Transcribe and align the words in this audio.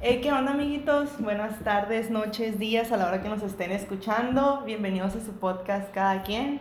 Hey, 0.00 0.20
¿qué 0.22 0.30
onda, 0.32 0.52
amiguitos? 0.52 1.20
Buenas 1.20 1.58
tardes, 1.60 2.10
noches, 2.10 2.58
días, 2.58 2.92
a 2.92 2.96
la 2.96 3.06
hora 3.08 3.22
que 3.22 3.28
nos 3.28 3.42
estén 3.42 3.72
escuchando. 3.72 4.62
Bienvenidos 4.66 5.16
a 5.16 5.20
su 5.20 5.32
podcast 5.38 5.92
Cada 5.92 6.22
Quien. 6.22 6.60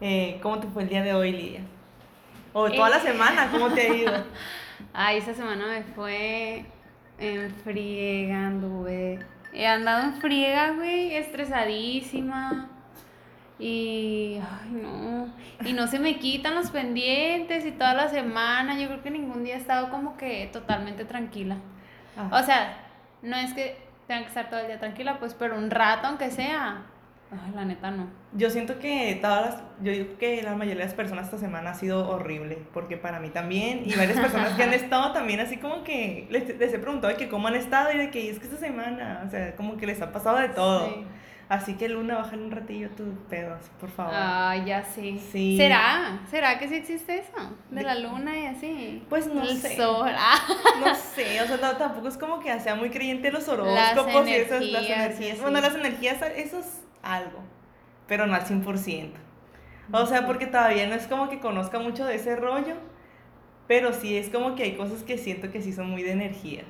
Eh, 0.00 0.38
¿Cómo 0.42 0.58
te 0.58 0.66
fue 0.68 0.82
el 0.84 0.88
día 0.88 1.02
de 1.02 1.14
hoy, 1.14 1.32
Lidia? 1.32 1.60
O 2.52 2.70
toda 2.70 2.88
la 2.90 2.96
Eh. 2.98 3.00
semana, 3.02 3.50
¿cómo 3.50 3.70
te 3.70 3.82
ha 3.82 3.94
ido? 3.94 4.12
Ay, 4.94 5.18
esta 5.18 5.34
semana 5.34 5.66
me 5.66 5.82
fue 5.82 6.64
en 7.18 7.50
friega, 7.62 8.46
anduve. 8.48 9.18
He 9.52 9.66
andado 9.66 10.02
en 10.04 10.14
friega, 10.14 10.72
güey, 10.72 11.14
estresadísima. 11.14 12.68
Y, 13.58 14.38
ay, 14.40 14.70
no. 14.82 15.28
Y 15.64 15.72
no 15.74 15.86
se 15.86 16.00
me 16.00 16.18
quitan 16.18 16.54
los 16.56 16.70
pendientes 16.70 17.64
y 17.64 17.70
toda 17.70 17.94
la 17.94 18.08
semana. 18.08 18.80
Yo 18.80 18.88
creo 18.88 19.02
que 19.02 19.10
ningún 19.10 19.44
día 19.44 19.54
he 19.54 19.58
estado 19.58 19.90
como 19.90 20.16
que 20.16 20.48
totalmente 20.52 21.04
tranquila. 21.04 21.58
O 22.30 22.42
sea, 22.42 22.76
no 23.22 23.36
es 23.36 23.52
que 23.54 23.76
tenga 24.06 24.22
que 24.22 24.28
estar 24.28 24.50
todo 24.50 24.60
el 24.60 24.66
día 24.66 24.78
tranquila, 24.78 25.18
pues, 25.18 25.34
pero 25.34 25.56
un 25.56 25.70
rato, 25.70 26.08
aunque 26.08 26.30
sea. 26.30 26.82
Ay, 27.30 27.52
la 27.54 27.64
neta, 27.64 27.90
no. 27.90 28.08
Yo 28.34 28.50
siento 28.50 28.78
que 28.78 29.18
todas 29.22 29.46
las, 29.46 29.62
yo 29.80 29.90
digo 29.90 30.18
que 30.18 30.42
la 30.42 30.54
mayoría 30.54 30.80
de 30.80 30.84
las 30.84 30.94
personas 30.94 31.26
esta 31.26 31.38
semana 31.38 31.70
ha 31.70 31.74
sido 31.74 32.06
horrible, 32.10 32.58
porque 32.74 32.98
para 32.98 33.20
mí 33.20 33.30
también, 33.30 33.82
y 33.86 33.94
varias 33.94 34.20
personas 34.20 34.52
que 34.52 34.62
han 34.62 34.74
estado 34.74 35.12
también 35.12 35.40
así 35.40 35.56
como 35.56 35.82
que 35.82 36.26
les, 36.30 36.58
les 36.58 36.74
he 36.74 36.78
preguntado 36.78 37.10
de 37.10 37.18
que 37.18 37.30
cómo 37.30 37.48
han 37.48 37.54
estado 37.54 37.90
y 37.92 37.96
de 37.96 38.10
que 38.10 38.28
es 38.28 38.38
que 38.38 38.44
esta 38.44 38.58
semana, 38.58 39.22
o 39.26 39.30
sea, 39.30 39.56
como 39.56 39.78
que 39.78 39.86
les 39.86 40.02
ha 40.02 40.12
pasado 40.12 40.38
de 40.38 40.50
todo. 40.50 40.86
Sí. 40.86 41.06
Así 41.48 41.74
que 41.74 41.88
Luna, 41.88 42.16
bájale 42.16 42.44
un 42.44 42.50
ratillo 42.50 42.88
tu 42.90 43.04
pedo, 43.28 43.54
así, 43.54 43.68
por 43.78 43.90
favor. 43.90 44.14
Ay, 44.16 44.64
ya 44.64 44.84
sí. 44.84 45.20
Sí. 45.32 45.56
¿Será? 45.58 46.20
¿Será 46.30 46.58
que 46.58 46.66
sí 46.68 46.76
existe 46.76 47.18
eso? 47.18 47.50
De 47.70 47.82
la 47.82 47.94
luna 47.96 48.38
y 48.38 48.46
así. 48.46 49.02
Pues 49.10 49.26
no 49.26 49.42
El 49.42 49.58
sé. 49.58 49.76
sol. 49.76 50.10
Ah, 50.16 50.38
No 50.80 50.94
sé, 50.94 51.42
o 51.42 51.46
sea, 51.46 51.58
no, 51.58 51.76
tampoco 51.76 52.08
es 52.08 52.16
como 52.16 52.40
que 52.40 52.58
sea 52.60 52.74
muy 52.74 52.88
creyente 52.88 53.28
en 53.28 53.34
los 53.34 53.46
horóscopos 53.48 54.26
y 54.28 54.32
esas, 54.34 54.62
las 54.62 54.82
energías, 54.84 54.98
energías. 54.98 55.36
sí. 55.36 55.42
Bueno, 55.42 55.60
las 55.60 55.74
energías, 55.74 56.22
eso 56.36 56.58
es 56.60 56.82
algo, 57.02 57.40
pero 58.06 58.26
no 58.26 58.34
al 58.34 58.44
100%. 58.46 59.10
O 59.92 60.06
sea, 60.06 60.26
porque 60.26 60.46
todavía 60.46 60.86
no 60.86 60.94
es 60.94 61.06
como 61.06 61.28
que 61.28 61.38
conozca 61.38 61.78
mucho 61.78 62.06
de 62.06 62.14
ese 62.14 62.34
rollo, 62.36 62.76
pero 63.68 63.92
sí 63.92 64.16
es 64.16 64.30
como 64.30 64.54
que 64.54 64.62
hay 64.62 64.76
cosas 64.76 65.02
que 65.02 65.18
siento 65.18 65.50
que 65.50 65.60
sí 65.60 65.72
son 65.74 65.90
muy 65.90 66.02
de 66.02 66.12
energías. 66.12 66.64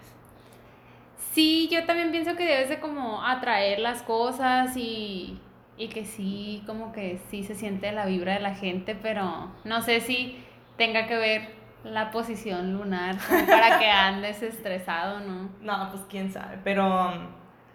Sí, 1.33 1.69
yo 1.73 1.85
también 1.87 2.11
pienso 2.11 2.37
que 2.37 2.45
debes 2.45 2.69
de 2.69 2.79
como 2.79 3.25
atraer 3.25 3.79
las 3.79 4.03
cosas 4.03 4.77
y, 4.77 5.41
y 5.79 5.89
que 5.89 6.05
sí, 6.05 6.63
como 6.67 6.93
que 6.93 7.19
sí 7.31 7.43
se 7.43 7.55
siente 7.55 7.91
la 7.93 8.05
vibra 8.05 8.35
de 8.35 8.41
la 8.41 8.55
gente, 8.55 8.95
pero 8.95 9.51
no 9.65 9.81
sé 9.81 10.01
si 10.01 10.39
tenga 10.77 11.07
que 11.07 11.17
ver 11.17 11.49
la 11.85 12.11
posición 12.11 12.75
lunar 12.75 13.17
como 13.27 13.47
para 13.47 13.79
que 13.79 13.87
andes 13.91 14.43
estresado, 14.43 15.21
¿no? 15.21 15.51
No, 15.63 15.91
pues 15.91 16.03
quién 16.11 16.31
sabe, 16.31 16.59
pero 16.63 16.85
um, 16.87 17.29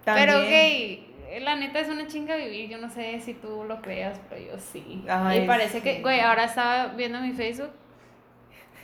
también... 0.06 0.28
Pero, 0.28 0.40
güey, 0.46 1.08
la 1.42 1.56
neta 1.56 1.80
es 1.80 1.90
una 1.90 2.06
chinga 2.08 2.36
vivir. 2.36 2.70
Yo 2.70 2.78
no 2.78 2.90
sé 2.90 3.20
si 3.20 3.34
tú 3.34 3.64
lo 3.68 3.82
creas, 3.82 4.22
pero 4.30 4.54
yo 4.54 4.60
sí. 4.60 5.04
Ay, 5.10 5.40
y 5.40 5.48
parece 5.48 5.80
sí. 5.80 5.84
que, 5.84 6.02
güey, 6.02 6.20
ahora 6.20 6.46
estaba 6.46 6.94
viendo 6.94 7.20
mi 7.20 7.34
Facebook 7.34 7.72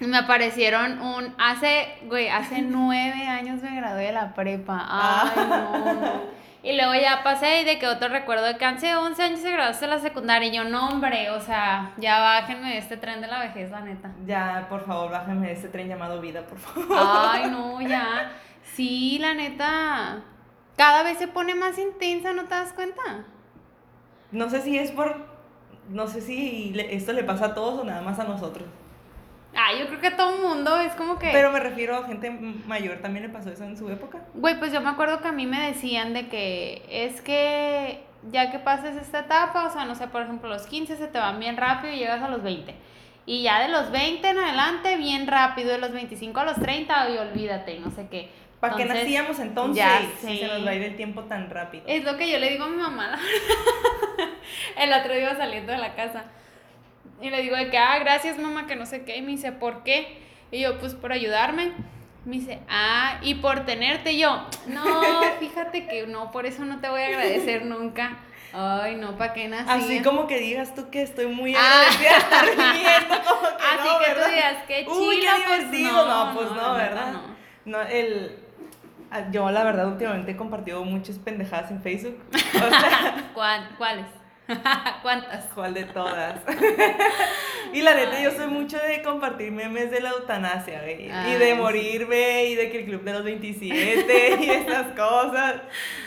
me 0.08 0.18
aparecieron 0.18 1.02
un. 1.02 1.34
Hace, 1.38 1.98
güey, 2.04 2.30
hace 2.30 2.62
nueve 2.62 3.28
años 3.28 3.62
me 3.62 3.76
gradué 3.76 4.06
de 4.06 4.12
la 4.14 4.34
prepa. 4.34 4.86
Ay, 4.88 5.32
no. 5.48 6.44
Y 6.64 6.78
luego 6.78 6.94
ya 6.94 7.24
pasé 7.24 7.62
y 7.62 7.66
de 7.66 7.78
que 7.78 7.88
otro 7.88 8.08
recuerdo 8.08 8.46
de 8.46 8.58
que 8.58 8.64
hace 8.64 8.96
11 8.96 9.22
años 9.22 9.40
se 9.42 9.52
graduaste 9.52 9.84
de 9.86 9.92
la 9.92 10.00
secundaria. 10.00 10.48
Y 10.48 10.56
yo, 10.56 10.64
no, 10.64 10.88
hombre, 10.88 11.30
o 11.32 11.42
sea, 11.42 11.92
ya 11.98 12.22
bájenme 12.22 12.70
de 12.70 12.78
este 12.78 12.96
tren 12.96 13.20
de 13.20 13.28
la 13.28 13.40
vejez, 13.40 13.70
la 13.70 13.82
neta. 13.82 14.12
Ya, 14.26 14.66
por 14.70 14.86
favor, 14.86 15.12
bájame 15.12 15.48
de 15.48 15.54
este 15.54 15.68
tren 15.68 15.90
llamado 15.90 16.22
vida, 16.22 16.48
por 16.48 16.58
favor. 16.58 16.98
Ay, 16.98 17.52
no, 17.52 17.82
ya. 17.82 18.32
Sí, 18.76 19.18
la 19.20 19.34
neta. 19.34 20.22
Cada 20.78 21.04
vez 21.04 21.18
se 21.18 21.28
pone 21.28 21.54
más 21.54 21.78
intensa, 21.78 22.32
¿no 22.32 22.44
te 22.44 22.56
das 22.56 22.72
cuenta? 22.72 23.02
No 24.32 24.50
sé 24.50 24.62
si 24.62 24.78
es 24.80 24.92
por... 24.92 25.34
No 25.90 26.08
sé 26.08 26.22
si 26.22 26.74
esto 26.90 27.12
le 27.12 27.26
pasa 27.26 27.48
a 27.48 27.54
todos 27.54 27.82
o 27.82 27.84
nada 27.84 28.02
más 28.02 28.18
a 28.20 28.24
nosotros. 28.24 28.70
Ah, 29.56 29.72
yo 29.78 29.88
creo 29.88 30.00
que 30.00 30.08
a 30.08 30.18
todo 30.18 30.38
mundo 30.38 30.80
es 30.80 30.94
como 30.94 31.20
que... 31.20 31.30
Pero 31.32 31.52
me 31.52 31.60
refiero 31.60 31.96
a 31.96 32.08
gente 32.08 32.30
mayor, 32.32 32.98
¿también 32.98 33.24
le 33.24 33.30
pasó 33.30 33.52
eso 33.52 33.64
en 33.64 33.78
su 33.78 33.90
época? 33.90 34.20
Güey, 34.34 34.58
pues 34.60 34.74
yo 34.74 34.82
me 34.82 34.90
acuerdo 34.90 35.22
que 35.22 35.28
a 35.28 35.32
mí 35.32 35.46
me 35.46 35.68
decían 35.68 36.14
de 36.14 36.28
que 36.28 36.84
es 36.90 37.22
que 37.22 38.04
ya 38.32 38.52
que 38.52 38.60
pases 38.60 38.96
esta 38.96 39.20
etapa, 39.20 39.66
o 39.66 39.72
sea, 39.72 39.86
no 39.86 39.96
sé, 39.96 40.08
por 40.08 40.22
ejemplo, 40.22 40.50
los 40.50 40.66
15 40.66 40.98
se 40.98 41.08
te 41.08 41.20
van 41.20 41.40
bien 41.40 41.58
rápido 41.58 41.94
y 41.94 41.98
llegas 41.98 42.22
a 42.22 42.30
los 42.30 42.42
20. 42.42 42.74
Y 43.26 43.44
ya 43.44 43.62
de 43.62 43.70
los 43.70 43.92
20 43.92 44.28
en 44.28 44.38
adelante, 44.38 44.98
bien 44.98 45.28
rápido, 45.28 45.72
de 45.72 45.78
los 45.78 45.92
25 45.92 46.40
a 46.40 46.46
los 46.46 46.56
30, 46.56 47.10
y 47.10 47.18
olvídate, 47.18 47.80
no 47.80 47.92
sé 47.92 48.08
qué. 48.10 48.30
¿Para 48.60 48.76
qué 48.76 48.86
nacíamos 48.86 49.40
entonces? 49.40 49.76
ya 49.76 50.02
Si 50.22 50.40
se 50.40 50.48
nos 50.48 50.66
va 50.66 50.72
a 50.72 50.76
ir 50.76 50.84
el 50.84 50.96
tiempo 50.96 51.24
tan 51.24 51.50
rápido. 51.50 51.84
Es 51.86 52.04
lo 52.06 52.18
que 52.18 52.30
yo 52.30 52.40
le 52.40 52.50
digo 52.50 52.64
a 52.64 52.70
mi 52.70 52.78
mamá. 52.78 53.20
El 54.78 54.94
otro 54.94 55.14
día 55.14 55.36
saliendo 55.36 55.74
de 55.74 55.80
la 55.80 55.96
casa. 55.96 56.24
Y 57.22 57.30
le 57.30 57.42
digo 57.42 57.56
de 57.56 57.70
que, 57.70 57.78
ah, 57.78 57.98
gracias 58.00 58.38
mamá, 58.38 58.68
que 58.68 58.76
no 58.76 58.86
sé 58.86 59.04
qué. 59.06 59.18
Y 59.18 59.22
me 59.22 59.32
dice, 59.32 59.52
¿por 59.52 59.84
qué? 59.84 60.20
Y 60.52 60.60
yo, 60.62 60.78
pues 60.80 60.94
por 60.96 61.12
ayudarme. 61.14 61.72
Me 62.26 62.38
dice, 62.38 62.60
ah, 62.70 63.18
y 63.22 63.36
por 63.36 63.66
tenerte 63.66 64.14
Y 64.14 64.20
yo. 64.20 64.46
No, 64.68 64.84
fíjate 65.40 65.88
que 65.88 66.08
no, 66.08 66.32
por 66.32 66.46
eso 66.46 66.64
no 66.66 66.80
te 66.80 66.90
voy 66.90 67.02
a 67.02 67.08
agradecer 67.08 67.66
nunca. 67.66 68.18
Ay, 68.56 68.96
no, 68.98 69.18
¿para 69.18 69.34
qué 69.34 69.48
nací? 69.48 69.66
Así 69.68 70.02
como 70.04 70.28
que 70.28 70.38
digas 70.40 70.76
tú 70.76 70.90
que 70.92 71.02
estoy 71.02 71.26
muy 71.28 71.56
Ah. 71.56 71.60
agradecida 71.82 72.10
de 72.12 72.18
estar 72.18 72.46
viviendo, 72.74 73.16
como 73.28 73.42
que 73.42 73.64
Así 73.66 73.88
no, 73.90 74.00
que 74.00 74.06
¿verdad? 74.08 74.24
tú 74.28 74.32
digas, 74.32 74.56
qué 74.68 74.86
chido, 74.86 75.00
Uy, 75.10 75.20
qué 75.22 75.28
pues 75.48 75.72
divertido. 75.72 76.06
no, 76.08 76.26
No, 76.26 76.34
pues 76.36 76.52
no, 76.52 76.74
¿verdad? 76.76 77.14
no. 77.66 77.82
El... 77.82 78.38
ah, 79.10 79.22
Yo, 79.32 79.50
la 79.50 79.64
verdad, 79.64 79.88
últimamente 79.88 80.32
he 80.32 80.38
compartido 80.38 80.84
muchas 80.86 81.18
pendejadas 81.18 81.72
en 81.72 81.82
Facebook. 81.82 82.22
O 82.32 82.38
sea, 82.70 83.32
¿Cuál- 83.34 83.70
¿Cuáles? 83.78 84.06
¿Cuántas? 85.02 85.46
¿cuál 85.54 85.74
de 85.74 85.86
todas? 85.86 86.42
y 87.74 87.82
la 87.82 87.94
neta, 87.96 88.22
yo 88.22 88.32
soy 88.32 88.48
mucho 88.48 88.78
de 88.78 89.02
compartir 89.02 89.52
memes 89.52 89.90
de 89.90 90.02
la 90.02 90.10
eutanasia, 90.10 90.82
güey. 90.82 91.10
y 91.10 91.36
de 91.38 91.56
morirme, 91.56 92.46
y 92.46 92.56
de 92.56 92.70
que 92.70 92.80
el 92.80 92.86
club 92.86 93.04
de 93.04 93.14
los 93.14 93.24
27, 93.24 94.38
y 94.42 94.50
esas 94.50 94.88
cosas. 94.94 95.62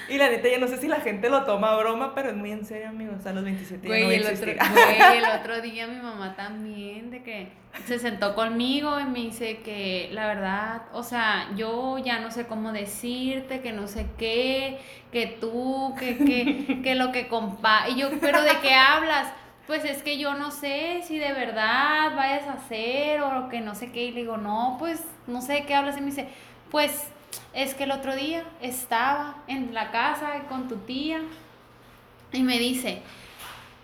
Y 0.09 0.19
la 0.19 0.29
neta, 0.31 0.49
yo 0.49 0.59
no 0.59 0.69
sé 0.69 0.77
si 0.79 0.89
la 0.89 1.01
gente 1.01 1.29
lo 1.29 1.45
toma 1.45 1.73
a 1.73 1.77
broma, 1.77 2.15
pero 2.15 2.31
es 2.31 2.37
muy 2.37 2.53
en 2.53 2.65
serio, 2.65 2.89
amigos. 2.89 3.27
A 3.27 3.33
los 3.33 3.45
27 3.45 3.89
ya 3.89 3.99
no 3.99 4.07
voy 4.07 4.15
Güey, 4.15 4.17
a 4.17 4.21
el 4.21 4.27
otro, 4.27 4.53
güey, 4.69 5.19
el 5.19 5.29
otro 5.29 5.61
día 5.61 5.87
mi 5.87 5.97
mamá 6.01 6.35
también, 6.37 7.11
de 7.11 7.23
que 7.23 7.49
se 7.85 7.99
sentó 7.99 8.35
conmigo 8.35 9.01
y 9.01 9.05
me 9.05 9.21
dice 9.21 9.59
que 9.63 10.09
la 10.13 10.27
verdad, 10.29 10.83
o 10.93 11.03
sea, 11.03 11.49
yo 11.57 11.99
ya 11.99 12.21
no 12.21 12.31
sé 12.31 12.47
cómo 12.47 12.73
decirte, 12.73 13.61
que 13.61 13.73
no 13.73 13.89
sé 13.89 14.07
qué, 14.19 14.79
que 15.13 15.27
tú, 15.27 15.95
que, 15.99 16.19
que, 16.19 16.83
que 16.83 16.95
lo 16.95 17.13
que 17.13 17.29
compa... 17.29 17.89
Y 17.89 17.97
yo, 17.97 18.11
pero 18.21 18.43
¿de 18.43 18.59
qué 18.61 18.75
hablas? 18.75 19.29
Pues 19.67 19.85
es 19.85 20.03
que 20.03 20.19
yo 20.19 20.35
no 20.35 20.51
sé 20.53 21.03
si 21.05 21.19
de 21.19 21.33
verdad 21.33 22.15
vayas 22.17 22.47
a 22.47 22.53
hacer 22.55 23.21
o 23.23 23.49
que 23.49 23.61
no 23.61 23.75
sé 23.75 23.91
qué. 23.93 24.05
Y 24.05 24.13
le 24.13 24.21
digo, 24.21 24.37
no, 24.37 24.77
pues 24.79 25.03
no 25.27 25.43
sé 25.43 25.55
de 25.55 25.65
qué 25.67 25.75
hablas. 25.75 25.97
Y 25.97 26.01
me 26.01 26.07
dice, 26.07 26.29
pues 26.71 27.09
es 27.57 27.75
que 27.75 27.85
el 27.85 27.91
otro 27.91 28.15
día 28.15 28.45
estaba 28.61 29.43
en 29.49 29.73
la 29.73 29.91
casa 29.91 30.43
con 30.49 30.69
tu 30.69 30.77
tía 30.77 31.21
y 32.31 32.43
me 32.43 32.59
dice, 32.59 33.01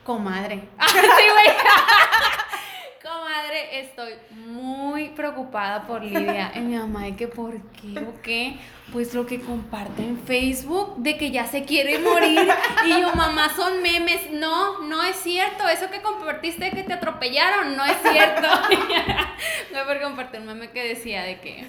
comadre. 0.05 0.69
Comadre, 3.03 3.81
estoy 3.81 4.13
muy 4.31 5.09
preocupada 5.09 5.89
por 5.89 6.05
Lidia. 6.05 6.53
Y 6.55 6.61
mi 6.61 6.77
mamá, 6.77 7.03
¿de 7.03 7.17
que 7.17 7.27
por 7.27 7.61
qué 7.73 7.99
o 7.99 8.23
qué? 8.23 8.59
Pues 8.93 9.13
lo 9.13 9.27
que 9.27 9.41
comparte 9.41 10.03
en 10.03 10.19
Facebook 10.19 10.99
de 10.99 11.17
que 11.17 11.33
ya 11.33 11.47
se 11.47 11.65
quiere 11.65 11.99
morir. 11.99 12.49
Y 12.85 13.01
yo, 13.01 13.13
mamá, 13.15 13.49
son 13.57 13.83
memes. 13.83 14.31
No, 14.31 14.83
no 14.83 15.03
es 15.03 15.17
cierto. 15.17 15.69
Eso 15.69 15.91
que 15.91 16.01
compartiste 16.01 16.67
de 16.67 16.71
que 16.71 16.85
te 16.85 16.93
atropellaron, 16.93 17.77
no 17.77 17.85
es 17.85 17.97
cierto. 18.03 18.49
Fue 19.73 19.85
por 19.85 20.01
compartir 20.01 20.41
un 20.41 20.47
meme 20.47 20.71
que 20.71 20.85
decía 20.85 21.23
de 21.23 21.41
que 21.41 21.67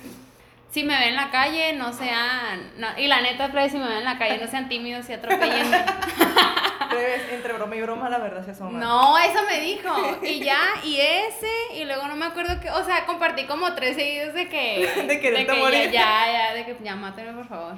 si 0.73 0.83
me 0.83 0.97
ven 0.97 1.09
en 1.09 1.15
la 1.15 1.29
calle, 1.29 1.73
no 1.73 1.93
sean. 1.93 2.71
no- 2.79 2.97
y 2.97 3.05
la 3.07 3.21
neta, 3.21 3.49
Freddy, 3.49 3.69
si 3.69 3.77
me 3.77 3.87
ven 3.87 3.97
en 3.99 4.03
la 4.05 4.17
calle, 4.17 4.39
no 4.39 4.47
sean 4.47 4.67
tímidos 4.67 5.07
y 5.07 5.13
atropellenme. 5.13 5.85
Breves, 6.89 7.21
entre 7.31 7.53
broma 7.53 7.75
y 7.75 7.81
broma, 7.81 8.09
la 8.09 8.17
verdad 8.17 8.43
se 8.43 8.51
asoma. 8.51 8.79
No, 8.79 9.17
eso 9.19 9.39
me 9.47 9.59
dijo. 9.61 9.93
Y 10.23 10.39
ya, 10.39 10.59
y 10.83 10.99
ese, 10.99 11.47
y 11.75 11.85
luego 11.85 12.07
no 12.07 12.15
me 12.15 12.25
acuerdo 12.25 12.59
que, 12.59 12.71
o 12.71 12.83
sea, 12.83 13.05
compartí 13.05 13.43
como 13.45 13.73
tres 13.75 13.95
seguidos 13.95 14.33
de 14.33 14.49
que. 14.49 14.89
De 15.07 15.19
quererte 15.19 15.53
que 15.53 15.59
morir. 15.59 15.91
Ya, 15.91 16.25
ya, 16.25 16.31
ya, 16.49 16.53
de 16.55 16.65
que 16.65 16.75
ya 16.83 16.95
máteme, 16.95 17.33
por 17.33 17.47
favor. 17.47 17.75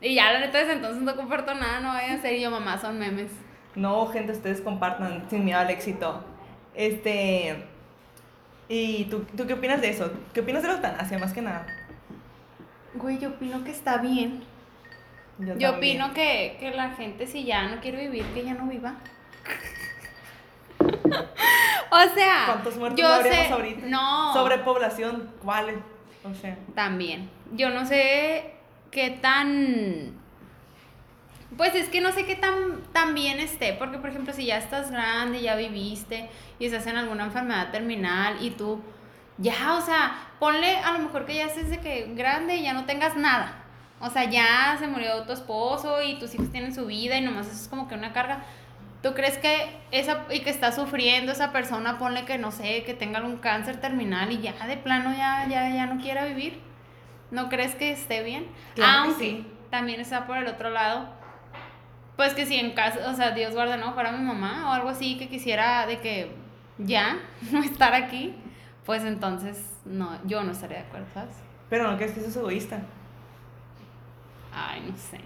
Y 0.00 0.14
ya, 0.14 0.32
la 0.32 0.40
neta, 0.40 0.58
desde 0.58 0.72
entonces 0.72 1.02
no 1.02 1.14
comparto 1.14 1.52
nada, 1.54 1.80
no 1.80 1.88
vayan 1.88 2.18
a 2.18 2.22
ser 2.22 2.32
y 2.32 2.40
yo, 2.40 2.50
mamá, 2.50 2.80
son 2.80 2.98
memes. 2.98 3.30
No, 3.74 4.06
gente, 4.06 4.32
ustedes 4.32 4.62
compartan 4.62 5.26
sin 5.28 5.44
miedo 5.44 5.58
al 5.60 5.68
éxito. 5.68 6.24
Este. 6.74 7.64
¿Y 8.68 9.04
tú, 9.06 9.26
tú 9.36 9.46
qué 9.46 9.52
opinas 9.54 9.80
de 9.82 9.90
eso? 9.90 10.10
¿Qué 10.32 10.40
opinas 10.40 10.62
de 10.62 10.68
la 10.68 10.74
eutanasia, 10.74 11.18
más 11.18 11.32
que 11.34 11.42
nada? 11.42 11.66
Güey, 12.94 13.18
yo 13.18 13.30
opino 13.30 13.62
que 13.64 13.70
está 13.70 13.98
bien. 13.98 14.42
Yo 15.38 15.48
también. 15.48 15.70
opino 15.70 16.12
que, 16.12 16.56
que 16.60 16.70
la 16.72 16.90
gente, 16.90 17.26
si 17.26 17.44
ya 17.44 17.68
no 17.68 17.80
quiere 17.80 18.08
vivir, 18.08 18.24
que 18.34 18.44
ya 18.44 18.54
no 18.54 18.66
viva. 18.66 18.96
o 21.90 22.14
sea, 22.14 22.44
¿Cuántos 22.46 22.76
muertos 22.76 23.00
yo 23.00 23.22
sé, 23.22 23.48
ahorita? 23.48 23.86
No. 23.86 24.32
Sobrepoblación, 24.34 25.30
¿cuáles? 25.42 25.78
O 26.24 26.34
sea, 26.34 26.58
También. 26.74 27.30
Yo 27.52 27.70
no 27.70 27.86
sé 27.86 28.54
qué 28.90 29.10
tan 29.10 30.20
pues 31.56 31.74
es 31.74 31.88
que 31.88 32.00
no 32.00 32.12
sé 32.12 32.26
qué 32.26 32.36
tan, 32.36 32.82
tan 32.92 33.14
bien 33.14 33.40
esté, 33.40 33.72
porque 33.72 33.98
por 33.98 34.10
ejemplo 34.10 34.32
si 34.32 34.46
ya 34.46 34.58
estás 34.58 34.90
grande, 34.90 35.42
ya 35.42 35.56
viviste 35.56 36.30
y 36.58 36.66
estás 36.66 36.86
en 36.86 36.96
alguna 36.96 37.24
enfermedad 37.24 37.70
terminal 37.70 38.36
y 38.40 38.50
tú 38.50 38.80
ya, 39.40 39.74
o 39.74 39.80
sea, 39.80 40.16
ponle 40.38 40.76
a 40.76 40.92
lo 40.92 41.00
mejor 41.00 41.26
que 41.26 41.34
ya 41.34 41.46
estés 41.46 41.70
de 41.70 41.80
que 41.80 42.12
grande 42.14 42.56
y 42.56 42.62
ya 42.62 42.72
no 42.72 42.84
tengas 42.84 43.16
nada. 43.16 43.54
O 44.00 44.08
sea, 44.08 44.24
ya 44.24 44.76
se 44.78 44.86
murió 44.86 45.22
tu 45.24 45.32
esposo 45.32 46.02
y 46.02 46.18
tus 46.18 46.34
hijos 46.34 46.50
tienen 46.50 46.74
su 46.74 46.86
vida 46.86 47.16
y 47.18 47.20
nomás 47.20 47.46
eso 47.46 47.56
es 47.56 47.68
como 47.68 47.88
que 47.88 47.94
una 47.94 48.12
carga. 48.12 48.44
¿Tú 49.02 49.14
crees 49.14 49.38
que 49.38 49.78
esa 49.90 50.26
y 50.30 50.40
que 50.40 50.50
está 50.50 50.72
sufriendo 50.72 51.32
esa 51.32 51.52
persona, 51.52 51.98
ponle 51.98 52.24
que 52.24 52.38
no 52.38 52.52
sé, 52.52 52.84
que 52.84 52.94
tenga 52.94 53.20
un 53.22 53.38
cáncer 53.38 53.80
terminal 53.80 54.30
y 54.30 54.40
ya 54.40 54.52
de 54.66 54.76
plano 54.76 55.12
ya 55.12 55.46
ya 55.48 55.68
ya 55.70 55.86
no 55.86 56.00
quiera 56.00 56.24
vivir? 56.24 56.60
¿No 57.30 57.48
crees 57.48 57.74
que 57.74 57.92
esté 57.92 58.22
bien? 58.22 58.46
Claro 58.74 59.04
Aunque 59.04 59.24
sí. 59.24 59.46
también 59.70 60.00
está 60.00 60.26
por 60.26 60.36
el 60.36 60.46
otro 60.46 60.70
lado 60.70 61.20
pues 62.20 62.34
que 62.34 62.44
si 62.44 62.56
en 62.56 62.72
casa, 62.72 63.08
o 63.08 63.14
sea, 63.14 63.30
Dios 63.30 63.54
guarda, 63.54 63.78
¿no? 63.78 63.94
Para 63.94 64.12
mi 64.12 64.22
mamá 64.22 64.68
o 64.68 64.72
algo 64.74 64.90
así 64.90 65.16
que 65.16 65.30
quisiera 65.30 65.86
de 65.86 66.00
que 66.00 66.30
ya 66.76 67.16
no 67.50 67.62
estar 67.62 67.94
aquí, 67.94 68.34
pues 68.86 69.04
entonces 69.04 69.62
no, 69.84 70.18
yo 70.26 70.42
no 70.42 70.52
estaría 70.52 70.78
de 70.78 70.84
acuerdo, 70.84 71.06
¿sabes? 71.14 71.34
Pero 71.68 71.90
no 71.90 71.96
crees 71.96 72.12
que 72.12 72.20
eso 72.20 72.28
es 72.30 72.36
egoísta. 72.36 72.80
Ay, 74.52 74.82
no 74.90 74.96
sé. 74.96 75.20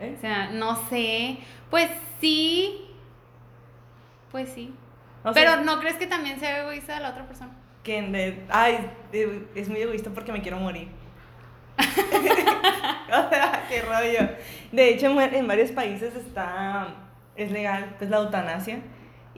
¿eh? 0.00 0.14
O 0.16 0.20
sea, 0.20 0.50
no 0.50 0.76
sé. 0.88 1.38
Pues 1.70 1.90
sí. 2.20 2.90
Pues 4.32 4.48
sí. 4.52 4.74
O 5.24 5.32
Pero 5.32 5.56
¿no 5.62 5.78
crees 5.80 5.96
que 5.96 6.06
también 6.06 6.38
sea 6.40 6.62
egoísta 6.62 6.94
de 6.94 7.00
la 7.00 7.10
otra 7.10 7.26
persona? 7.26 7.50
que 7.84 8.02
de- 8.02 8.44
ay, 8.50 8.90
es 9.54 9.68
muy 9.70 9.80
egoísta 9.80 10.10
porque 10.10 10.30
me 10.32 10.42
quiero 10.42 10.58
morir. 10.58 10.88
o 11.78 13.28
sea, 13.30 13.64
qué 13.68 13.82
rollo. 13.82 14.28
De 14.72 14.90
hecho, 14.90 15.06
en, 15.06 15.34
en 15.34 15.46
varios 15.46 15.70
países 15.70 16.14
está, 16.14 16.88
es 17.36 17.50
legal, 17.50 17.94
pues 17.98 18.10
la 18.10 18.18
eutanasia. 18.18 18.80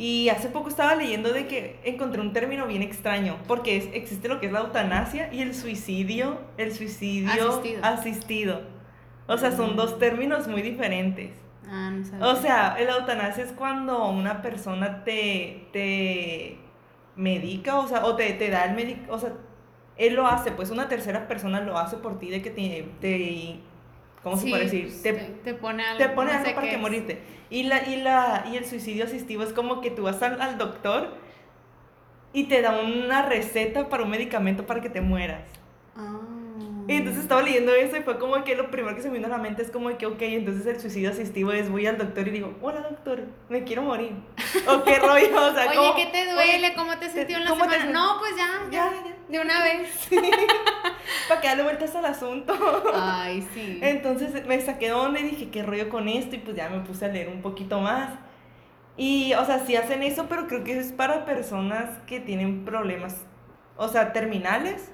Y 0.00 0.30
hace 0.30 0.48
poco 0.48 0.70
estaba 0.70 0.94
leyendo 0.94 1.30
de 1.30 1.46
que 1.46 1.78
encontré 1.84 2.22
un 2.22 2.32
término 2.32 2.66
bien 2.66 2.80
extraño, 2.80 3.36
porque 3.46 3.76
es, 3.76 3.88
existe 3.92 4.28
lo 4.28 4.40
que 4.40 4.46
es 4.46 4.52
la 4.52 4.60
eutanasia 4.60 5.30
y 5.30 5.42
el 5.42 5.54
suicidio, 5.54 6.38
el 6.56 6.72
suicidio 6.72 7.30
Asistido. 7.30 7.84
asistido. 7.84 8.60
O 9.26 9.36
sea, 9.36 9.52
son 9.52 9.76
dos 9.76 9.98
términos 9.98 10.48
muy 10.48 10.62
diferentes. 10.62 11.32
Ah, 11.68 11.90
no 11.90 12.02
sé. 12.02 12.16
O 12.18 12.34
sea, 12.36 12.78
la 12.80 12.96
eutanasia 12.96 13.44
es 13.44 13.52
cuando 13.52 14.08
una 14.08 14.40
persona 14.40 15.04
te, 15.04 15.66
te 15.70 16.56
medica, 17.14 17.78
o 17.78 17.86
sea, 17.86 18.06
o 18.06 18.16
te, 18.16 18.32
te 18.32 18.48
da 18.48 18.64
el 18.64 18.74
médico, 18.74 19.12
o 19.12 19.18
sea, 19.18 19.34
él 19.98 20.14
lo 20.14 20.26
hace, 20.26 20.50
pues 20.50 20.70
una 20.70 20.88
tercera 20.88 21.28
persona 21.28 21.60
lo 21.60 21.76
hace 21.76 21.98
por 21.98 22.18
ti 22.18 22.30
de 22.30 22.40
que 22.40 22.48
te, 22.48 22.88
te 23.02 23.60
¿cómo 24.22 24.36
se 24.36 24.44
Sí, 24.44 24.50
puede 24.50 24.64
decir? 24.64 24.84
pues, 24.86 25.02
Te, 25.02 25.12
te, 25.12 25.54
pone 25.54 25.84
algo. 25.84 25.98
te 25.98 26.08
pone 26.10 26.32
no 26.32 26.38
algo 26.38 26.54
para 26.54 26.68
que 26.68 26.74
es. 26.74 26.80
morirte. 26.80 27.20
Y, 27.50 27.64
la, 27.64 27.82
y, 27.88 27.96
la, 27.96 28.44
y 28.52 28.56
el 28.56 28.64
suicidio 28.64 29.04
asistivo 29.04 29.42
es 29.42 29.52
como 29.52 29.80
que 29.80 29.90
tú 29.90 30.04
vas 30.04 30.22
al, 30.22 30.40
al 30.40 30.56
doctor 30.58 31.14
y 32.32 32.44
te 32.44 32.62
da 32.62 32.80
una 32.80 33.22
receta 33.22 33.88
para 33.88 34.04
un 34.04 34.10
medicamento 34.10 34.66
para 34.66 34.80
que 34.80 34.88
te 34.90 35.00
mueras. 35.00 35.42
Ah. 35.96 36.18
Y 36.88 36.94
entonces 36.96 37.22
estaba 37.22 37.42
leyendo 37.42 37.72
eso 37.74 37.96
y 37.96 38.02
fue 38.02 38.18
como 38.18 38.42
que 38.42 38.56
lo 38.56 38.70
primero 38.70 38.96
que 38.96 39.02
se 39.02 39.08
me 39.08 39.14
vino 39.14 39.26
a 39.26 39.30
la 39.30 39.38
mente 39.38 39.62
es 39.62 39.70
como 39.70 39.96
que, 39.96 40.06
ok, 40.06 40.22
entonces 40.22 40.66
el 40.66 40.80
suicidio 40.80 41.10
asistivo 41.10 41.52
es 41.52 41.70
voy 41.70 41.86
al 41.86 41.98
doctor 41.98 42.26
y 42.26 42.30
digo, 42.32 42.56
hola 42.62 42.80
doctor, 42.80 43.22
me 43.48 43.62
quiero 43.64 43.82
morir. 43.82 44.12
O 44.66 44.82
qué 44.82 44.98
rollo, 44.98 45.50
o 45.50 45.52
sea, 45.54 45.70
Oye, 45.70 45.92
¿qué 45.96 46.06
te 46.10 46.32
duele? 46.32 46.56
oye, 46.66 46.74
¿Cómo 46.74 46.98
te 46.98 47.08
sintió 47.10 47.36
en 47.36 47.44
la 47.44 47.50
¿cómo 47.50 47.66
te 47.68 47.78
semana? 47.78 47.92
No, 47.92 48.18
pues 48.18 48.32
ya, 48.36 48.48
ya, 48.70 48.90
Ya, 48.90 48.92
ya. 49.04 49.16
De 49.30 49.40
una 49.40 49.62
vez. 49.62 50.08
Para 51.28 51.40
que 51.40 51.48
darle 51.48 51.62
vueltas 51.62 51.94
al 51.94 52.04
asunto. 52.04 52.54
Ay, 52.94 53.46
sí. 53.54 53.78
Entonces 53.82 54.46
me 54.46 54.60
saqué 54.60 54.86
de 54.86 54.92
onda 54.92 55.20
y 55.20 55.24
dije, 55.24 55.50
¿qué 55.50 55.62
rollo 55.62 55.88
con 55.88 56.08
esto? 56.08 56.36
Y 56.36 56.40
pues 56.40 56.56
ya 56.56 56.68
me 56.68 56.80
puse 56.80 57.04
a 57.04 57.08
leer 57.08 57.28
un 57.28 57.40
poquito 57.40 57.80
más. 57.80 58.10
Y, 58.96 59.32
o 59.34 59.44
sea, 59.44 59.60
sí 59.60 59.76
hacen 59.76 60.02
eso, 60.02 60.26
pero 60.28 60.46
creo 60.46 60.64
que 60.64 60.78
es 60.78 60.92
para 60.92 61.24
personas 61.24 61.88
que 62.06 62.20
tienen 62.20 62.64
problemas, 62.64 63.16
o 63.76 63.88
sea, 63.88 64.12
terminales, 64.12 64.92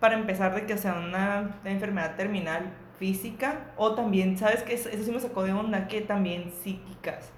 para 0.00 0.14
empezar 0.14 0.54
de 0.54 0.66
que 0.66 0.76
sea 0.76 0.94
una 0.94 1.58
enfermedad 1.64 2.16
terminal 2.16 2.74
física, 2.98 3.72
o 3.76 3.94
también, 3.94 4.36
¿sabes 4.36 4.62
qué? 4.64 4.74
Eso 4.74 4.88
eso 4.88 5.04
sí 5.04 5.10
me 5.12 5.20
sacó 5.20 5.44
de 5.44 5.52
onda, 5.52 5.88
que 5.88 6.00
también 6.02 6.52
psíquicas. 6.62 7.30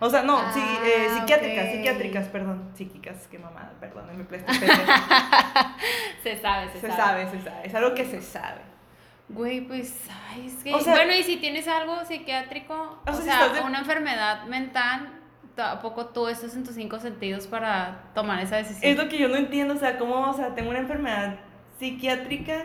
O 0.00 0.10
sea, 0.10 0.22
no, 0.22 0.52
sí, 0.52 0.60
eh, 0.60 1.06
Ah, 1.08 1.20
psiquiátricas, 1.20 1.70
psiquiátricas, 1.70 2.26
perdón, 2.26 2.70
psíquicas, 2.74 3.28
qué 3.30 3.38
mamada, 3.38 3.72
pues, 4.28 4.42
estoy 4.42 4.58
pendeja. 4.58 5.44
Se 6.22 6.36
sabe, 6.38 6.68
se, 6.72 6.80
Se 6.80 6.88
sabe. 6.88 6.96
sabe, 7.26 7.30
se 7.30 7.42
sabe, 7.42 7.66
es 7.66 7.74
algo 7.74 7.94
que 7.94 8.04
se 8.04 8.20
sabe. 8.22 8.60
Güey, 9.28 9.62
pues, 9.62 9.94
ay, 10.30 10.46
es 10.46 10.62
que... 10.62 10.74
O 10.74 10.80
sea- 10.80 10.94
bueno, 10.94 11.12
y 11.14 11.22
si 11.22 11.36
tienes 11.38 11.66
algo 11.68 12.04
psiquiátrico, 12.04 12.74
O 13.06 13.10
o, 13.10 13.14
sea, 13.14 13.16
si 13.16 13.22
sea, 13.22 13.46
estás 13.46 13.54
de- 13.54 13.60
una 13.62 13.78
enfermedad 13.78 14.44
mental, 14.44 15.08
tampoco 15.54 16.06
tú 16.06 16.28
estás 16.28 16.54
en 16.54 16.64
tus 16.64 16.74
cinco 16.74 16.98
sentidos 16.98 17.46
para 17.46 18.02
tomar 18.14 18.40
esa 18.42 18.56
decisión. 18.56 18.90
Es 18.90 18.96
lo 18.98 19.08
que 19.08 19.18
yo 19.18 19.28
no 19.28 19.36
entiendo, 19.36 19.74
o 19.74 19.78
sea, 19.78 19.98
cómo, 19.98 20.30
o 20.30 20.34
sea, 20.34 20.54
tengo 20.54 20.70
una 20.70 20.80
enfermedad 20.80 21.36
psiquiátrica 21.78 22.64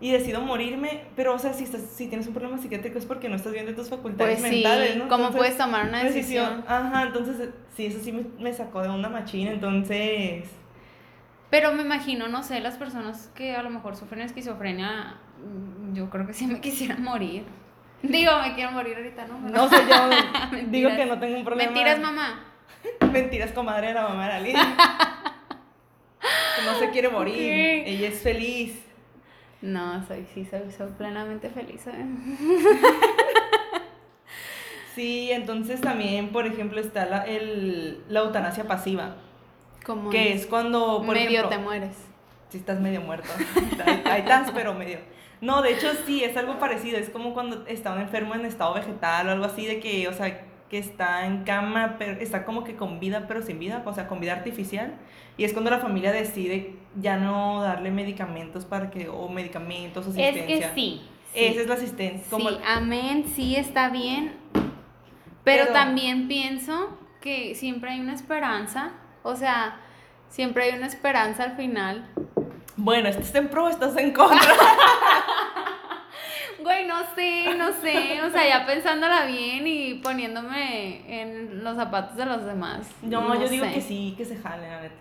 y 0.00 0.10
decido 0.12 0.40
morirme, 0.40 1.04
pero, 1.14 1.34
o 1.34 1.38
sea, 1.38 1.52
si, 1.52 1.64
estás, 1.64 1.82
si 1.82 2.08
tienes 2.08 2.26
un 2.26 2.32
problema 2.34 2.58
psiquiátrico 2.58 2.98
es 2.98 3.04
porque 3.06 3.28
no 3.28 3.36
estás 3.36 3.52
bien 3.52 3.66
de 3.66 3.74
tus 3.74 3.88
facultades 3.90 4.40
Pues 4.40 4.50
sí, 4.50 4.56
mentales, 4.62 4.96
¿no? 4.96 5.02
¿cómo 5.08 5.26
Entonces, 5.26 5.38
puedes 5.38 5.58
tomar 5.58 5.86
una 5.88 6.02
decisión? 6.04 6.64
Ajá, 6.66 7.02
entonces, 7.04 7.50
sí, 7.76 7.86
eso 7.86 8.00
sí 8.02 8.10
me, 8.12 8.24
me 8.42 8.52
sacó 8.52 8.82
de 8.82 8.88
una 8.88 9.08
machina, 9.08 9.50
entonces... 9.52 10.44
Pero 11.50 11.72
me 11.72 11.82
imagino, 11.82 12.28
no 12.28 12.42
sé, 12.42 12.60
las 12.60 12.76
personas 12.76 13.30
que 13.34 13.56
a 13.56 13.62
lo 13.62 13.70
mejor 13.70 13.96
sufren 13.96 14.22
esquizofrenia, 14.22 15.16
mm, 15.44 15.94
yo 15.94 16.08
creo 16.08 16.26
que 16.26 16.32
sí 16.32 16.46
me 16.46 16.60
quisiera 16.60 16.96
morir. 16.96 17.44
Digo, 18.02 18.32
me 18.40 18.54
quiero 18.54 18.70
morir 18.70 18.96
ahorita, 18.96 19.26
¿no? 19.26 19.38
No 19.40 19.68
sé, 19.68 19.76
yo 19.88 20.60
digo 20.68 20.90
que 20.90 21.06
no 21.06 21.18
tengo 21.18 21.36
un 21.38 21.44
problema. 21.44 21.70
Mentiras, 21.72 22.00
mamá. 22.00 22.44
Mentiras, 23.12 23.52
comadre 23.52 23.88
de 23.88 23.94
la 23.94 24.08
mamá 24.08 24.28
de 24.28 24.40
Lidia. 24.44 24.76
que 26.56 26.64
no 26.64 26.78
se 26.78 26.90
quiere 26.90 27.08
morir, 27.08 27.82
ella 27.86 28.08
es 28.08 28.22
feliz. 28.22 28.86
No, 29.60 30.06
soy, 30.06 30.26
sí, 30.32 30.46
soy, 30.46 30.70
soy 30.70 30.90
plenamente 30.96 31.50
feliz. 31.50 31.86
¿eh? 31.88 31.92
Sí, 34.94 35.30
entonces 35.30 35.80
también, 35.80 36.30
por 36.30 36.46
ejemplo, 36.46 36.80
está 36.80 37.06
la, 37.06 37.24
el, 37.24 38.02
la 38.08 38.20
eutanasia 38.20 38.64
pasiva. 38.64 39.14
Como 39.84 40.10
Que 40.10 40.32
es 40.34 40.46
cuando, 40.46 41.02
por 41.04 41.14
medio 41.14 41.30
ejemplo, 41.40 41.48
te 41.48 41.58
mueres. 41.58 41.96
si 42.50 42.58
estás 42.58 42.80
medio 42.80 43.00
muerto. 43.00 43.28
Ahí, 44.04 44.20
estás, 44.20 44.50
pero 44.52 44.74
medio. 44.74 44.98
No, 45.40 45.62
de 45.62 45.72
hecho 45.72 45.88
sí, 46.06 46.22
es 46.22 46.36
algo 46.36 46.58
parecido. 46.58 46.98
Es 46.98 47.08
como 47.10 47.32
cuando 47.32 47.66
está 47.66 47.92
un 47.94 48.00
enfermo 48.00 48.34
en 48.34 48.44
estado 48.44 48.74
vegetal 48.74 49.28
o 49.28 49.30
algo 49.30 49.44
así, 49.46 49.64
de 49.66 49.80
que, 49.80 50.06
o 50.08 50.12
sea, 50.12 50.46
que 50.68 50.78
está 50.78 51.26
en 51.26 51.44
cama, 51.44 51.96
pero 51.98 52.12
está 52.20 52.44
como 52.44 52.62
que 52.62 52.76
con 52.76 53.00
vida, 53.00 53.24
pero 53.26 53.42
sin 53.42 53.58
vida, 53.58 53.82
o 53.84 53.92
sea, 53.94 54.06
con 54.06 54.20
vida 54.20 54.32
artificial. 54.34 54.94
Y 55.38 55.44
es 55.44 55.52
cuando 55.52 55.70
la 55.70 55.78
familia 55.78 56.12
decide 56.12 56.74
ya 57.00 57.16
no 57.16 57.62
darle 57.62 57.90
medicamentos 57.90 58.66
para 58.66 58.90
que, 58.90 59.08
o 59.08 59.28
medicamentos, 59.28 60.06
Es 60.06 60.12
asistencia. 60.12 60.46
que 60.46 60.74
sí. 60.80 61.00
sí. 61.32 61.40
Esa 61.46 61.60
es 61.62 61.66
la 61.68 61.74
asistencia. 61.74 62.26
Como, 62.30 62.50
Sí, 62.50 62.58
amén, 62.66 63.24
sí 63.34 63.56
está 63.56 63.88
bien. 63.88 64.34
Pero, 64.52 65.64
Pero- 65.64 65.72
también 65.72 66.28
pienso 66.28 66.98
que 67.22 67.54
siempre 67.54 67.90
hay 67.92 68.00
una 68.00 68.12
esperanza. 68.14 68.92
O 69.22 69.36
sea, 69.36 69.76
siempre 70.28 70.64
hay 70.64 70.76
una 70.76 70.86
esperanza 70.86 71.44
al 71.44 71.56
final. 71.56 72.08
Bueno, 72.76 73.08
¿estás 73.08 73.34
en 73.34 73.48
pro 73.48 73.64
o 73.64 73.68
estás 73.68 73.96
en 73.96 74.12
contra? 74.12 74.40
Güey, 76.62 76.86
no 76.86 76.98
sé, 77.14 77.54
no 77.56 77.72
sé. 77.72 78.20
O 78.22 78.30
sea, 78.30 78.46
ya 78.46 78.66
pensándola 78.66 79.24
bien 79.24 79.66
y 79.66 79.94
poniéndome 79.94 81.20
en 81.22 81.64
los 81.64 81.74
zapatos 81.76 82.16
de 82.16 82.26
los 82.26 82.44
demás. 82.44 82.86
No, 83.00 83.34
yo 83.34 83.48
digo 83.48 83.64
que 83.72 83.80
sí, 83.80 84.14
que 84.16 84.26
se 84.26 84.36
jale, 84.36 84.68
la 84.68 84.82
neta. 84.82 84.94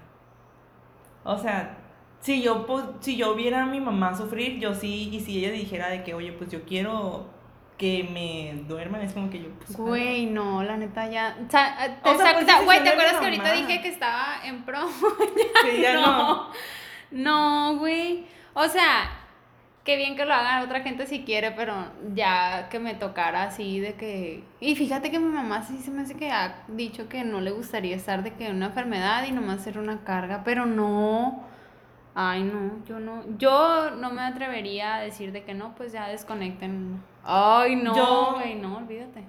O 1.25 1.37
sea, 1.37 1.77
si 2.21 2.41
yo, 2.41 2.65
po- 2.65 2.93
si 3.01 3.17
yo 3.17 3.35
viera 3.35 3.63
a 3.63 3.65
mi 3.65 3.81
mamá 3.81 4.15
sufrir, 4.15 4.57
yo 4.59 4.73
sí, 4.73 5.09
y 5.11 5.19
si 5.19 5.39
ella 5.43 5.51
dijera 5.51 5.89
de 5.89 6.03
que, 6.03 6.13
oye, 6.13 6.31
pues 6.31 6.49
yo 6.49 6.63
quiero 6.63 7.27
que 7.79 8.03
me 8.11 8.63
duerman, 8.67 9.01
es 9.01 9.13
como 9.13 9.29
que 9.29 9.41
yo, 9.41 9.49
pues. 9.51 9.75
Güey, 9.75 10.25
no, 10.25 10.61
la 10.63 10.75
neta 10.75 11.09
ya. 11.09 11.37
O 11.47 11.49
sea, 11.49 11.97
te 12.03 12.09
O 12.09 12.17
sea, 12.17 12.33
pues, 12.33 12.65
güey, 12.65 12.83
¿te 12.83 12.89
acuerdas 12.89 13.13
que 13.13 13.25
ahorita 13.25 13.53
dije 13.53 13.81
que 13.81 13.87
estaba 13.87 14.41
en 14.43 14.63
pro? 14.63 14.85
Sí, 15.63 15.81
ya 15.81 15.93
no. 15.93 16.49
No, 17.09 17.77
güey. 17.77 18.25
O 18.53 18.67
sea, 18.67 19.09
qué 19.85 19.95
bien 19.95 20.17
que 20.17 20.25
lo 20.25 20.33
hagan 20.33 20.63
otra 20.63 20.81
gente 20.81 21.07
si 21.07 21.23
quiere, 21.23 21.51
pero 21.51 21.73
ya 22.13 22.67
que 22.69 22.79
me 22.79 22.95
tocara 22.95 23.43
así 23.43 23.79
de 23.79 23.95
que... 23.95 24.43
Y 24.59 24.75
fíjate 24.75 25.09
que 25.09 25.17
mi 25.17 25.33
mamá 25.33 25.63
sí 25.63 25.77
se 25.79 25.89
me 25.89 26.01
hace 26.01 26.15
que 26.15 26.31
ha 26.31 26.63
dicho 26.67 27.07
que 27.07 27.23
no 27.23 27.39
le 27.39 27.51
gustaría 27.51 27.95
estar 27.95 28.23
de 28.23 28.33
que 28.33 28.51
una 28.51 28.67
enfermedad 28.67 29.25
y 29.25 29.31
nomás 29.31 29.63
ser 29.63 29.79
una 29.79 30.03
carga, 30.03 30.43
pero 30.43 30.65
no. 30.65 31.45
Ay, 32.21 32.43
no, 32.43 32.83
yo 32.85 32.99
no. 32.99 33.23
Yo 33.37 33.91
no 33.91 34.09
me 34.11 34.21
atrevería 34.21 34.95
a 34.95 34.99
decir 35.01 35.31
de 35.31 35.43
que 35.45 35.53
no, 35.53 35.73
pues 35.75 35.93
ya 35.93 36.09
desconecten. 36.09 37.01
Ay, 37.23 37.77
no, 37.77 38.33
güey, 38.33 38.55
no, 38.55 38.75
olvídate. 38.77 39.23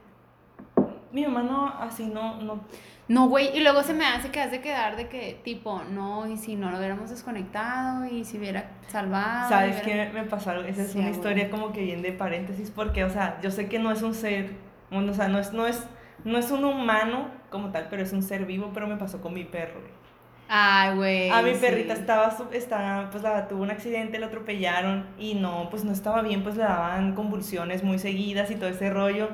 mi 1.13 1.25
mamá 1.27 1.43
no, 1.45 1.67
así 1.69 2.07
no, 2.07 2.41
no. 2.43 2.61
No, 3.07 3.29
güey, 3.29 3.57
y 3.57 3.61
luego 3.61 3.83
se 3.85 3.95
me 3.95 4.07
hace 4.07 4.31
que 4.31 4.41
has 4.41 4.51
de 4.51 4.61
quedar 4.61 4.97
de 4.97 5.09
que, 5.09 5.41
tipo, 5.45 5.83
no, 5.91 6.27
y 6.29 6.37
si 6.37 6.57
no 6.57 6.71
lo 6.71 6.79
hubiéramos 6.79 7.11
desconectado, 7.11 8.07
y 8.07 8.25
si 8.25 8.39
hubiera 8.39 8.71
salvado. 8.89 9.49
¿Sabes 9.49 9.83
hubiera- 9.85 10.07
qué 10.11 10.13
me 10.13 10.25
pasó? 10.25 10.51
algo? 10.51 10.65
Esa 10.65 10.83
es 10.83 10.93
Sí, 10.93 10.99
una 10.99 11.09
güey. 11.09 11.17
historia 11.19 11.51
como 11.51 11.73
que 11.73 11.83
bien 11.83 12.03
de 12.03 12.11
paréntesis, 12.13 12.71
porque, 12.73 13.05
o 13.05 13.11
sea, 13.11 13.39
yo 13.41 13.51
sé 13.53 13.69
que 13.69 13.79
no 13.79 13.91
es 13.93 14.03
un 14.03 14.15
ser, 14.15 14.51
bueno, 14.91 15.13
o 15.13 15.15
sea, 15.15 15.29
no 15.29 15.39
es, 15.39 15.53
no 15.53 15.67
es, 15.67 15.85
no 16.25 16.39
es 16.39 16.51
un 16.51 16.65
humano 16.65 17.27
como 17.51 17.71
tal, 17.71 17.87
pero 17.89 18.03
es 18.03 18.13
un 18.13 18.23
ser 18.23 18.47
vivo, 18.47 18.71
pero 18.75 18.87
me 18.89 18.97
pasó 18.97 19.21
con 19.21 19.33
mi 19.35 19.45
perro, 19.45 19.81
güey. 19.81 20.00
Ay, 20.53 20.97
güey. 20.97 21.31
A 21.31 21.43
mi 21.43 21.55
sí. 21.55 21.61
perrita 21.61 21.93
estaba, 21.95 22.37
estaba, 22.53 23.09
pues 23.11 23.23
la, 23.23 23.47
tuvo 23.47 23.63
un 23.63 23.71
accidente, 23.71 24.19
la 24.19 24.27
atropellaron 24.27 25.07
y 25.17 25.35
no, 25.35 25.69
pues 25.71 25.85
no 25.85 25.93
estaba 25.93 26.23
bien, 26.23 26.43
pues 26.43 26.57
le 26.57 26.65
daban 26.65 27.15
convulsiones 27.15 27.85
muy 27.85 28.01
seguidas 28.01 28.51
y 28.51 28.57
todo 28.57 28.69
ese 28.69 28.91
rollo. 28.91 29.29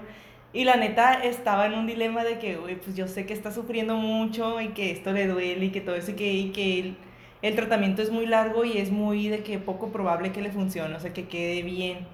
Y 0.53 0.65
la 0.65 0.77
neta 0.77 1.15
estaba 1.15 1.67
en 1.67 1.75
un 1.75 1.87
dilema 1.87 2.23
de 2.23 2.39
que, 2.39 2.57
güey, 2.57 2.77
pues 2.79 2.97
yo 2.97 3.09
sé 3.09 3.25
que 3.25 3.33
está 3.33 3.51
sufriendo 3.51 3.97
mucho 3.97 4.61
y 4.61 4.69
que 4.69 4.91
esto 4.91 5.13
le 5.13 5.27
duele 5.27 5.67
y 5.67 5.71
que 5.71 5.81
todo 5.81 5.95
eso 5.97 6.11
y 6.13 6.15
que, 6.17 6.33
y 6.35 6.53
que 6.53 6.81
el, 6.81 6.99
el 7.43 7.57
tratamiento 7.57 8.03
es 8.03 8.11
muy 8.11 8.27
largo 8.27 8.65
y 8.67 8.77
es 8.79 8.91
muy 8.91 9.29
de 9.29 9.43
que 9.43 9.59
poco 9.59 9.91
probable 9.93 10.33
que 10.33 10.43
le 10.43 10.51
funcione, 10.51 10.95
o 10.95 11.01
sea, 11.01 11.15
que 11.15 11.29
quede 11.29 11.63
bien. 11.63 12.07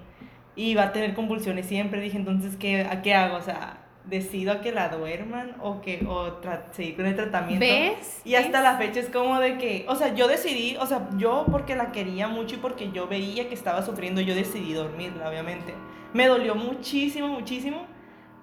Y 0.55 0.75
va 0.75 0.83
a 0.85 0.93
tener 0.93 1.13
convulsiones 1.13 1.65
siempre. 1.65 1.99
Dije, 2.01 2.17
entonces, 2.17 2.55
¿qué, 2.57 2.81
¿a 2.89 3.01
qué 3.01 3.13
hago? 3.15 3.37
O 3.37 3.41
sea, 3.41 3.82
decido 4.05 4.51
a 4.51 4.61
que 4.61 4.71
la 4.71 4.89
duerman 4.89 5.55
o 5.61 5.81
que 5.81 6.05
o 6.07 6.39
seguir 6.71 6.95
con 6.95 7.05
el 7.05 7.15
tratamiento. 7.15 7.65
¿Ves? 7.65 8.21
Y 8.25 8.35
hasta 8.35 8.61
¿Ves? 8.61 8.63
la 8.63 8.77
fecha 8.77 8.99
es 8.99 9.09
como 9.09 9.39
de 9.39 9.57
que, 9.57 9.85
o 9.87 9.95
sea, 9.95 10.13
yo 10.13 10.27
decidí, 10.27 10.75
o 10.77 10.85
sea, 10.85 11.09
yo 11.17 11.45
porque 11.49 11.75
la 11.75 11.91
quería 11.91 12.27
mucho 12.27 12.55
y 12.55 12.57
porque 12.59 12.91
yo 12.91 13.07
veía 13.07 13.47
que 13.47 13.55
estaba 13.55 13.81
sufriendo, 13.81 14.21
yo 14.21 14.35
decidí 14.35 14.73
dormirla, 14.73 15.29
obviamente. 15.29 15.73
Me 16.13 16.27
dolió 16.27 16.55
muchísimo, 16.55 17.27
muchísimo, 17.27 17.85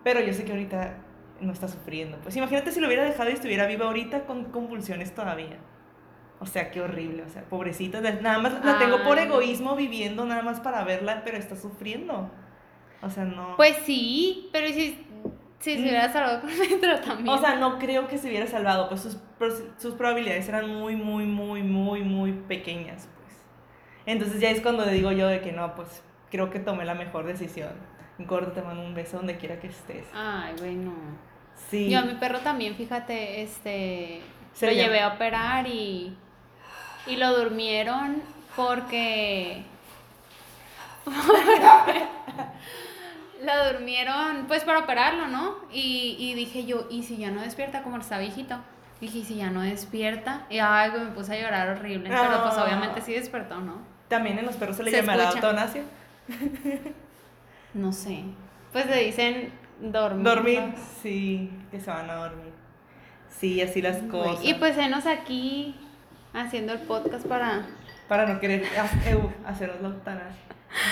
pero 0.02 0.20
yo 0.20 0.32
sé 0.32 0.44
que 0.44 0.52
ahorita 0.52 0.96
no 1.40 1.52
está 1.52 1.68
sufriendo. 1.68 2.18
Pues 2.18 2.36
imagínate 2.36 2.72
si 2.72 2.80
lo 2.80 2.86
hubiera 2.86 3.04
dejado 3.04 3.30
y 3.30 3.34
estuviera 3.34 3.66
viva 3.66 3.86
ahorita 3.86 4.24
con 4.24 4.44
convulsiones 4.46 5.14
todavía. 5.14 5.58
O 6.40 6.46
sea, 6.46 6.70
qué 6.70 6.80
horrible, 6.80 7.22
o 7.22 7.28
sea, 7.28 7.42
pobrecita, 7.42 8.00
nada 8.00 8.38
más 8.38 8.64
la 8.64 8.78
tengo 8.78 9.02
por 9.04 9.18
egoísmo 9.18 9.76
viviendo 9.76 10.24
nada 10.24 10.40
más 10.40 10.58
para 10.58 10.84
verla, 10.84 11.20
pero 11.22 11.36
está 11.36 11.54
sufriendo. 11.54 12.30
O 13.02 13.10
sea, 13.10 13.24
no. 13.24 13.56
Pues 13.56 13.76
sí, 13.84 14.48
pero 14.52 14.66
¿y 14.66 14.72
si, 14.72 15.06
si 15.60 15.74
se 15.74 15.78
Mm. 15.78 15.82
hubiera 15.82 16.12
salvado 16.12 16.40
con 16.40 16.50
el 16.50 16.80
tratamiento. 16.80 17.32
O 17.32 17.38
sea, 17.38 17.54
no 17.56 17.78
creo 17.78 18.08
que 18.08 18.18
se 18.18 18.28
hubiera 18.28 18.46
salvado, 18.48 18.88
pues 18.88 19.02
sus, 19.02 19.18
sus 19.78 19.94
probabilidades 19.94 20.48
eran 20.48 20.68
muy, 20.68 20.96
muy, 20.96 21.24
muy, 21.26 21.62
muy, 21.62 22.02
muy 22.02 22.32
pequeñas, 22.32 23.08
pues. 23.16 23.36
Entonces 24.06 24.40
ya 24.40 24.50
es 24.50 24.60
cuando 24.60 24.84
le 24.84 24.92
digo 24.92 25.12
yo 25.12 25.28
de 25.28 25.40
que 25.40 25.52
no, 25.52 25.74
pues 25.74 26.02
creo 26.30 26.50
que 26.50 26.58
tomé 26.58 26.84
la 26.84 26.94
mejor 26.94 27.26
decisión. 27.26 27.72
Gordo, 28.18 28.52
te 28.52 28.60
mando 28.62 28.82
un 28.82 28.94
beso 28.94 29.18
donde 29.18 29.36
quiera 29.36 29.60
que 29.60 29.68
estés. 29.68 30.04
Ay, 30.14 30.54
güey, 30.58 30.74
no. 30.74 30.92
Sí. 31.70 31.88
Yo 31.90 31.98
a 32.00 32.02
mi 32.02 32.14
perro 32.14 32.38
también, 32.40 32.74
fíjate, 32.74 33.42
este, 33.42 34.22
Se 34.54 34.66
lo 34.66 34.72
llevé 34.72 35.00
a 35.00 35.08
operar 35.08 35.66
y, 35.66 36.16
y 37.06 37.16
lo 37.16 37.36
durmieron 37.38 38.22
porque... 38.56 39.62
lo 43.42 43.72
durmieron 43.72 44.46
pues 44.46 44.64
para 44.64 44.80
operarlo, 44.80 45.28
¿no? 45.28 45.56
Y, 45.72 46.16
y 46.18 46.34
dije 46.34 46.64
yo, 46.66 46.86
¿y 46.90 47.02
si 47.02 47.16
ya 47.16 47.30
no 47.30 47.40
despierta 47.42 47.82
como 47.82 47.96
está 47.98 48.18
viejito? 48.18 48.56
Dije, 49.00 49.18
¿y 49.18 49.24
si 49.24 49.36
ya 49.36 49.50
no 49.50 49.62
despierta? 49.62 50.46
Y 50.50 50.58
ay, 50.58 50.90
me 50.90 51.06
puse 51.12 51.32
a 51.34 51.40
llorar 51.42 51.70
horrible. 51.70 52.08
Pero 52.10 52.42
pues 52.42 52.54
Ah. 52.56 52.64
obviamente 52.64 53.00
sí 53.00 53.12
despertó, 53.14 53.60
¿no? 53.60 53.78
También 54.08 54.38
en 54.38 54.46
los 54.46 54.56
perros 54.56 54.76
se 54.76 54.82
le 54.82 54.90
Se 54.90 54.96
llamará 54.98 55.30
eutanasia. 55.30 55.82
No 57.74 57.92
sé. 57.92 58.24
Pues 58.72 58.86
le 58.86 59.04
dicen 59.04 59.52
dormir. 59.80 60.24
Dormir, 60.24 60.62
sí, 61.02 61.50
que 61.70 61.80
se 61.80 61.90
van 61.90 62.10
a 62.10 62.14
dormir. 62.14 62.52
Sí, 63.28 63.62
así 63.62 63.80
las 63.80 63.98
cosas. 64.02 64.44
Y 64.44 64.54
pues 64.54 64.76
enos 64.76 65.06
aquí 65.06 65.74
haciendo 66.34 66.72
el 66.72 66.80
podcast 66.80 67.26
para... 67.26 67.66
Para 68.08 68.26
no 68.26 68.40
querer 68.40 68.64
hacernos 69.46 69.80
la 69.82 69.88
eutanasia. 69.88 70.42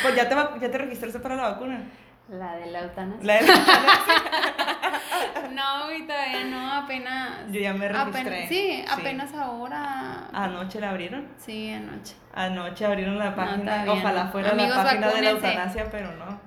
Pues 0.03 0.15
ya 0.17 0.29
te, 0.29 0.35
va- 0.35 0.57
ya 0.61 0.71
te 0.71 0.79
registraste 0.79 1.19
para 1.19 1.37
la 1.37 1.51
vacuna. 1.51 1.83
La 2.29 2.57
de 2.57 2.67
la 2.71 2.81
eutanasia. 2.83 3.25
La 3.27 3.35
de 3.41 3.47
la 3.47 3.53
eutanasia. 3.59 5.51
No, 5.53 5.93
y 5.93 6.03
todavía 6.07 6.45
no, 6.45 6.73
apenas. 6.75 7.31
Yo 7.51 7.61
ya 7.61 7.73
me 7.75 7.89
registré. 7.89 8.21
Apenas, 8.21 8.49
sí, 8.49 8.85
apenas 8.89 9.35
ahora. 9.35 10.29
Anoche 10.33 10.81
la 10.81 10.91
abrieron. 10.91 11.27
Sí, 11.39 11.71
anoche. 11.73 12.15
Anoche 12.35 12.85
abrieron 12.87 13.19
la 13.19 13.35
página. 13.35 13.85
Ojalá 13.89 14.25
no. 14.25 14.31
fuera 14.31 14.51
Amigos, 14.51 14.77
la 14.77 14.85
página 14.85 15.09
de 15.09 15.23
la 15.23 15.31
eutanasia, 15.31 15.91
pero 15.91 16.13
no. 16.17 16.41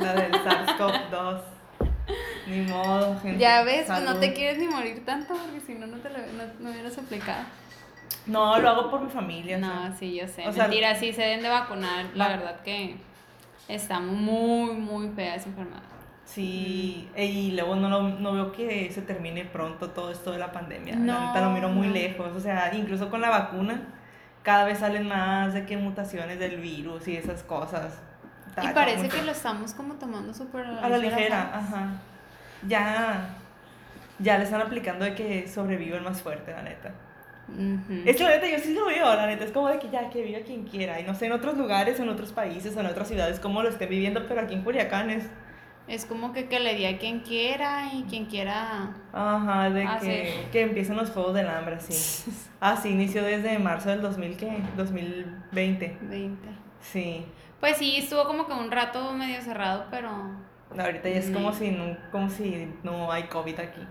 La 0.00 0.14
del 0.14 0.32
SARS-CoV-2. 0.32 1.40
Ni 2.48 2.60
modo, 2.62 3.18
gente. 3.20 3.38
Ya 3.38 3.62
ves, 3.62 3.86
pues 3.86 4.02
no 4.02 4.16
te 4.16 4.32
quieres 4.34 4.58
ni 4.58 4.66
morir 4.66 5.04
tanto 5.06 5.34
porque 5.34 5.60
si 5.60 5.74
no, 5.74 5.86
no 5.86 5.98
te 5.98 6.10
lo 6.10 6.18
no, 6.18 6.44
no 6.58 6.70
hubieras 6.70 6.98
aplicado. 6.98 7.44
No, 8.26 8.58
lo 8.58 8.68
hago 8.68 8.90
por 8.90 9.00
mi 9.00 9.10
familia. 9.10 9.56
o 9.56 9.60
No, 9.60 9.86
sea. 9.86 9.92
sí, 9.96 10.14
yo 10.14 10.26
sé. 10.28 10.46
o 10.46 10.52
sea- 10.52 10.64
Mentira, 10.64 10.94
sí 10.96 11.12
se 11.12 11.22
deben 11.22 11.42
de 11.42 11.48
vacunar. 11.48 12.06
La 12.14 12.28
verdad 12.28 12.60
que 12.62 12.96
está 13.74 14.00
muy, 14.00 14.72
muy 14.74 15.08
fea 15.10 15.34
esa 15.36 15.48
enfermedad. 15.48 15.82
Sí, 16.24 17.08
y 17.16 17.50
luego 17.52 17.76
no, 17.76 17.88
lo- 17.88 18.08
no 18.18 18.32
veo 18.32 18.52
que 18.52 18.90
se 18.92 19.02
termine 19.02 19.44
pronto 19.44 19.90
todo 19.90 20.10
esto 20.10 20.30
de 20.32 20.38
la 20.38 20.50
pandemia. 20.52 20.96
No, 20.96 21.12
la 21.12 21.26
neta 21.26 21.40
lo 21.42 21.50
miro 21.50 21.68
muy 21.68 21.88
no. 21.88 21.94
lejos. 21.94 22.28
O 22.34 22.40
sea, 22.40 22.72
incluso 22.74 23.10
con 23.10 23.20
la 23.20 23.28
vacuna, 23.28 23.82
cada 24.42 24.64
vez 24.64 24.78
salen 24.78 25.06
más 25.08 25.52
de 25.52 25.66
que 25.66 25.76
mutaciones 25.76 26.38
del 26.38 26.56
virus 26.60 27.06
y 27.08 27.16
esas 27.16 27.42
cosas. 27.42 27.98
Está- 28.48 28.64
Y 28.64 28.74
parece 28.74 29.08
que 29.08 29.22
lo 29.22 29.32
estamos 29.32 29.74
como 29.74 29.94
tomando 29.94 30.32
súper 30.32 30.64
A 30.66 30.88
la 30.88 30.98
ligera, 30.98 31.50
¿sabes? 31.52 31.68
ajá. 31.68 31.88
Ya, 32.68 33.26
ya 34.18 34.38
le 34.38 34.44
están 34.44 34.60
aplicando 34.62 35.04
de 35.04 35.14
que 35.14 35.48
sobrevive 35.48 35.96
el 35.96 36.02
más 36.02 36.22
fuerte, 36.22 36.52
la 36.52 36.62
neta. 36.62 36.92
Ujú. 37.48 38.02
Es 38.06 38.16
que 38.16 38.22
la 38.24 38.30
neta, 38.30 38.48
yo 38.48 38.58
sí 38.58 38.72
lo 38.74 38.86
veo, 38.86 39.14
la 39.14 39.26
neta, 39.26 39.44
es 39.44 39.52
como 39.52 39.68
de 39.68 39.78
que 39.78 39.90
ya, 39.90 40.08
que 40.10 40.22
viva 40.22 40.40
quien 40.40 40.64
quiera. 40.64 40.98
Y 41.00 41.04
no 41.04 41.14
sé, 41.14 41.26
en 41.26 41.32
otros 41.32 41.56
lugares, 41.58 41.98
en 42.00 42.08
otros 42.08 42.32
países, 42.32 42.76
en 42.76 42.86
otras 42.86 43.08
ciudades, 43.08 43.40
cómo 43.40 43.62
lo 43.62 43.68
estén 43.68 43.88
viviendo, 43.90 44.26
pero 44.26 44.40
aquí 44.40 44.54
en 44.54 44.62
Culiacán 44.62 45.10
es, 45.10 45.24
Es 45.88 46.06
como 46.06 46.32
que, 46.32 46.46
que 46.46 46.60
le 46.60 46.74
di 46.76 46.86
a 46.86 46.96
quien 46.98 47.20
quiera 47.20 47.90
y 47.92 48.04
quien 48.04 48.26
quiera. 48.26 48.94
ajá, 49.12 49.68
de 49.70 49.82
Ah, 49.84 49.98
que, 50.00 50.46
que 50.52 50.60
empiecen 50.62 50.96
los 50.96 51.10
Juegos 51.10 51.34
del 51.34 51.48
Hambre, 51.48 51.74
así. 51.76 52.30
Así 52.60 52.88
inició 52.96 53.22
desde 53.24 53.58
marzo 53.58 53.90
del 53.90 54.00
2000, 54.00 54.36
¿qué? 54.36 54.62
2020. 54.76 55.98
20. 56.02 56.48
Sí. 56.80 57.26
Pues 57.60 57.76
sí, 57.76 57.96
estuvo 57.96 58.24
como 58.24 58.46
que 58.46 58.52
un 58.54 58.70
rato 58.70 59.12
medio 59.12 59.40
cerrado, 59.42 59.86
pero 59.90 60.10
Ahorita 60.76 61.08
ya 61.08 61.16
es 61.18 61.30
como 61.30 61.52
si 61.52 61.70
no, 61.70 61.96
como 62.10 62.30
si 62.30 62.66
no 62.82 63.12
hay 63.12 63.24
COVID 63.24 63.60
aquí. 63.60 63.82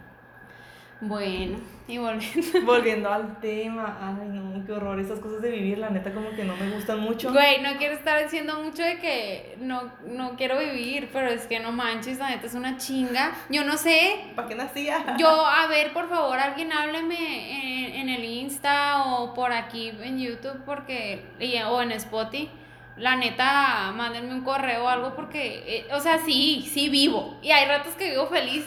Bueno, 1.02 1.58
y 1.88 1.98
volviendo. 1.98 2.48
Volviendo 2.66 3.12
al 3.12 3.40
tema, 3.42 3.98
ay 4.02 4.28
no, 4.30 4.64
qué 4.66 4.72
horror, 4.72 5.00
esas 5.00 5.20
cosas 5.20 5.42
de 5.42 5.50
vivir, 5.52 5.80
la 5.80 5.90
neta 5.90 6.14
como 6.14 6.30
que 6.30 6.44
no 6.44 6.56
me 6.56 6.70
gustan 6.70 7.00
mucho. 7.00 7.34
Güey, 7.34 7.60
no 7.62 7.76
quiero 7.78 7.96
estar 7.96 8.22
diciendo 8.24 8.62
mucho 8.64 8.84
de 8.84 8.98
que 9.00 9.58
no, 9.60 9.92
no 10.06 10.36
quiero 10.38 10.60
vivir, 10.60 11.10
pero 11.12 11.28
es 11.30 11.48
que 11.48 11.60
no 11.60 11.72
manches, 11.72 12.18
la 12.20 12.30
neta 12.30 12.46
es 12.46 12.54
una 12.54 12.78
chinga. 12.78 13.34
Yo 13.50 13.64
no 13.66 13.78
sé. 13.78 14.26
¿Para 14.36 14.48
qué 14.48 14.56
nacía? 14.56 15.18
Yo, 15.18 15.28
a 15.46 15.68
ver, 15.68 15.92
por 15.92 16.08
favor, 16.08 16.38
alguien 16.40 16.72
hábleme 16.72 17.88
en, 17.88 17.96
en 17.96 18.10
el 18.10 18.24
Insta 18.24 19.04
o 19.06 19.34
por 19.34 19.52
aquí 19.52 19.90
en 20.02 20.20
YouTube 20.20 20.64
porque 20.66 21.26
y- 21.40 21.58
o 21.64 21.82
en 21.82 21.92
Spotify. 21.94 22.50
La 22.98 23.16
neta, 23.16 23.92
mándenme 23.96 24.34
un 24.34 24.44
correo 24.44 24.84
o 24.84 24.88
algo 24.88 25.16
porque, 25.16 25.64
eh, 25.66 25.88
o 25.94 26.00
sea, 26.00 26.20
sí, 26.20 26.70
sí 26.72 26.90
vivo. 26.90 27.38
Y 27.42 27.50
hay 27.52 27.66
ratos 27.66 27.96
que 27.96 28.12
vivo 28.12 28.28
feliz. 28.28 28.66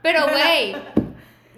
Pero, 0.00 0.20
güey, 0.30 0.74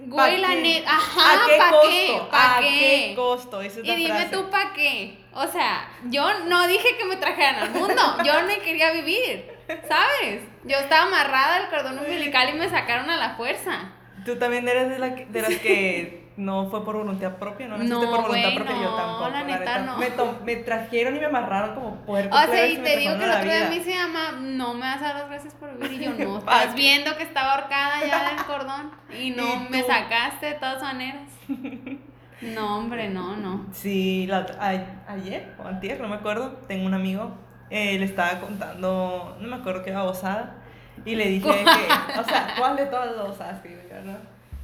güey, 0.09 0.37
la 0.39 0.55
neta, 0.55 0.91
ajá, 0.91 1.45
¿A 1.45 1.47
qué 1.47 1.57
¿pa' 1.59 1.71
costo? 1.71 1.89
qué? 1.91 2.21
¿Pa' 2.31 2.57
¿A 2.57 2.61
qué? 2.61 2.69
qué 2.71 3.13
costo? 3.17 3.61
Esa 3.61 3.81
es 3.81 3.85
Y 3.85 3.89
la 3.89 3.95
dime 3.95 4.09
frase. 4.15 4.29
tú 4.31 4.51
para 4.51 4.73
qué. 4.73 5.19
O 5.35 5.47
sea, 5.47 5.89
yo 6.05 6.41
no 6.47 6.67
dije 6.67 6.97
que 6.97 7.05
me 7.05 7.17
trajeran 7.17 7.57
al 7.57 7.71
mundo. 7.71 8.03
Yo 8.25 8.43
no 8.43 8.49
quería 8.65 8.93
vivir. 8.93 9.51
¿Sabes? 9.89 10.43
Yo 10.65 10.77
estaba 10.79 11.07
amarrada 11.07 11.57
al 11.57 11.69
cordón 11.71 11.99
umbilical 11.99 12.49
y 12.51 12.53
me 12.55 12.69
sacaron 12.71 13.11
a 13.11 13.17
la 13.17 13.31
fuerza. 13.37 13.93
Tú 14.25 14.37
también 14.39 14.67
eres 14.69 14.89
de, 14.91 14.99
la 14.99 15.15
que- 15.15 15.27
de 15.27 15.43
las 15.43 15.55
que 15.57 16.26
no 16.37 16.69
fue 16.69 16.85
por 16.85 16.97
voluntad 16.97 17.37
propia, 17.37 17.67
¿no? 17.69 17.79
No, 17.79 18.01
por 18.01 18.23
voluntad 18.29 18.43
güey, 18.53 18.55
propia, 18.57 18.77
yo 18.83 18.95
tampoco. 18.95 19.29
la 19.31 19.45
neta, 19.45 19.79
no. 19.81 19.97
Me, 19.99 20.11
to- 20.11 20.39
me 20.45 20.57
trajeron 20.57 21.17
y 21.17 21.21
me 21.21 21.27
amarraron 21.27 21.75
como 21.75 21.97
puerco. 22.05 22.37
O 22.37 22.41
sea, 22.41 22.67
y 22.67 22.77
te 22.79 22.97
digo 22.99 23.17
que 23.19 23.25
el 23.25 23.31
otro 23.31 23.45
la 23.45 23.45
día 23.45 23.67
a 23.67 23.71
mí 23.71 23.81
se 23.81 23.91
llama 23.95 24.33
No 24.41 24.75
me 24.75 24.81
vas 24.81 24.99
a 25.01 25.05
dar 25.07 25.15
las 25.17 25.29
gracias 25.29 25.55
por 25.55 25.77
vivir. 25.79 26.03
Y 26.03 26.05
yo 26.05 26.13
no. 26.13 26.41
¿Pa' 26.41 26.61
Estás 26.61 26.75
viendo 26.75 27.17
que 27.17 27.23
estaba 27.23 27.55
ahorcada 27.55 28.05
ya 28.07 28.29
del 28.35 28.45
cordón. 28.47 28.91
Y 29.19 29.31
no 29.31 29.45
¿Y 29.67 29.69
me 29.71 29.83
sacaste 29.83 30.47
de 30.47 30.55
todas 30.55 30.83
maneras. 30.83 31.23
No, 32.43 32.77
hombre, 32.77 33.09
no, 33.09 33.35
no. 33.37 33.65
Sí, 33.73 34.27
la 34.27 34.47
a- 34.61 35.13
ayer 35.13 35.55
o 35.59 35.67
antier, 35.67 35.99
no 36.01 36.07
me 36.09 36.17
acuerdo, 36.17 36.51
tengo 36.69 36.85
un 36.85 36.93
amigo, 36.93 37.35
eh, 37.71 37.99
le 37.99 38.05
estaba 38.05 38.41
contando, 38.41 39.39
no 39.41 39.49
me 39.49 39.57
acuerdo 39.57 39.83
qué 39.83 39.93
babosada, 39.93 40.55
y 41.07 41.15
le 41.15 41.29
dije 41.29 41.49
que, 41.49 42.21
o 42.21 42.25
sea, 42.25 42.49
¿cuál 42.59 42.77
de 42.77 42.85
todas 42.87 43.07
las 43.07 43.17
babosadas 43.17 43.63
que 43.63 43.69
digo 43.71 43.81
yo, 43.89 44.03
no? 44.03 44.19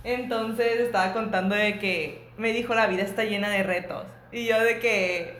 Entonces 0.04 0.80
estaba 0.80 1.12
contando 1.12 1.54
de 1.54 1.78
que 1.78 2.28
me 2.36 2.52
dijo 2.52 2.74
la 2.74 2.86
vida 2.86 3.02
está 3.02 3.24
llena 3.24 3.50
de 3.50 3.62
retos, 3.62 4.04
y 4.32 4.46
yo 4.46 4.60
de 4.62 4.78
que, 4.78 5.34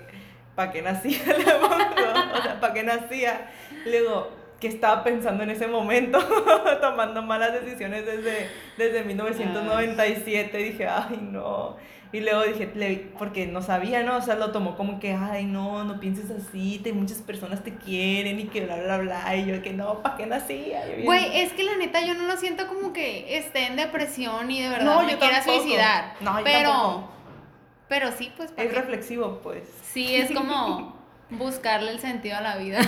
¿para 0.55 0.71
qué 0.71 0.83
nacía? 0.83 1.19
Le 1.27 1.33
o 1.55 2.43
sea, 2.43 2.59
¿para 2.61 2.75
qué 2.75 2.83
nacía? 2.83 3.51
Le 3.85 4.01
digo, 4.01 4.31
qué 4.63 4.69
estaba 4.69 5.05
pensando 5.05 5.43
en 5.43 5.51
ese 5.51 5.67
momento, 5.67 6.19
tomando 6.81 7.21
malas 7.21 7.53
decisiones 7.53 8.07
desde, 8.07 8.49
desde 8.79 9.03
1997. 9.05 10.57
Dije, 10.57 10.87
ay, 10.87 11.19
no. 11.21 11.77
Y 12.15 12.21
luego 12.21 12.43
dije, 12.45 12.71
le- 12.75 13.11
porque 13.19 13.47
no 13.47 13.61
sabía, 13.63 14.03
¿no? 14.03 14.19
O 14.19 14.21
sea, 14.23 14.35
lo 14.37 14.53
tomó 14.53 14.77
como 14.77 15.01
que, 15.01 15.15
ay, 15.15 15.47
no, 15.47 15.83
no 15.85 15.99
pienses 15.99 16.31
así, 16.31 16.79
te, 16.83 16.93
muchas 16.93 17.19
personas 17.23 17.65
te 17.65 17.75
quieren 17.75 18.39
y 18.39 18.45
que 18.45 18.61
bla, 18.67 18.77
bla, 18.77 18.99
bla. 18.99 19.37
Y 19.37 19.47
yo, 19.47 19.63
que 19.63 19.73
no, 19.73 20.03
¿para 20.03 20.17
qué 20.17 20.27
nací? 20.27 20.73
Ay, 20.75 21.03
Güey, 21.05 21.41
es 21.43 21.53
que 21.55 21.65
la 21.65 21.77
neta 21.77 22.05
yo 22.07 22.15
no 22.15 22.25
lo 22.27 22.37
siento 22.37 22.69
como 22.69 22.93
que 22.93 23.37
esté 23.39 23.67
en 23.67 23.77
depresión 23.77 24.51
y 24.51 24.63
de 24.63 24.69
verdad 24.69 24.85
No, 24.85 25.03
me 25.03 25.13
yo 25.13 25.19
quiera 25.19 25.37
tampoco. 25.39 25.61
suicidar. 25.63 26.15
No, 26.21 26.39
yo 26.39 26.45
pero, 26.45 26.71
tampoco. 26.71 27.09
pero 27.89 28.13
sí, 28.13 28.33
pues 28.37 28.53
¿pa' 28.53 28.63
Es 28.63 28.69
qué? 28.69 28.75
reflexivo, 28.79 29.41
pues. 29.43 29.63
sí 29.83 30.15
es 30.15 30.31
como 30.31 30.95
buscarle 31.31 31.91
el 31.93 31.99
sentido 31.99 32.37
a 32.37 32.41
la 32.43 32.57
vida. 32.59 32.81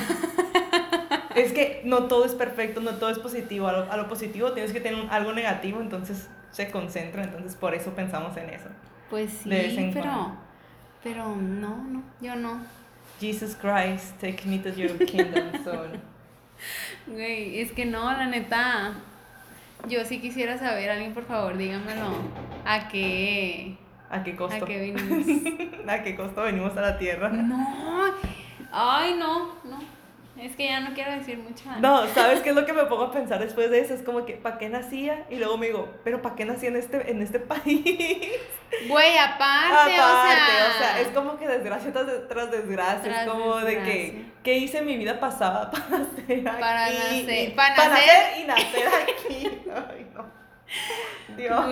Es 1.35 1.53
que 1.53 1.81
no 1.85 2.05
todo 2.05 2.25
es 2.25 2.35
perfecto, 2.35 2.81
no 2.81 2.93
todo 2.93 3.11
es 3.11 3.19
positivo. 3.19 3.69
A 3.69 3.73
lo, 3.73 3.93
a 3.93 3.97
lo 3.97 4.09
positivo 4.09 4.53
tienes 4.53 4.73
que 4.73 4.81
tener 4.81 5.01
un- 5.01 5.11
algo 5.11 5.33
negativo, 5.33 5.81
entonces 5.81 6.29
se 6.51 6.71
concentra, 6.71 7.25
entonces 7.25 7.55
por 7.57 7.75
eso 7.75 7.93
pensamos 7.95 8.37
en 8.37 8.51
eso. 8.51 8.69
Pues 9.11 9.31
sí, 9.43 9.51
pero, 9.93 9.93
cuando. 10.11 10.37
pero 11.03 11.37
no, 11.37 11.77
no, 11.85 12.03
yo 12.21 12.37
no. 12.37 12.59
Jesus 13.21 13.57
Christ, 13.57 14.19
take 14.21 14.43
me 14.47 14.59
to 14.59 14.71
your 14.71 14.97
kingdom 15.05 15.53
soon. 15.65 16.01
Güey, 17.07 17.61
es 17.61 17.73
que 17.73 17.85
no, 17.85 18.11
la 18.13 18.27
neta. 18.27 18.93
Yo 19.89 20.05
sí 20.05 20.21
quisiera 20.21 20.57
saber, 20.59 20.89
alguien 20.91 21.13
por 21.13 21.25
favor, 21.27 21.57
dígamelo. 21.59 22.15
¿A 22.65 22.89
qué, 22.89 23.77
¿A 24.09 24.23
qué 24.25 24.33
a 24.33 24.37
costo? 24.37 24.65
qué 24.65 24.81
vinimos? 24.93 25.27
¿A 25.87 26.03
qué 26.03 26.17
costo 26.17 26.43
venimos 26.43 26.75
a 26.77 26.81
la 26.81 26.99
tierra? 26.99 27.29
No, 27.29 27.67
ay, 28.73 29.17
no, 29.19 29.57
no. 29.65 29.79
Es 30.45 30.57
que 30.57 30.67
ya 30.69 30.81
no 30.81 30.93
quiero 30.93 31.11
decir 31.13 31.39
mucho. 31.39 31.65
No, 31.81 32.07
¿sabes 32.09 32.41
qué 32.41 32.51
es 32.51 32.55
lo 32.55 32.67
que 32.67 32.75
me 32.75 32.85
pongo 32.85 33.05
a 33.05 33.13
pensar 33.13 33.39
después 33.41 33.71
de 33.71 33.81
eso? 33.81 33.95
Es 33.95 34.03
como 34.03 34.27
que, 34.27 34.35
¿para 34.35 34.59
qué 34.59 34.69
nacía? 34.69 35.25
Y 35.31 35.37
luego 35.37 35.57
me 35.57 35.67
digo, 35.69 35.89
¿pero 36.05 36.21
para 36.21 36.35
qué 36.35 36.45
nací 36.45 36.67
en 36.67 36.77
este, 36.77 37.11
en 37.11 37.23
este 37.23 37.39
país? 37.41 37.83
Güey, 38.89 39.17
aparte, 39.17 39.95
Aparte, 39.97 40.53
o 40.75 40.79
sea. 40.79 41.01
es 41.01 41.09
como 41.09 41.39
que 41.39 41.49
desgracia 41.49 41.93
tras, 41.93 42.07
tras 42.29 42.51
desgracia, 42.51 43.03
Tras 43.11 43.27
es 43.27 43.33
como 43.33 43.57
de 43.61 43.83
que, 43.85 44.25
¿qué 44.43 44.59
hice 44.59 44.79
en 44.79 44.87
mi 44.87 44.97
vida 44.99 45.19
pasada 45.19 45.71
para 45.71 45.89
nacer 45.89 46.47
aquí? 46.49 46.61
Para 46.61 46.89
nacer- 46.91 47.49
y- 47.49 47.51
para 47.53 47.75
para 47.77 47.95
nacer- 47.95 48.07
nacer 48.07 48.41
y 48.41 48.45
nacer 48.47 48.89
aquí. 49.03 49.61
Ay, 49.91 50.07
no. 50.15 50.27
Dios, 51.37 51.65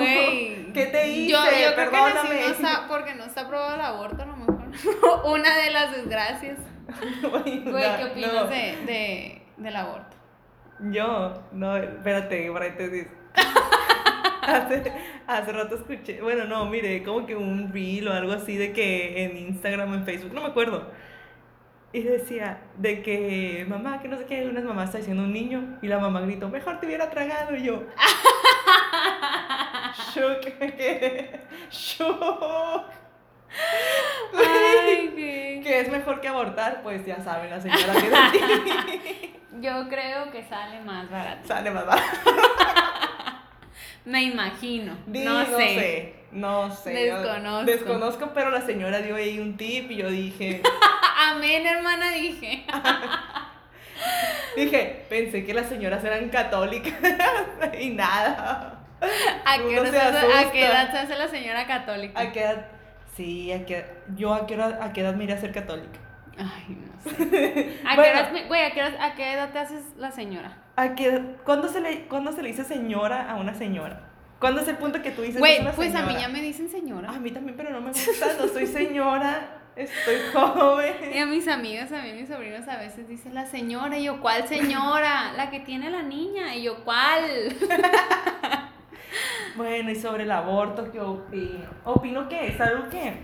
¿qué 0.73 0.87
te 0.93 1.09
hice? 1.09 1.33
Yo, 1.33 1.45
yo 1.45 1.51
creo 1.51 1.71
que 1.71 1.77
Perdóname. 1.77 2.41
no 2.41 2.47
está, 2.47 2.87
porque 2.89 3.15
no 3.15 3.25
está 3.25 3.43
aprobado 3.43 3.75
el 3.75 3.81
aborto, 3.81 4.23
a 4.23 4.27
lo 4.27 4.37
mejor. 4.37 4.63
Una 5.27 5.57
de 5.57 5.71
las 5.71 5.93
desgracias. 5.95 6.57
Güey, 7.23 7.65
¿qué 7.65 8.05
opinas 8.11 8.33
no. 8.35 8.47
de, 8.47 8.77
de, 8.87 9.43
del 9.57 9.77
aborto? 9.77 10.17
Yo, 10.91 11.35
no, 11.53 11.77
espérate, 11.77 12.51
paréntesis. 12.51 13.07
hace, 14.43 14.93
hace 15.27 15.53
rato 15.53 15.77
escuché, 15.77 16.21
bueno, 16.21 16.45
no, 16.45 16.67
mire, 16.67 17.03
como 17.03 17.25
que 17.27 17.37
un 17.37 17.73
reel 17.73 18.09
o 18.09 18.13
algo 18.13 18.33
así 18.33 18.57
de 18.57 18.73
que 18.73 19.25
en 19.25 19.37
Instagram, 19.37 19.95
en 19.95 20.05
Facebook, 20.05 20.33
no 20.35 20.41
me 20.43 20.49
acuerdo. 20.49 20.91
Y 21.95 22.03
decía 22.03 22.59
de 22.79 23.03
que 23.03 23.67
mamá, 23.69 24.01
que 24.01 24.09
no 24.09 24.17
sé 24.17 24.25
qué, 24.25 24.47
unas 24.49 24.65
mamás 24.65 24.87
está 24.87 24.99
diciendo 24.99 25.23
un 25.25 25.33
niño 25.33 25.79
y 25.83 25.89
la 25.89 25.99
mamá 25.99 26.23
gritó, 26.23 26.49
mejor 26.49 26.81
te 26.81 26.87
hubiera 26.87 27.11
tragado 27.11 27.55
y 27.55 27.65
yo. 27.65 27.83
Shook, 30.15 30.41
que- 30.41 31.41
shook. 31.71 32.85
Ay, 34.35 35.13
qué- 35.17 35.61
Que 35.63 35.81
es 35.81 35.89
mejor 35.91 36.21
que 36.21 36.29
abortar, 36.29 36.83
pues 36.83 37.05
ya 37.07 37.21
saben 37.23 37.51
la 37.51 37.61
señora 37.61 37.93
que. 37.95 39.33
Yo 39.61 39.89
creo 39.89 40.31
que 40.33 40.43
sale 40.43 40.81
más 40.81 41.09
barato. 41.11 41.47
Sale 41.47 41.71
mamá. 41.71 41.95
Me 44.05 44.23
imagino. 44.25 44.97
Di, 45.07 45.21
no, 45.25 45.45
sé. 45.47 46.15
No 46.33 46.75
sé. 46.75 46.91
Desconozco. 46.91 47.65
Desconozco, 47.71 48.31
pero 48.35 48.51
la 48.51 48.63
señora 48.63 48.99
dio 48.99 49.15
ahí 49.15 49.39
un 49.39 49.57
tip 49.57 49.91
y 49.91 49.97
yo 49.97 50.09
dije, 50.11 50.63
Amén, 51.31 51.65
hermana, 51.65 52.11
dije. 52.11 52.65
dije, 54.57 55.07
pensé 55.09 55.45
que 55.45 55.55
las 55.55 55.69
señoras 55.69 56.03
eran 56.05 56.29
católicas 56.31 56.95
y 57.79 57.91
nada. 57.91 58.81
¿A 59.45 59.57
qué, 59.59 59.63
Uno 59.65 59.81
hora 59.83 59.91
se 59.91 59.97
se 59.99 60.01
hace- 60.01 60.33
¿A 60.49 60.53
qué 60.53 60.65
edad 60.67 60.91
se 60.91 60.99
hace 60.99 61.17
la 61.17 61.29
señora 61.29 61.67
católica? 61.67 62.21
¿A 62.21 62.33
qué 62.33 62.41
edad? 62.41 62.67
Sí, 63.17 63.53
a 63.53 63.67
qué 63.67 63.85
yo 64.17 64.33
a 64.35 64.47
qué 64.47 64.55
edad, 64.55 64.81
a 64.83 64.93
qué 64.93 65.03
edad 65.03 65.15
me 65.15 65.25
iré 65.25 65.35
a 65.35 65.39
ser 65.39 65.53
católica. 65.53 65.99
Ay, 66.39 66.77
no 66.79 67.11
sé. 67.11 67.79
¿A, 67.87 67.95
Bueno. 67.95 68.03
qué 68.03 68.19
edad, 68.39 68.49
güey, 68.49 68.63
¿a, 68.63 68.71
qué 68.73 68.81
edad, 68.81 68.95
¿A 69.01 69.15
qué 69.15 69.33
edad 69.35 69.51
te 69.53 69.59
haces 69.59 69.83
la 69.99 70.11
señora? 70.13 70.57
¿A 70.77 70.95
qué 70.95 71.09
edad- 71.09 71.37
¿cuándo, 71.45 71.69
se 71.69 71.81
le, 71.81 72.07
¿Cuándo 72.07 72.33
se 72.33 72.43
le 72.43 72.49
dice 72.49 72.65
señora 72.65 73.31
a 73.31 73.37
una 73.37 73.55
señora? 73.55 74.09
¿Cuándo 74.39 74.61
es 74.63 74.69
el 74.69 74.77
punto 74.77 75.03
que 75.03 75.11
tú 75.11 75.21
dices 75.21 75.37
es 75.37 75.41
Güey, 75.41 75.61
una 75.61 75.73
pues 75.73 75.95
a 75.95 76.01
mí 76.01 76.07
señora? 76.09 76.21
ya 76.21 76.29
me 76.29 76.41
dicen 76.41 76.69
señora. 76.71 77.11
A 77.11 77.19
mí 77.21 77.31
también, 77.31 77.57
pero 77.57 77.71
no 77.71 77.81
me 77.81 77.91
gusta, 77.91 78.27
no 78.41 78.49
soy 78.49 78.67
señora, 78.67 79.59
estoy 79.77 80.17
joven. 80.33 80.95
Y 81.15 81.19
a 81.19 81.27
mis 81.27 81.47
amigas, 81.49 81.93
a 81.93 82.03
mí 82.03 82.13
mis 82.15 82.29
sobrinos 82.29 82.67
a 82.67 82.79
veces 82.79 83.07
dicen 83.09 83.35
la 83.35 83.45
señora, 83.47 83.97
y 83.99 84.05
yo, 84.05 84.21
¿cuál 84.21 84.49
señora? 84.49 85.33
La 85.37 85.51
que 85.51 85.61
tiene 85.61 85.91
la 85.91 86.03
niña, 86.03 86.57
y 86.57 86.63
yo, 86.65 86.83
¿cuál? 86.83 87.55
Bueno, 89.57 89.91
y 89.91 89.97
sobre 89.97 90.25
el 90.25 90.31
aborto, 90.31 90.91
¿qué 90.91 91.01
opino? 91.01 91.67
Opino 91.85 92.29
que 92.29 92.49
es 92.49 92.61
algo 92.61 92.89
que 92.89 93.15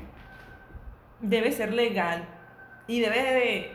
debe 1.20 1.53
ser 1.53 1.72
legal 1.72 2.24
y 2.87 3.01
debe 3.01 3.22
de, 3.22 3.72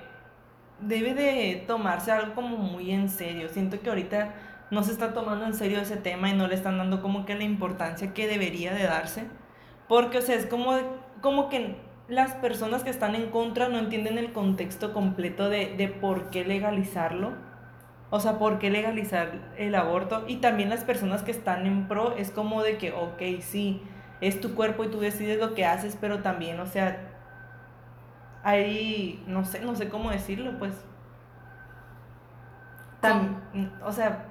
debe 0.80 1.14
de 1.14 1.64
tomarse 1.68 2.12
algo 2.12 2.36
como 2.36 2.58
muy 2.58 2.92
en 2.92 3.10
serio. 3.10 3.50
Siento 3.50 3.82
que 3.82 3.90
ahorita 3.90 4.34
no 4.72 4.84
se 4.84 4.92
está 4.92 5.14
tomando 5.14 5.46
en 5.46 5.54
serio 5.54 5.80
ese 5.80 5.98
tema 5.98 6.30
y 6.30 6.34
no 6.34 6.48
le 6.48 6.56
están 6.56 6.78
dando 6.78 7.02
como 7.02 7.26
que 7.26 7.36
la 7.36 7.44
importancia 7.44 8.14
que 8.14 8.28
debería 8.28 8.74
de 8.74 8.84
darse. 8.84 9.26
Porque, 9.88 10.20
o 10.20 10.22
sea, 10.22 10.36
es 10.36 10.46
como, 10.46 10.78
como 11.22 11.50
que 11.50 11.76
las 12.08 12.34
personas 12.34 12.84
que 12.84 12.90
están 12.90 13.16
en 13.16 13.30
contra 13.30 13.70
no 13.70 13.78
entienden 13.78 14.18
el 14.18 14.34
contexto 14.34 14.94
completo 14.94 15.50
de, 15.50 15.76
de 15.78 15.88
por 15.88 16.30
qué 16.30 16.44
legalizarlo. 16.46 17.34
O 18.16 18.20
sea, 18.20 18.38
¿por 18.38 18.60
qué 18.60 18.70
legalizar 18.70 19.32
el 19.58 19.74
aborto? 19.74 20.26
Y 20.28 20.36
también 20.36 20.70
las 20.70 20.84
personas 20.84 21.24
que 21.24 21.32
están 21.32 21.66
en 21.66 21.88
pro 21.88 22.16
es 22.16 22.30
como 22.30 22.62
de 22.62 22.78
que, 22.78 22.92
ok, 22.92 23.20
sí, 23.42 23.82
es 24.22 24.40
tu 24.40 24.54
cuerpo 24.54 24.84
y 24.84 24.90
tú 24.90 25.00
decides 25.00 25.40
lo 25.40 25.56
que 25.56 25.66
haces, 25.66 25.98
pero 26.00 26.20
también, 26.20 26.60
o 26.60 26.68
sea, 26.68 26.96
hay, 28.44 29.24
no 29.26 29.44
sé, 29.46 29.62
no 29.62 29.76
sé 29.76 29.90
cómo 29.90 30.12
decirlo, 30.12 30.60
pues. 30.60 30.76
Tam- 33.02 33.40
o 33.84 33.92
sea, 33.92 34.26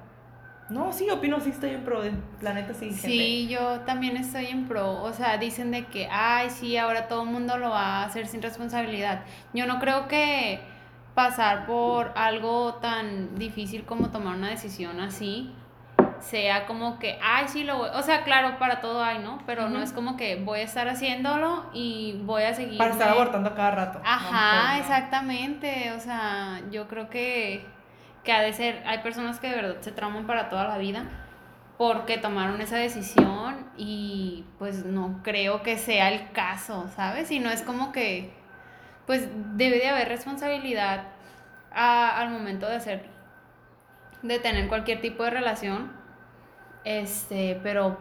no, 0.69 0.93
sí, 0.93 1.09
opino, 1.09 1.41
sí 1.41 1.49
estoy 1.49 1.71
en 1.71 1.83
pro 1.83 2.01
del 2.01 2.15
planeta, 2.39 2.73
sí. 2.73 2.85
gente. 2.85 3.01
Sí, 3.01 3.47
yo 3.49 3.81
también 3.81 4.15
estoy 4.15 4.45
en 4.45 4.65
pro. 4.65 5.03
O 5.03 5.11
sea, 5.11 5.37
dicen 5.37 5.71
de 5.71 5.87
que, 5.87 6.07
ay, 6.09 6.49
sí, 6.51 6.77
ahora 6.77 7.09
todo 7.09 7.23
el 7.23 7.29
mundo 7.29 7.57
lo 7.57 7.71
va 7.71 7.97
a 7.97 8.05
hacer 8.05 8.27
sin 8.27 8.41
responsabilidad. 8.41 9.25
Yo 9.53 9.67
no 9.67 9.79
creo 9.79 10.07
que 10.07 10.61
pasar 11.13 11.65
por 11.65 12.11
algo 12.15 12.75
tan 12.75 13.35
difícil 13.35 13.85
como 13.85 14.09
tomar 14.09 14.35
una 14.35 14.49
decisión 14.49 14.99
así 14.99 15.53
sea 16.23 16.65
como 16.65 16.99
que, 16.99 17.19
ay, 17.21 17.47
sí, 17.47 17.63
lo 17.63 17.77
voy. 17.77 17.89
O 17.93 18.01
sea, 18.01 18.23
claro, 18.23 18.57
para 18.57 18.81
todo 18.81 19.03
hay, 19.03 19.19
¿no? 19.19 19.39
Pero 19.45 19.69
no 19.69 19.81
es 19.81 19.91
como 19.91 20.15
que 20.17 20.37
voy 20.37 20.61
a 20.61 20.63
estar 20.63 20.87
haciéndolo 20.87 21.65
y 21.73 22.21
voy 22.23 22.43
a 22.43 22.53
seguir. 22.53 22.77
Para 22.77 22.91
estar 22.91 23.09
abortando 23.09 23.53
cada 23.53 23.71
rato. 23.71 24.01
Ajá, 24.03 24.79
exactamente. 24.79 25.91
O 25.91 25.99
sea, 25.99 26.61
yo 26.71 26.87
creo 26.87 27.09
que, 27.09 27.65
que 28.23 28.31
ha 28.31 28.41
de 28.41 28.53
ser, 28.53 28.83
hay 28.85 28.99
personas 28.99 29.39
que 29.39 29.49
de 29.49 29.55
verdad 29.55 29.81
se 29.81 29.91
trauman 29.91 30.25
para 30.25 30.49
toda 30.49 30.67
la 30.67 30.77
vida 30.77 31.05
porque 31.77 32.17
tomaron 32.17 32.61
esa 32.61 32.77
decisión 32.77 33.67
y 33.75 34.45
pues 34.59 34.85
no 34.85 35.19
creo 35.23 35.63
que 35.63 35.77
sea 35.77 36.09
el 36.09 36.31
caso, 36.31 36.87
¿sabes? 36.95 37.31
Y 37.31 37.39
no 37.39 37.49
es 37.49 37.61
como 37.61 37.91
que, 37.91 38.31
pues 39.05 39.27
debe 39.57 39.77
de 39.79 39.87
haber 39.89 40.07
responsabilidad 40.07 41.05
a- 41.71 42.19
al 42.19 42.29
momento 42.29 42.67
de 42.67 42.75
hacer, 42.75 43.05
de 44.21 44.39
tener 44.39 44.67
cualquier 44.67 45.01
tipo 45.01 45.23
de 45.23 45.29
relación, 45.31 45.91
este, 46.83 47.59
pero 47.63 47.97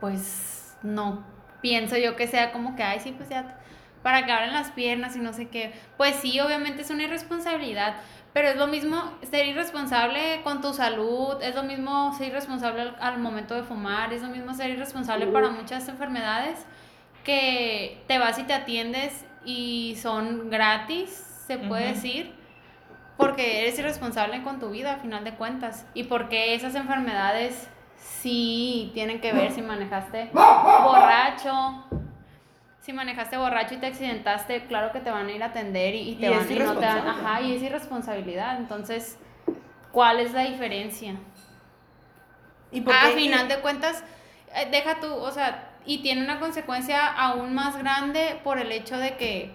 pues 0.00 0.76
no 0.82 1.24
pienso 1.60 1.96
yo 1.96 2.16
que 2.16 2.26
sea 2.26 2.52
como 2.52 2.76
que, 2.76 2.82
ay, 2.82 3.00
sí, 3.00 3.12
pues 3.12 3.28
ya 3.28 3.56
para 4.02 4.24
que 4.24 4.32
abran 4.32 4.52
las 4.52 4.70
piernas 4.70 5.16
y 5.16 5.18
no 5.18 5.32
sé 5.32 5.48
qué. 5.48 5.72
Pues 5.96 6.16
sí, 6.16 6.38
obviamente 6.40 6.82
es 6.82 6.90
una 6.90 7.02
irresponsabilidad, 7.02 7.96
pero 8.32 8.48
es 8.48 8.56
lo 8.56 8.68
mismo 8.68 9.12
ser 9.28 9.46
irresponsable 9.46 10.40
con 10.44 10.60
tu 10.60 10.72
salud, 10.72 11.42
es 11.42 11.54
lo 11.56 11.64
mismo 11.64 12.14
ser 12.14 12.28
irresponsable 12.28 12.82
al, 12.82 12.96
al 13.00 13.18
momento 13.18 13.54
de 13.54 13.64
fumar, 13.64 14.12
es 14.12 14.22
lo 14.22 14.28
mismo 14.28 14.54
ser 14.54 14.70
irresponsable 14.70 15.26
para 15.26 15.50
muchas 15.50 15.88
enfermedades 15.88 16.64
que 17.24 18.02
te 18.06 18.18
vas 18.18 18.38
y 18.38 18.44
te 18.44 18.54
atiendes 18.54 19.24
y 19.44 19.96
son 20.00 20.50
gratis, 20.50 21.10
se 21.46 21.58
puede 21.58 21.86
Ujú. 21.86 21.94
decir, 21.94 22.34
porque 23.16 23.62
eres 23.62 23.78
irresponsable 23.78 24.42
con 24.42 24.60
tu 24.60 24.70
vida 24.70 24.94
a 24.94 24.96
final 24.98 25.24
de 25.24 25.34
cuentas 25.34 25.86
y 25.94 26.04
porque 26.04 26.54
esas 26.54 26.74
enfermedades 26.74 27.68
sí 28.00 28.90
tienen 28.94 29.20
que 29.20 29.32
ver 29.32 29.50
si 29.50 29.62
manejaste 29.62 30.30
borracho, 30.32 31.84
si 32.80 32.92
manejaste 32.92 33.36
borracho 33.36 33.74
y 33.74 33.78
te 33.78 33.86
accidentaste, 33.86 34.66
claro 34.66 34.92
que 34.92 35.00
te 35.00 35.10
van 35.10 35.26
a 35.26 35.32
ir 35.32 35.42
a 35.42 35.46
atender 35.46 35.94
y, 35.94 36.10
y 36.10 36.14
te 36.16 36.28
Y 36.28 36.30
van 36.30 36.50
y 36.50 36.58
no 36.60 36.76
te 36.78 36.86
irresponsable. 36.86 37.10
ajá, 37.10 37.40
y 37.42 37.54
es 37.56 37.62
irresponsabilidad. 37.62 38.56
Entonces, 38.58 39.18
¿cuál 39.92 40.20
es 40.20 40.32
la 40.32 40.42
diferencia? 40.44 41.14
¿Y 42.70 42.80
por 42.82 42.94
A 42.94 43.00
qué? 43.00 43.14
final 43.14 43.48
de 43.48 43.60
cuentas, 43.60 44.02
eh, 44.54 44.68
deja 44.70 45.00
tú, 45.00 45.12
o 45.12 45.30
sea, 45.30 45.67
y 45.88 45.98
tiene 46.02 46.22
una 46.22 46.38
consecuencia 46.38 47.04
aún 47.06 47.54
más 47.54 47.76
grande 47.76 48.40
por 48.44 48.58
el 48.60 48.70
hecho 48.70 48.96
de 48.98 49.16
que, 49.16 49.50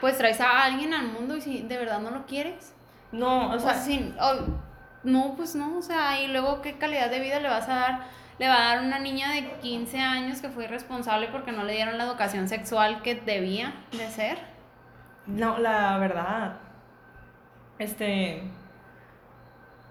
pues 0.00 0.18
traes 0.18 0.40
a 0.40 0.64
alguien 0.64 0.92
al 0.94 1.06
mundo 1.08 1.36
y 1.36 1.40
si 1.40 1.62
de 1.62 1.78
verdad 1.78 2.00
no 2.00 2.10
lo 2.10 2.26
quieres. 2.26 2.74
No, 3.12 3.50
o 3.52 3.58
sea, 3.60 3.74
sin- 3.74 4.16
o- 4.20 4.58
no, 5.04 5.34
pues 5.36 5.54
no, 5.54 5.78
o 5.78 5.82
sea, 5.82 6.20
y 6.20 6.26
luego 6.28 6.60
qué 6.62 6.78
calidad 6.78 7.10
de 7.10 7.20
vida 7.20 7.38
le 7.40 7.48
vas 7.48 7.68
a 7.68 7.74
dar, 7.76 8.00
le 8.38 8.48
va 8.48 8.56
a 8.56 8.74
dar 8.74 8.84
una 8.84 8.98
niña 8.98 9.32
de 9.32 9.52
15 9.60 10.00
años 10.00 10.40
que 10.40 10.48
fue 10.48 10.64
irresponsable 10.64 11.28
porque 11.28 11.52
no 11.52 11.62
le 11.64 11.74
dieron 11.74 11.98
la 11.98 12.04
educación 12.04 12.48
sexual 12.48 13.02
que 13.02 13.14
debía 13.14 13.74
de 13.92 14.08
ser. 14.10 14.38
No, 15.26 15.58
la 15.58 15.98
verdad. 15.98 16.56
Este. 17.78 18.42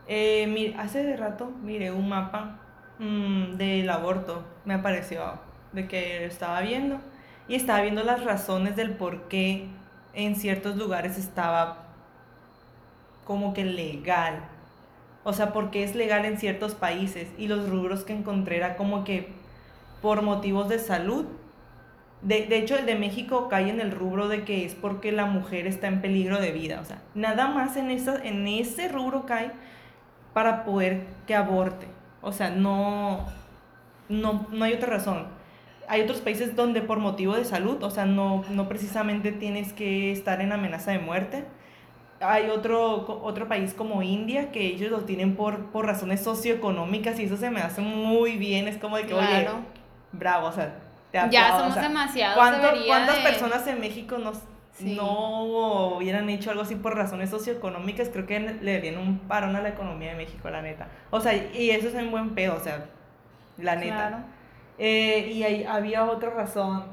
eh, 0.08 0.76
hace 0.78 1.16
rato 1.18 1.48
miré 1.62 1.92
un 1.92 2.10
mapa 2.10 2.60
mm, 3.00 3.56
del 3.56 3.90
aborto. 3.90 4.44
Me 4.68 4.76
apareció 4.76 5.40
de 5.74 5.88
que 5.88 6.26
estaba 6.26 6.62
viendo. 6.62 7.00
Y 7.48 7.56
estaba 7.56 7.82
viendo 7.82 8.04
las 8.04 8.24
razones 8.24 8.76
del 8.76 8.92
por 8.92 9.28
qué 9.28 9.68
en 10.14 10.36
ciertos 10.36 10.76
lugares 10.76 11.18
estaba 11.18 11.86
como 13.26 13.56
que 13.56 13.66
legal. 13.66 14.44
O 15.24 15.34
sea, 15.34 15.52
porque 15.54 15.84
es 15.84 15.96
legal 15.96 16.26
en 16.26 16.38
ciertos 16.38 16.76
países. 16.76 17.30
Y 17.40 17.48
los 17.48 17.68
rubros 17.68 18.04
que 18.04 18.14
encontré 18.14 18.58
era 18.58 18.78
como 18.78 19.04
que 19.04 19.34
por 20.04 20.22
motivos 20.22 20.70
de 20.70 20.78
salud 20.78 21.26
de, 22.22 22.48
de 22.48 22.58
hecho, 22.58 22.76
el 22.76 22.86
de 22.86 22.96
México 22.96 23.48
cae 23.48 23.70
en 23.70 23.80
el 23.80 23.92
rubro 23.92 24.28
de 24.28 24.44
que 24.44 24.66
es 24.66 24.74
porque 24.74 25.12
la 25.12 25.26
mujer 25.26 25.68
está 25.68 25.88
en 25.88 26.02
peligro 26.02 26.40
de 26.40 26.52
vida. 26.52 26.80
O 26.82 26.86
sea, 26.86 27.02
nada 27.14 27.48
más 27.48 27.78
en, 27.78 27.92
esa, 27.92 28.16
en 28.24 28.48
ese 28.48 28.88
rubro 28.88 29.26
cae 29.26 29.52
para 30.34 30.64
poder 30.64 31.06
que 31.28 31.36
aborte. 31.36 31.88
O 32.22 32.32
sea, 32.32 32.50
no, 32.50 33.26
no, 34.10 34.48
no 34.52 34.66
hay 34.66 34.74
otra 34.74 34.90
razón. 34.90 35.26
Hay 35.90 36.02
otros 36.02 36.20
países 36.20 36.56
donde 36.56 36.82
por 36.82 37.00
motivo 37.00 37.36
de 37.36 37.46
salud, 37.46 37.82
o 37.84 37.90
sea, 37.90 38.06
no, 38.06 38.44
no 38.50 38.68
precisamente 38.68 39.32
tienes 39.32 39.72
que 39.74 40.12
estar 40.12 40.42
en 40.42 40.52
amenaza 40.52 40.92
de 40.92 41.00
muerte. 41.00 41.46
Hay 42.20 42.50
otro, 42.50 43.22
otro 43.24 43.48
país 43.48 43.74
como 43.74 44.02
India 44.02 44.52
que 44.52 44.66
ellos 44.66 44.90
lo 44.92 45.02
tienen 45.02 45.36
por, 45.36 45.68
por 45.68 45.86
razones 45.86 46.22
socioeconómicas 46.24 47.20
y 47.20 47.24
eso 47.26 47.38
se 47.38 47.52
me 47.52 47.62
hace 47.62 47.82
muy 47.82 48.38
bien. 48.38 48.68
Es 48.68 48.78
como 48.78 48.98
de 48.98 49.06
que, 49.06 49.14
oye, 49.14 49.28
Claro. 49.28 49.60
bravo, 50.12 50.48
o 50.48 50.52
sea, 50.52 50.76
te 51.12 51.20
Ya 51.20 51.26
aplaudo, 51.26 51.58
somos 51.60 51.72
o 51.72 51.74
sea, 51.80 51.88
demasiados, 51.88 52.36
¿cuánto- 52.38 52.62
debería 52.68 52.88
¿Cuántas 52.88 53.18
de- 53.18 53.22
personas 53.24 53.68
en 53.68 53.80
México 53.80 54.18
no, 54.18 54.34
Sí. 54.74 54.96
no 54.96 55.96
hubieran 55.98 56.30
hecho 56.30 56.50
algo 56.52 56.64
así 56.64 56.76
por 56.76 56.96
razones 56.96 57.30
socioeconómicas? 57.30 58.10
Creo 58.10 58.26
que 58.26 58.40
le 58.40 58.74
darían 58.74 58.98
un 58.98 59.20
parón 59.20 59.56
a 59.56 59.62
la 59.62 59.70
economía 59.70 60.10
de 60.10 60.16
México, 60.18 60.50
la 60.50 60.62
neta. 60.62 60.88
O 61.12 61.20
sea, 61.22 61.34
y 61.36 61.70
eso 61.70 61.88
es 61.88 61.94
un 61.94 62.12
buen 62.12 62.32
pedo, 62.32 62.56
o 62.56 62.60
sea, 62.60 62.86
la 63.58 63.76
neta. 63.76 64.08
Claro. 64.08 64.18
Eh, 64.78 65.32
y 65.34 65.44
ahí 65.44 65.64
había 65.64 66.06
otra 66.06 66.30
razón 66.30 66.86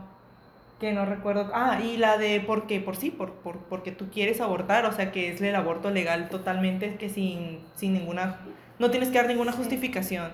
que 0.80 0.92
no 0.92 1.04
recuerdo. 1.04 1.50
Ah, 1.54 1.80
y 1.82 1.96
la 1.96 2.18
de 2.18 2.40
por 2.40 2.66
qué, 2.66 2.80
por 2.80 2.96
sí, 2.96 3.10
por, 3.10 3.32
por, 3.34 3.58
porque 3.64 3.92
tú 3.92 4.10
quieres 4.10 4.40
abortar, 4.40 4.86
o 4.86 4.92
sea, 4.92 5.12
que 5.12 5.32
es 5.32 5.40
el 5.40 5.54
aborto 5.54 5.90
legal 5.90 6.28
totalmente, 6.28 6.96
que 6.96 7.08
sin, 7.08 7.60
sin 7.74 7.92
ninguna, 7.92 8.40
no 8.78 8.90
tienes 8.90 9.10
que 9.10 9.18
dar 9.18 9.26
ninguna 9.26 9.52
justificación. 9.52 10.32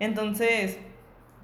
Entonces, 0.00 0.78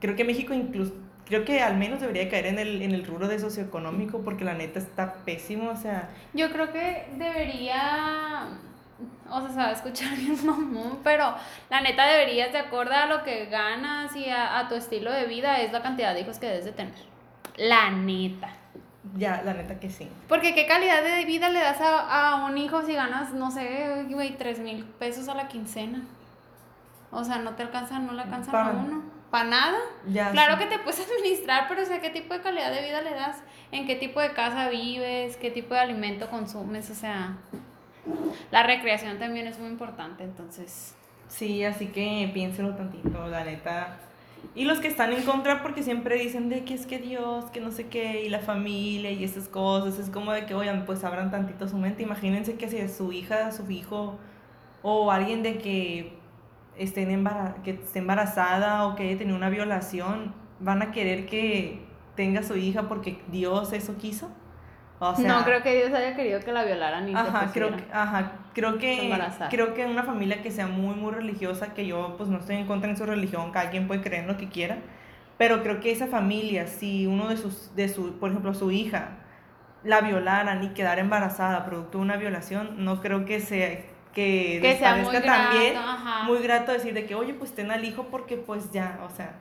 creo 0.00 0.16
que 0.16 0.24
México 0.24 0.54
incluso, 0.54 0.94
creo 1.26 1.44
que 1.44 1.60
al 1.60 1.76
menos 1.76 2.00
debería 2.00 2.28
caer 2.28 2.46
en 2.46 2.58
el, 2.58 2.82
en 2.82 2.92
el 2.92 3.04
rubro 3.04 3.28
de 3.28 3.38
socioeconómico, 3.38 4.20
porque 4.22 4.44
la 4.44 4.54
neta 4.54 4.78
está 4.78 5.14
pésimo, 5.24 5.70
o 5.70 5.76
sea, 5.76 6.10
Yo 6.32 6.50
creo 6.50 6.72
que 6.72 7.06
debería, 7.16 8.48
o 9.30 9.40
sea, 9.40 9.48
se 9.50 9.56
va 9.56 9.66
a 9.68 9.72
escuchar 9.72 10.10
bien 10.16 10.44
mamón, 10.46 11.00
pero 11.04 11.34
la 11.70 11.80
neta 11.80 12.06
deberías, 12.06 12.52
de 12.52 12.58
acuerdo 12.58 12.94
a 12.94 13.06
lo 13.06 13.22
que 13.22 13.46
ganas 13.46 14.14
y 14.16 14.28
a, 14.28 14.58
a 14.58 14.68
tu 14.68 14.74
estilo 14.74 15.12
de 15.12 15.24
vida, 15.26 15.60
es 15.60 15.72
la 15.72 15.82
cantidad 15.82 16.14
de 16.14 16.20
hijos 16.22 16.38
que 16.38 16.46
debes 16.46 16.64
de 16.64 16.72
tener. 16.72 16.94
La 17.56 17.90
neta. 17.90 18.50
ya, 19.16 19.42
la 19.44 19.54
neta 19.54 19.78
que 19.80 19.90
sí. 19.90 20.08
Porque 20.28 20.54
qué 20.54 20.66
calidad 20.66 21.02
de 21.02 21.24
vida 21.24 21.48
le 21.48 21.60
das 21.60 21.80
a, 21.80 22.30
a 22.32 22.44
un 22.46 22.56
hijo 22.58 22.82
si 22.82 22.94
ganas, 22.94 23.32
no 23.32 23.50
sé, 23.50 24.04
güey, 24.10 24.36
tres 24.36 24.58
mil 24.60 24.84
pesos 24.84 25.28
a 25.28 25.34
la 25.34 25.48
quincena. 25.48 26.02
O 27.10 27.24
sea, 27.24 27.38
no 27.38 27.52
te 27.54 27.62
alcanza, 27.62 27.98
no 27.98 28.12
le 28.12 28.22
alcanza 28.22 28.50
a 28.52 28.70
uno. 28.70 29.02
¿Para 29.30 29.44
nada? 29.44 29.78
Ya, 30.06 30.30
Claro 30.30 30.54
sí. 30.56 30.60
que 30.64 30.66
te 30.66 30.78
puedes 30.78 31.00
administrar, 31.06 31.66
pero 31.68 31.82
o 31.82 31.84
sea, 31.84 32.00
¿qué 32.00 32.10
tipo 32.10 32.32
de 32.34 32.40
calidad 32.40 32.70
de 32.70 32.82
vida 32.82 33.00
le 33.02 33.10
das? 33.14 33.42
¿En 33.72 33.86
qué 33.86 33.96
tipo 33.96 34.20
de 34.20 34.32
casa 34.32 34.68
vives? 34.68 35.36
¿Qué 35.36 35.50
tipo 35.50 35.74
de 35.74 35.80
alimento 35.80 36.28
consumes? 36.30 36.90
O 36.90 36.94
sea, 36.94 37.36
la 38.50 38.62
recreación 38.62 39.18
también 39.18 39.46
es 39.46 39.58
muy 39.58 39.68
importante, 39.68 40.24
entonces... 40.24 40.94
Sí, 41.28 41.62
así 41.64 41.86
que 41.88 42.30
piénselo 42.32 42.74
tantito, 42.74 43.26
la 43.28 43.44
neta. 43.44 43.98
Y 44.54 44.64
los 44.64 44.78
que 44.78 44.88
están 44.88 45.12
en 45.12 45.22
contra 45.24 45.62
porque 45.62 45.82
siempre 45.82 46.16
dicen 46.16 46.48
de 46.48 46.64
que 46.64 46.74
es 46.74 46.86
que 46.86 46.98
Dios, 46.98 47.46
que 47.46 47.60
no 47.60 47.70
sé 47.70 47.88
qué, 47.88 48.24
y 48.24 48.28
la 48.28 48.38
familia 48.38 49.10
y 49.10 49.24
esas 49.24 49.48
cosas, 49.48 49.98
es 49.98 50.10
como 50.10 50.32
de 50.32 50.46
que, 50.46 50.54
oigan, 50.54 50.86
pues 50.86 51.04
abran 51.04 51.30
tantito 51.30 51.68
su 51.68 51.76
mente. 51.76 52.02
Imagínense 52.02 52.54
que 52.54 52.68
si 52.68 52.88
su 52.88 53.12
hija, 53.12 53.52
su 53.52 53.70
hijo 53.70 54.16
o 54.82 55.10
alguien 55.10 55.42
de 55.42 55.58
que, 55.58 56.16
estén 56.78 57.10
embara- 57.10 57.56
que 57.64 57.72
esté 57.72 57.98
embarazada 57.98 58.86
o 58.86 58.94
que 58.94 59.08
haya 59.08 59.18
tenido 59.18 59.36
una 59.36 59.50
violación, 59.50 60.32
van 60.60 60.80
a 60.80 60.92
querer 60.92 61.26
que 61.26 61.80
tenga 62.14 62.42
su 62.42 62.56
hija 62.56 62.88
porque 62.88 63.20
Dios 63.30 63.72
eso 63.72 63.96
quiso. 63.98 64.30
O 65.00 65.14
sea, 65.14 65.28
no 65.38 65.44
creo 65.44 65.62
que 65.62 65.76
Dios 65.76 65.92
haya 65.92 66.16
querido 66.16 66.40
que 66.40 66.52
la 66.52 66.64
violaran 66.64 67.08
y 67.08 67.14
Ajá, 67.14 67.46
se 67.46 67.52
creo 67.52 67.76
que, 67.76 67.84
ajá, 67.92 68.32
creo 68.52 68.78
que, 68.78 69.16
creo 69.48 69.74
que 69.74 69.86
una 69.86 70.02
familia 70.02 70.42
que 70.42 70.50
sea 70.50 70.66
muy, 70.66 70.96
muy 70.96 71.12
religiosa, 71.12 71.72
que 71.72 71.86
yo 71.86 72.16
pues 72.16 72.28
no 72.28 72.38
estoy 72.38 72.56
en 72.56 72.66
contra 72.66 72.90
de 72.90 72.96
su 72.96 73.06
religión, 73.06 73.52
cada 73.52 73.70
quien 73.70 73.86
puede 73.86 74.00
creer 74.00 74.22
en 74.22 74.28
lo 74.28 74.36
que 74.36 74.48
quiera, 74.48 74.78
pero 75.36 75.62
creo 75.62 75.78
que 75.78 75.92
esa 75.92 76.08
familia, 76.08 76.66
si 76.66 77.06
uno 77.06 77.28
de 77.28 77.36
sus, 77.36 77.74
de 77.76 77.88
su, 77.88 78.18
por 78.18 78.30
ejemplo, 78.30 78.54
su 78.54 78.72
hija, 78.72 79.10
la 79.84 80.00
violaran 80.00 80.64
y 80.64 80.70
quedara 80.70 81.00
embarazada 81.00 81.64
producto 81.64 81.98
de 81.98 82.04
una 82.04 82.16
violación, 82.16 82.84
no 82.84 83.00
creo 83.00 83.24
que 83.24 83.38
sea, 83.38 83.68
que, 84.12 84.58
Que 84.60 84.76
sea 84.78 84.96
muy 84.96 85.04
parezca 85.04 85.20
grato, 85.20 85.50
también 85.50 85.76
ajá. 85.76 86.24
muy 86.24 86.38
grato 86.40 86.72
decir 86.72 86.92
de 86.94 87.06
que, 87.06 87.14
oye, 87.14 87.34
pues 87.34 87.54
ten 87.54 87.70
al 87.70 87.84
hijo 87.84 88.08
porque 88.10 88.36
pues 88.36 88.72
ya, 88.72 88.98
o 89.06 89.14
sea, 89.14 89.34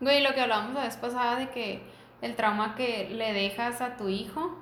Güey, 0.00 0.22
lo 0.22 0.32
que 0.34 0.40
hablábamos 0.40 0.74
la 0.74 0.82
vez 0.84 0.96
pasada 0.96 1.36
de 1.36 1.50
que 1.50 1.82
el 2.22 2.36
trauma 2.36 2.74
que 2.74 3.08
le 3.10 3.32
dejas 3.32 3.80
a 3.80 3.96
tu 3.96 4.08
hijo 4.08 4.56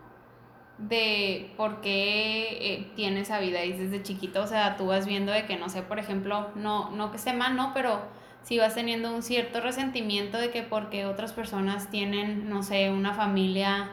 de 0.79 1.53
por 1.57 1.81
qué 1.81 2.59
eh, 2.61 2.93
tiene 2.95 3.23
vida 3.23 3.65
y 3.65 3.73
desde 3.73 4.03
chiquito, 4.03 4.43
o 4.43 4.47
sea, 4.47 4.77
tú 4.77 4.87
vas 4.87 5.07
viendo 5.07 5.33
de 5.33 5.47
que, 5.47 5.57
no 5.57 5.69
sé, 5.69 5.83
por 5.83 5.99
ejemplo, 5.99 6.49
no, 6.55 6.91
no 6.91 7.11
que 7.11 7.17
esté 7.17 7.33
mal, 7.33 7.57
no, 7.57 7.73
pero 7.73 8.01
si 8.43 8.59
vas 8.59 8.75
teniendo 8.75 9.15
un 9.15 9.23
cierto 9.23 9.61
resentimiento 9.61 10.39
de 10.39 10.51
que 10.51 10.62
porque 10.62 11.07
otras 11.07 11.33
personas 11.33 11.91
tienen, 11.91 12.49
no 12.49 12.62
sé, 12.62 12.91
una 12.91 13.15
familia 13.15 13.91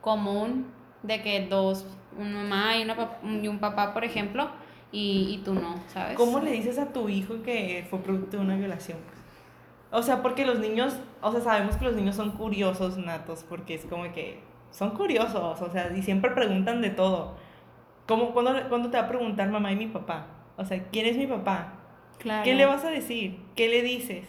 común, 0.00 0.72
de 1.02 1.22
que 1.22 1.46
dos, 1.46 1.86
una 2.18 2.42
mamá 2.42 2.76
y, 2.78 2.82
una 2.82 2.96
y 3.42 3.48
un 3.48 3.58
papá, 3.58 3.92
por 3.92 4.04
ejemplo, 4.04 4.48
y, 4.90 5.34
y 5.34 5.38
tú 5.44 5.54
no, 5.54 5.76
¿sabes? 5.92 6.16
¿Cómo 6.16 6.40
le 6.40 6.50
dices 6.50 6.78
a 6.78 6.92
tu 6.92 7.08
hijo 7.08 7.42
que 7.42 7.86
fue 7.90 7.98
producto 8.00 8.38
de 8.38 8.42
una 8.42 8.56
violación? 8.56 8.98
O 9.92 10.02
sea, 10.02 10.22
porque 10.22 10.46
los 10.46 10.58
niños, 10.58 10.96
o 11.20 11.30
sea, 11.30 11.40
sabemos 11.40 11.76
que 11.76 11.84
los 11.84 11.94
niños 11.94 12.16
son 12.16 12.32
curiosos 12.32 12.96
natos, 12.96 13.44
porque 13.48 13.74
es 13.74 13.84
como 13.84 14.12
que 14.12 14.40
son 14.70 14.90
curiosos, 14.90 15.60
o 15.62 15.70
sea, 15.70 15.92
y 15.96 16.02
siempre 16.02 16.30
preguntan 16.32 16.80
de 16.82 16.90
todo. 16.90 17.36
¿Cómo, 18.06 18.32
cuándo, 18.32 18.52
cuándo 18.68 18.90
te 18.90 18.98
va 18.98 19.04
a 19.04 19.08
preguntar 19.08 19.48
mamá 19.50 19.72
y 19.72 19.76
mi 19.76 19.86
papá? 19.88 20.26
O 20.56 20.64
sea, 20.64 20.82
¿quién 20.92 21.06
es 21.06 21.16
mi 21.16 21.26
papá? 21.26 21.74
Claro. 22.18 22.44
¿Qué 22.44 22.54
le 22.54 22.66
vas 22.66 22.84
a 22.84 22.90
decir? 22.90 23.40
¿Qué 23.56 23.68
le 23.68 23.82
dices? 23.82 24.28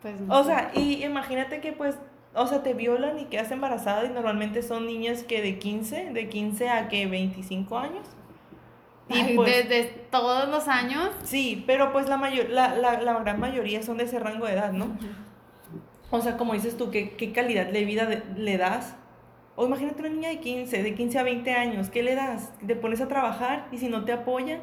Pues 0.00 0.20
no 0.20 0.34
O 0.40 0.44
sé. 0.44 0.50
sea, 0.50 0.70
y 0.74 1.04
imagínate 1.04 1.60
que 1.60 1.72
pues, 1.72 1.98
o 2.34 2.46
sea, 2.46 2.62
te 2.62 2.74
violan 2.74 3.18
y 3.18 3.26
quedas 3.26 3.50
embarazada 3.52 4.04
y 4.04 4.08
normalmente 4.10 4.62
son 4.62 4.86
niñas 4.86 5.22
que 5.22 5.40
de 5.42 5.58
15, 5.58 6.12
de 6.12 6.28
15 6.28 6.68
a 6.70 6.88
que 6.88 7.06
25 7.06 7.78
años. 7.78 8.06
Y 9.08 9.18
Ay, 9.18 9.36
pues, 9.36 9.68
desde 9.68 9.84
todos 10.10 10.48
los 10.48 10.68
años. 10.68 11.10
Sí, 11.22 11.62
pero 11.66 11.92
pues 11.92 12.08
la, 12.08 12.16
mayor, 12.16 12.48
la, 12.50 12.74
la, 12.74 13.00
la 13.00 13.18
gran 13.20 13.38
mayoría 13.40 13.82
son 13.82 13.98
de 13.98 14.04
ese 14.04 14.18
rango 14.18 14.46
de 14.46 14.54
edad, 14.54 14.72
¿no? 14.72 14.96
O 16.12 16.20
sea, 16.20 16.36
como 16.36 16.52
dices 16.52 16.76
tú, 16.76 16.90
¿qué, 16.90 17.10
qué 17.16 17.32
calidad 17.32 17.66
de 17.66 17.84
vida 17.84 18.06
de- 18.06 18.22
le 18.36 18.58
das? 18.58 18.94
O 19.56 19.66
imagínate 19.66 20.00
una 20.00 20.10
niña 20.10 20.28
de 20.28 20.38
15, 20.40 20.82
de 20.82 20.94
15 20.94 21.18
a 21.18 21.22
20 21.22 21.52
años, 21.54 21.88
¿qué 21.90 22.02
le 22.02 22.14
das? 22.14 22.52
¿Te 22.66 22.76
pones 22.76 23.00
a 23.00 23.08
trabajar 23.08 23.66
y 23.72 23.78
si 23.78 23.88
no 23.88 24.04
te 24.04 24.12
apoya? 24.12 24.60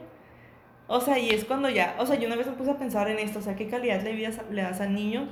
O 0.88 1.02
sea, 1.02 1.20
y 1.20 1.30
es 1.32 1.46
cuando 1.46 1.70
ya, 1.70 1.96
o 2.00 2.06
sea, 2.06 2.16
yo 2.18 2.28
una 2.28 2.36
vez 2.36 2.48
me 2.48 2.54
puse 2.54 2.72
a 2.72 2.78
pensar 2.78 3.10
en 3.10 3.20
esto, 3.20 3.40
o 3.40 3.42
sea, 3.42 3.56
¿qué 3.56 3.68
calidad 3.68 4.00
de 4.02 4.14
vida 4.14 4.30
le 4.52 4.62
das 4.62 4.80
al 4.82 4.94
niño? 4.96 5.28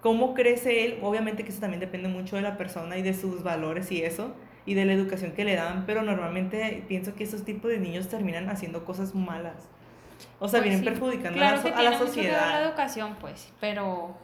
¿Cómo 0.00 0.34
crece 0.34 0.84
él? 0.84 0.98
Obviamente 1.02 1.44
que 1.44 1.50
eso 1.50 1.60
también 1.60 1.78
depende 1.80 2.08
mucho 2.08 2.34
de 2.36 2.42
la 2.42 2.56
persona 2.56 2.96
y 2.98 3.02
de 3.02 3.14
sus 3.14 3.42
valores 3.44 3.92
y 3.92 4.02
eso, 4.02 4.34
y 4.66 4.74
de 4.74 4.84
la 4.84 4.92
educación 4.92 5.32
que 5.32 5.44
le 5.44 5.54
dan, 5.54 5.84
pero 5.86 6.02
normalmente 6.02 6.84
pienso 6.88 7.14
que 7.14 7.22
esos 7.24 7.44
tipos 7.44 7.70
de 7.70 7.78
niños 7.78 8.08
terminan 8.08 8.48
haciendo 8.48 8.84
cosas 8.84 9.14
malas. 9.14 9.68
O 10.40 10.48
sea, 10.48 10.60
Pues 10.60 10.70
vienen 10.70 10.80
sí. 10.80 10.84
perjudicando 10.86 11.38
Claro 11.38 11.60
a, 11.60 11.62
la, 11.62 11.62
que 11.62 11.70
a 11.70 11.82
la 11.82 11.90
mucho 11.98 12.12
que 12.12 12.20
ver 12.22 12.32
la 12.32 12.38
sociedad. 12.38 12.64
educación, 12.64 13.16
pues, 13.20 13.52
pero 13.60 14.16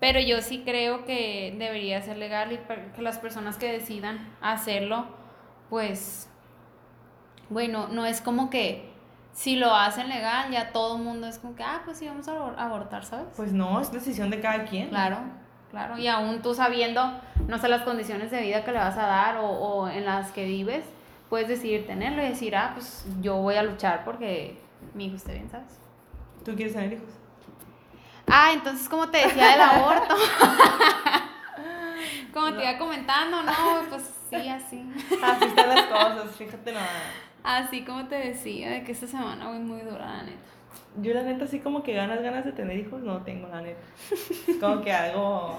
pero 0.00 0.20
yo 0.20 0.40
sí 0.42 0.62
creo 0.64 1.04
que 1.04 1.54
debería 1.58 2.00
ser 2.02 2.16
legal 2.18 2.52
y 2.52 2.58
que 2.94 3.02
las 3.02 3.18
personas 3.18 3.56
que 3.56 3.72
decidan 3.72 4.18
hacerlo, 4.40 5.06
pues 5.70 6.28
bueno, 7.50 7.88
no 7.88 8.04
es 8.06 8.20
como 8.20 8.50
que 8.50 8.90
si 9.32 9.56
lo 9.56 9.74
hacen 9.74 10.08
legal, 10.08 10.50
ya 10.50 10.72
todo 10.72 10.96
el 10.96 11.02
mundo 11.02 11.26
es 11.26 11.38
como 11.38 11.54
que, 11.54 11.62
ah, 11.62 11.82
pues 11.84 11.98
sí, 11.98 12.06
vamos 12.06 12.26
a 12.28 12.32
abor- 12.32 12.54
abortar, 12.58 13.04
¿sabes? 13.04 13.26
Pues 13.36 13.52
no, 13.52 13.80
es 13.80 13.92
decisión 13.92 14.30
de 14.30 14.40
cada 14.40 14.64
quien. 14.64 14.88
Claro, 14.88 15.18
claro. 15.70 15.96
Y 15.96 16.08
aún 16.08 16.42
tú 16.42 16.54
sabiendo, 16.54 17.20
no 17.46 17.58
sé, 17.58 17.68
las 17.68 17.82
condiciones 17.82 18.30
de 18.30 18.42
vida 18.42 18.64
que 18.64 18.72
le 18.72 18.78
vas 18.78 18.98
a 18.98 19.06
dar 19.06 19.36
o, 19.38 19.46
o 19.48 19.88
en 19.88 20.04
las 20.04 20.32
que 20.32 20.44
vives, 20.44 20.84
puedes 21.30 21.46
decidir 21.48 21.86
tenerlo 21.86 22.22
y 22.22 22.28
decir, 22.28 22.56
ah, 22.56 22.72
pues 22.74 23.06
yo 23.20 23.36
voy 23.36 23.54
a 23.54 23.62
luchar 23.62 24.04
porque 24.04 24.58
mi 24.94 25.06
hijo 25.06 25.16
esté 25.16 25.34
bien, 25.34 25.48
¿sabes? 25.50 25.78
¿Tú 26.44 26.54
quieres 26.54 26.74
tener 26.74 26.94
hijos? 26.94 27.10
Ah, 28.30 28.50
entonces 28.52 28.88
como 28.88 29.08
te 29.08 29.18
decía 29.26 29.52
del 29.52 29.60
aborto. 29.60 30.14
como 32.32 32.52
te 32.54 32.62
iba 32.62 32.78
comentando, 32.78 33.42
no, 33.42 33.52
pues 33.88 34.10
sí, 34.30 34.48
así. 34.48 34.84
Así 35.22 35.44
están 35.44 35.68
las 35.68 35.86
cosas, 35.86 36.36
fíjate 36.36 36.72
nada. 36.72 36.86
Así 37.42 37.84
como 37.84 38.06
te 38.06 38.16
decía, 38.16 38.70
de 38.70 38.84
que 38.84 38.92
esta 38.92 39.06
semana 39.06 39.48
voy 39.48 39.58
muy 39.60 39.80
dura, 39.80 40.06
la 40.06 40.22
neta. 40.24 40.38
Yo 41.00 41.14
la 41.14 41.22
neta 41.22 41.44
así 41.44 41.60
como 41.60 41.82
que 41.82 41.94
ganas, 41.94 42.20
ganas 42.22 42.44
de 42.44 42.52
tener 42.52 42.76
hijos, 42.78 43.00
no 43.02 43.22
tengo 43.22 43.48
la 43.48 43.60
neta. 43.62 43.80
Como 44.60 44.82
que 44.82 44.92
algo... 44.92 45.58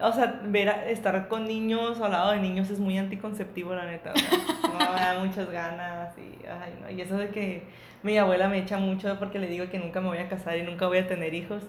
O 0.00 0.12
sea, 0.12 0.40
ver 0.44 0.68
a- 0.70 0.88
estar 0.90 1.28
con 1.28 1.44
niños 1.44 2.00
o 2.00 2.04
al 2.04 2.12
lado 2.12 2.32
de 2.32 2.40
niños 2.40 2.68
es 2.70 2.80
muy 2.80 2.98
anticonceptivo, 2.98 3.74
la 3.74 3.84
neta. 3.86 4.12
o 4.12 4.18
sea, 4.18 4.38
no 4.72 4.78
me 4.92 5.00
da 5.00 5.20
muchas 5.24 5.48
ganas 5.50 6.16
y, 6.18 6.44
ay, 6.46 6.78
no. 6.80 6.90
y 6.90 7.00
eso 7.00 7.16
de 7.16 7.28
que 7.30 7.68
mi 8.04 8.18
abuela 8.18 8.48
me 8.48 8.58
echa 8.58 8.78
mucho 8.78 9.18
porque 9.18 9.38
le 9.38 9.48
digo 9.48 9.68
que 9.70 9.78
nunca 9.78 10.00
me 10.00 10.08
voy 10.08 10.18
a 10.18 10.28
casar 10.28 10.58
y 10.58 10.62
nunca 10.62 10.86
voy 10.86 10.98
a 10.98 11.08
tener 11.08 11.34
hijos. 11.34 11.62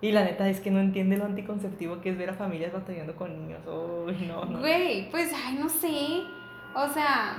Y 0.00 0.12
la 0.12 0.24
neta 0.24 0.48
es 0.48 0.60
que 0.60 0.70
no 0.70 0.80
entiende 0.80 1.16
lo 1.16 1.24
anticonceptivo 1.24 2.00
que 2.00 2.10
es 2.10 2.18
ver 2.18 2.30
a 2.30 2.34
familias 2.34 2.72
batallando 2.72 3.14
con 3.16 3.36
niños. 3.36 3.60
Uy, 3.66 4.14
no, 4.26 4.44
no. 4.44 4.60
Güey, 4.60 5.10
pues, 5.10 5.32
ay, 5.32 5.56
no 5.60 5.68
sé. 5.68 6.22
O 6.74 6.88
sea, 6.88 7.36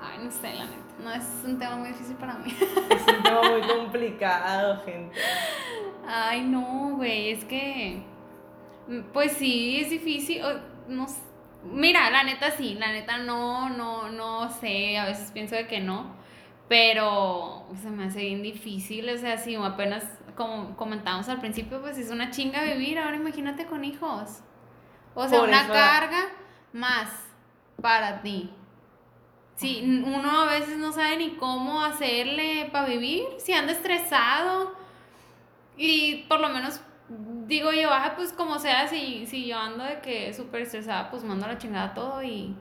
ay, 0.00 0.24
no 0.24 0.30
sé, 0.30 0.54
la 0.54 0.64
neta. 0.64 0.76
No, 1.02 1.12
es 1.12 1.42
un 1.44 1.58
tema 1.58 1.76
muy 1.76 1.88
difícil 1.88 2.16
para 2.16 2.34
mí. 2.34 2.54
Es 2.90 3.16
un 3.16 3.22
tema 3.22 3.42
muy 3.42 3.60
complicado, 3.76 4.82
gente. 4.84 5.16
Ay, 6.06 6.42
no, 6.42 6.96
güey, 6.96 7.30
es 7.30 7.44
que. 7.46 8.02
Pues 9.12 9.32
sí, 9.32 9.80
es 9.80 9.90
difícil. 9.90 10.42
o, 10.42 10.52
no 10.88 11.06
Mira, 11.64 12.10
la 12.10 12.24
neta 12.24 12.50
sí, 12.50 12.76
la 12.78 12.92
neta 12.92 13.18
no, 13.18 13.70
no, 13.70 14.10
no 14.10 14.50
sé. 14.50 14.98
A 14.98 15.06
veces 15.06 15.30
pienso 15.30 15.54
de 15.54 15.66
que 15.66 15.80
no. 15.80 16.19
Pero 16.70 17.66
se 17.82 17.90
me 17.90 18.04
hace 18.04 18.20
bien 18.20 18.44
difícil. 18.44 19.10
O 19.10 19.18
sea, 19.18 19.36
si 19.38 19.56
apenas, 19.56 20.04
como 20.36 20.76
comentábamos 20.76 21.28
al 21.28 21.40
principio, 21.40 21.80
pues 21.80 21.98
es 21.98 22.12
una 22.12 22.30
chinga 22.30 22.62
vivir. 22.62 22.96
Ahora 23.00 23.16
imagínate 23.16 23.66
con 23.66 23.84
hijos. 23.84 24.38
O 25.16 25.26
sea, 25.26 25.40
Por 25.40 25.48
una 25.48 25.62
eso- 25.64 25.72
carga 25.72 26.26
más 26.72 27.08
para 27.82 28.22
ti. 28.22 28.50
Sí, 29.56 29.80
n- 29.82 30.04
uno 30.16 30.42
a 30.42 30.46
veces 30.46 30.78
no 30.78 30.92
sabe 30.92 31.16
ni 31.16 31.30
cómo 31.30 31.82
hacerle 31.82 32.68
para 32.70 32.86
vivir, 32.86 33.24
si 33.38 33.52
anda 33.52 33.72
estresado. 33.72 34.72
Y 35.76 36.18
por 36.28 36.38
lo 36.38 36.50
menos 36.50 36.80
digo 37.48 37.72
yo, 37.72 37.90
ah, 37.92 38.12
pues 38.14 38.32
como 38.32 38.60
sea, 38.60 38.86
si, 38.86 39.26
si 39.26 39.48
yo 39.48 39.58
ando 39.58 39.82
de 39.82 39.98
que 40.02 40.32
súper 40.34 40.62
estresada, 40.62 41.10
pues 41.10 41.24
mando 41.24 41.48
la 41.48 41.58
chingada 41.58 41.94
todo 41.94 42.22
y 42.22 42.54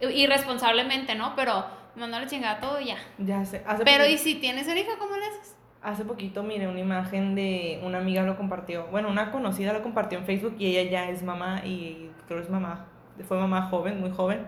irresponsablemente, 0.00 1.14
¿no? 1.14 1.36
Pero 1.36 1.66
mando 1.96 2.16
a 2.16 2.20
la 2.20 2.26
chingada 2.26 2.60
todo 2.60 2.80
y 2.80 2.86
ya. 2.86 2.96
Ya 3.18 3.44
sé. 3.44 3.62
Hace 3.66 3.84
Pero 3.84 4.04
poquito- 4.04 4.14
¿y 4.14 4.18
si 4.18 4.34
tienes 4.36 4.66
un 4.68 4.76
hijo, 4.78 4.90
cómo 4.98 5.16
le 5.16 5.24
haces? 5.26 5.56
Hace 5.82 6.04
poquito 6.04 6.42
miré 6.42 6.66
una 6.66 6.80
imagen 6.80 7.34
de 7.34 7.80
una 7.84 7.98
amiga 7.98 8.22
lo 8.22 8.36
compartió, 8.38 8.86
bueno, 8.86 9.08
una 9.10 9.30
conocida 9.30 9.72
lo 9.74 9.82
compartió 9.82 10.18
en 10.18 10.24
Facebook 10.24 10.56
y 10.58 10.66
ella 10.76 10.90
ya 10.90 11.10
es 11.10 11.22
mamá 11.22 11.60
y 11.64 12.10
creo 12.26 12.38
que 12.38 12.44
es 12.44 12.50
mamá, 12.50 12.86
fue 13.28 13.36
mamá 13.38 13.68
joven, 13.68 14.00
muy 14.00 14.10
joven, 14.10 14.46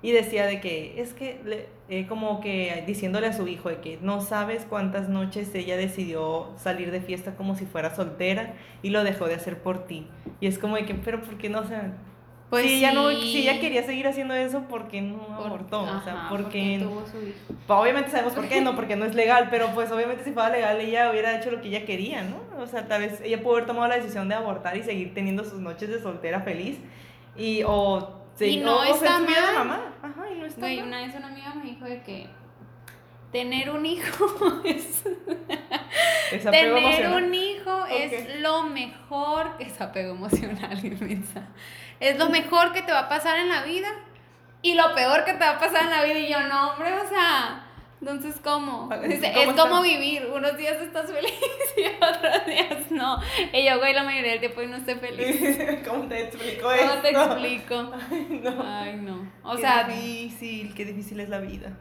y 0.00 0.12
decía 0.12 0.46
de 0.46 0.60
que 0.62 0.98
es 0.98 1.12
que, 1.12 1.42
le- 1.44 1.68
eh, 1.90 2.06
como 2.06 2.40
que 2.40 2.84
diciéndole 2.86 3.26
a 3.26 3.32
su 3.34 3.46
hijo 3.48 3.68
de 3.68 3.80
que 3.82 3.98
no 4.00 4.22
sabes 4.22 4.64
cuántas 4.64 5.10
noches 5.10 5.54
ella 5.54 5.76
decidió 5.76 6.52
salir 6.56 6.90
de 6.90 7.02
fiesta 7.02 7.34
como 7.36 7.54
si 7.54 7.66
fuera 7.66 7.94
soltera 7.94 8.54
y 8.82 8.88
lo 8.88 9.04
dejó 9.04 9.26
de 9.26 9.34
hacer 9.34 9.58
por 9.60 9.86
ti. 9.86 10.06
Y 10.40 10.46
es 10.46 10.58
como 10.58 10.76
de 10.76 10.86
que, 10.86 10.94
pero 10.94 11.20
¿por 11.20 11.36
qué 11.36 11.50
no? 11.50 11.58
O 11.60 11.64
sea, 11.64 11.92
Pues 12.50 12.62
si, 12.64 12.78
ella 12.78 12.92
no, 12.92 13.10
sí. 13.10 13.16
si 13.20 13.38
ella 13.46 13.60
quería 13.60 13.82
seguir 13.82 14.08
haciendo 14.08 14.32
eso, 14.34 14.62
¿por 14.68 14.88
qué 14.88 15.02
no 15.02 15.18
Por- 15.18 15.46
abortó? 15.48 15.82
o 15.82 16.00
sea, 16.02 16.14
ajá, 16.14 16.28
¿por 16.30 16.42
porque 16.44 16.78
qué 16.78 16.84
tuvo 16.84 17.06
su 17.06 17.18
hijo. 17.18 17.36
pues, 17.66 17.78
obviamente 17.80 18.10
sabemos 18.10 18.32
por 18.32 18.48
qué, 18.48 18.60
no 18.62 18.74
porque 18.74 18.96
no 18.96 19.04
es 19.04 19.14
legal, 19.14 19.48
pero 19.50 19.68
pues 19.74 19.90
obviamente 19.92 20.24
si 20.24 20.32
fuera 20.32 20.48
legal 20.48 20.80
ella 20.80 21.10
hubiera 21.10 21.36
hecho 21.38 21.50
lo 21.50 21.60
que 21.60 21.68
ella 21.68 21.84
quería, 21.84 22.22
¿no? 22.22 22.40
O 22.62 22.66
sea, 22.66 22.88
tal 22.88 23.02
vez 23.02 23.20
ella 23.20 23.42
pudo 23.42 23.56
haber 23.56 23.66
tomado 23.66 23.86
la 23.88 23.96
decisión 23.96 24.28
de 24.30 24.34
abortar 24.34 24.76
y 24.78 24.82
seguir 24.82 25.12
teniendo 25.12 25.44
sus 25.44 25.60
noches 25.60 25.90
de 25.90 26.00
soltera 26.00 26.40
feliz 26.40 26.78
y 27.36 27.62
o, 27.66 28.22
Y 28.40 28.56
no 28.58 28.78
o- 28.78 28.84
está 28.84 29.18
mal. 29.20 29.54
mamá. 29.54 29.80
Ajá, 30.02 30.30
y 30.34 30.38
no 30.38 30.46
está 30.46 30.60
Güey, 30.60 30.78
mal. 30.78 30.86
una 30.88 31.00
vez 31.06 31.14
una 31.16 31.26
amiga 31.26 31.54
me 31.54 31.64
dijo 31.70 31.84
de 31.84 32.02
que 32.02 32.26
tener 33.30 33.68
un 33.70 33.84
hijo 33.84 34.62
es 34.64 35.02
Es 36.32 36.46
apego 36.46 36.76
Tener 36.76 36.78
emocional. 36.78 37.24
un 37.24 37.34
hijo 37.34 37.86
es 37.90 38.40
lo 38.40 38.62
mejor, 38.62 39.48
es 39.58 39.78
apego 39.80 40.14
emocional, 40.14 40.78
inmensa. 40.84 41.46
Es 42.00 42.18
lo 42.18 42.28
mejor 42.28 42.72
que 42.72 42.82
te 42.82 42.92
va 42.92 43.00
a 43.00 43.08
pasar 43.08 43.38
en 43.38 43.48
la 43.48 43.62
vida 43.62 43.88
y 44.62 44.74
lo 44.74 44.94
peor 44.94 45.24
que 45.24 45.32
te 45.32 45.40
va 45.40 45.50
a 45.50 45.58
pasar 45.58 45.84
en 45.84 45.90
la 45.90 46.04
vida. 46.04 46.18
Y 46.18 46.30
yo, 46.30 46.40
no, 46.42 46.70
hombre, 46.70 46.92
o 46.94 47.08
sea, 47.08 47.64
entonces, 48.00 48.36
¿cómo? 48.42 48.88
Dice, 49.08 49.32
¿cómo 49.34 49.50
es 49.50 49.60
como 49.60 49.82
vivir. 49.82 50.26
Unos 50.32 50.56
días 50.56 50.80
estás 50.80 51.10
feliz 51.12 51.32
y 51.76 51.86
otros 51.96 52.46
días 52.46 52.90
no. 52.90 53.18
Y 53.52 53.64
yo, 53.64 53.78
güey, 53.78 53.92
la 53.92 54.04
mayoría 54.04 54.32
del 54.32 54.40
tiempo 54.40 54.62
no 54.62 54.76
estoy 54.76 54.94
feliz. 54.94 55.58
¿Cómo 55.88 56.04
te 56.04 56.22
explico 56.22 56.70
esto? 56.70 56.86
¿Cómo 56.88 57.02
te 57.02 57.10
explico? 57.10 57.92
Ay, 58.10 58.40
no. 58.42 58.64
Ay, 58.64 58.96
no. 58.96 59.32
O 59.42 59.56
Qué 59.56 59.62
sea, 59.62 59.84
difícil, 59.84 60.74
qué 60.74 60.84
difícil 60.84 61.20
es 61.20 61.28
la 61.28 61.40
vida. 61.40 61.76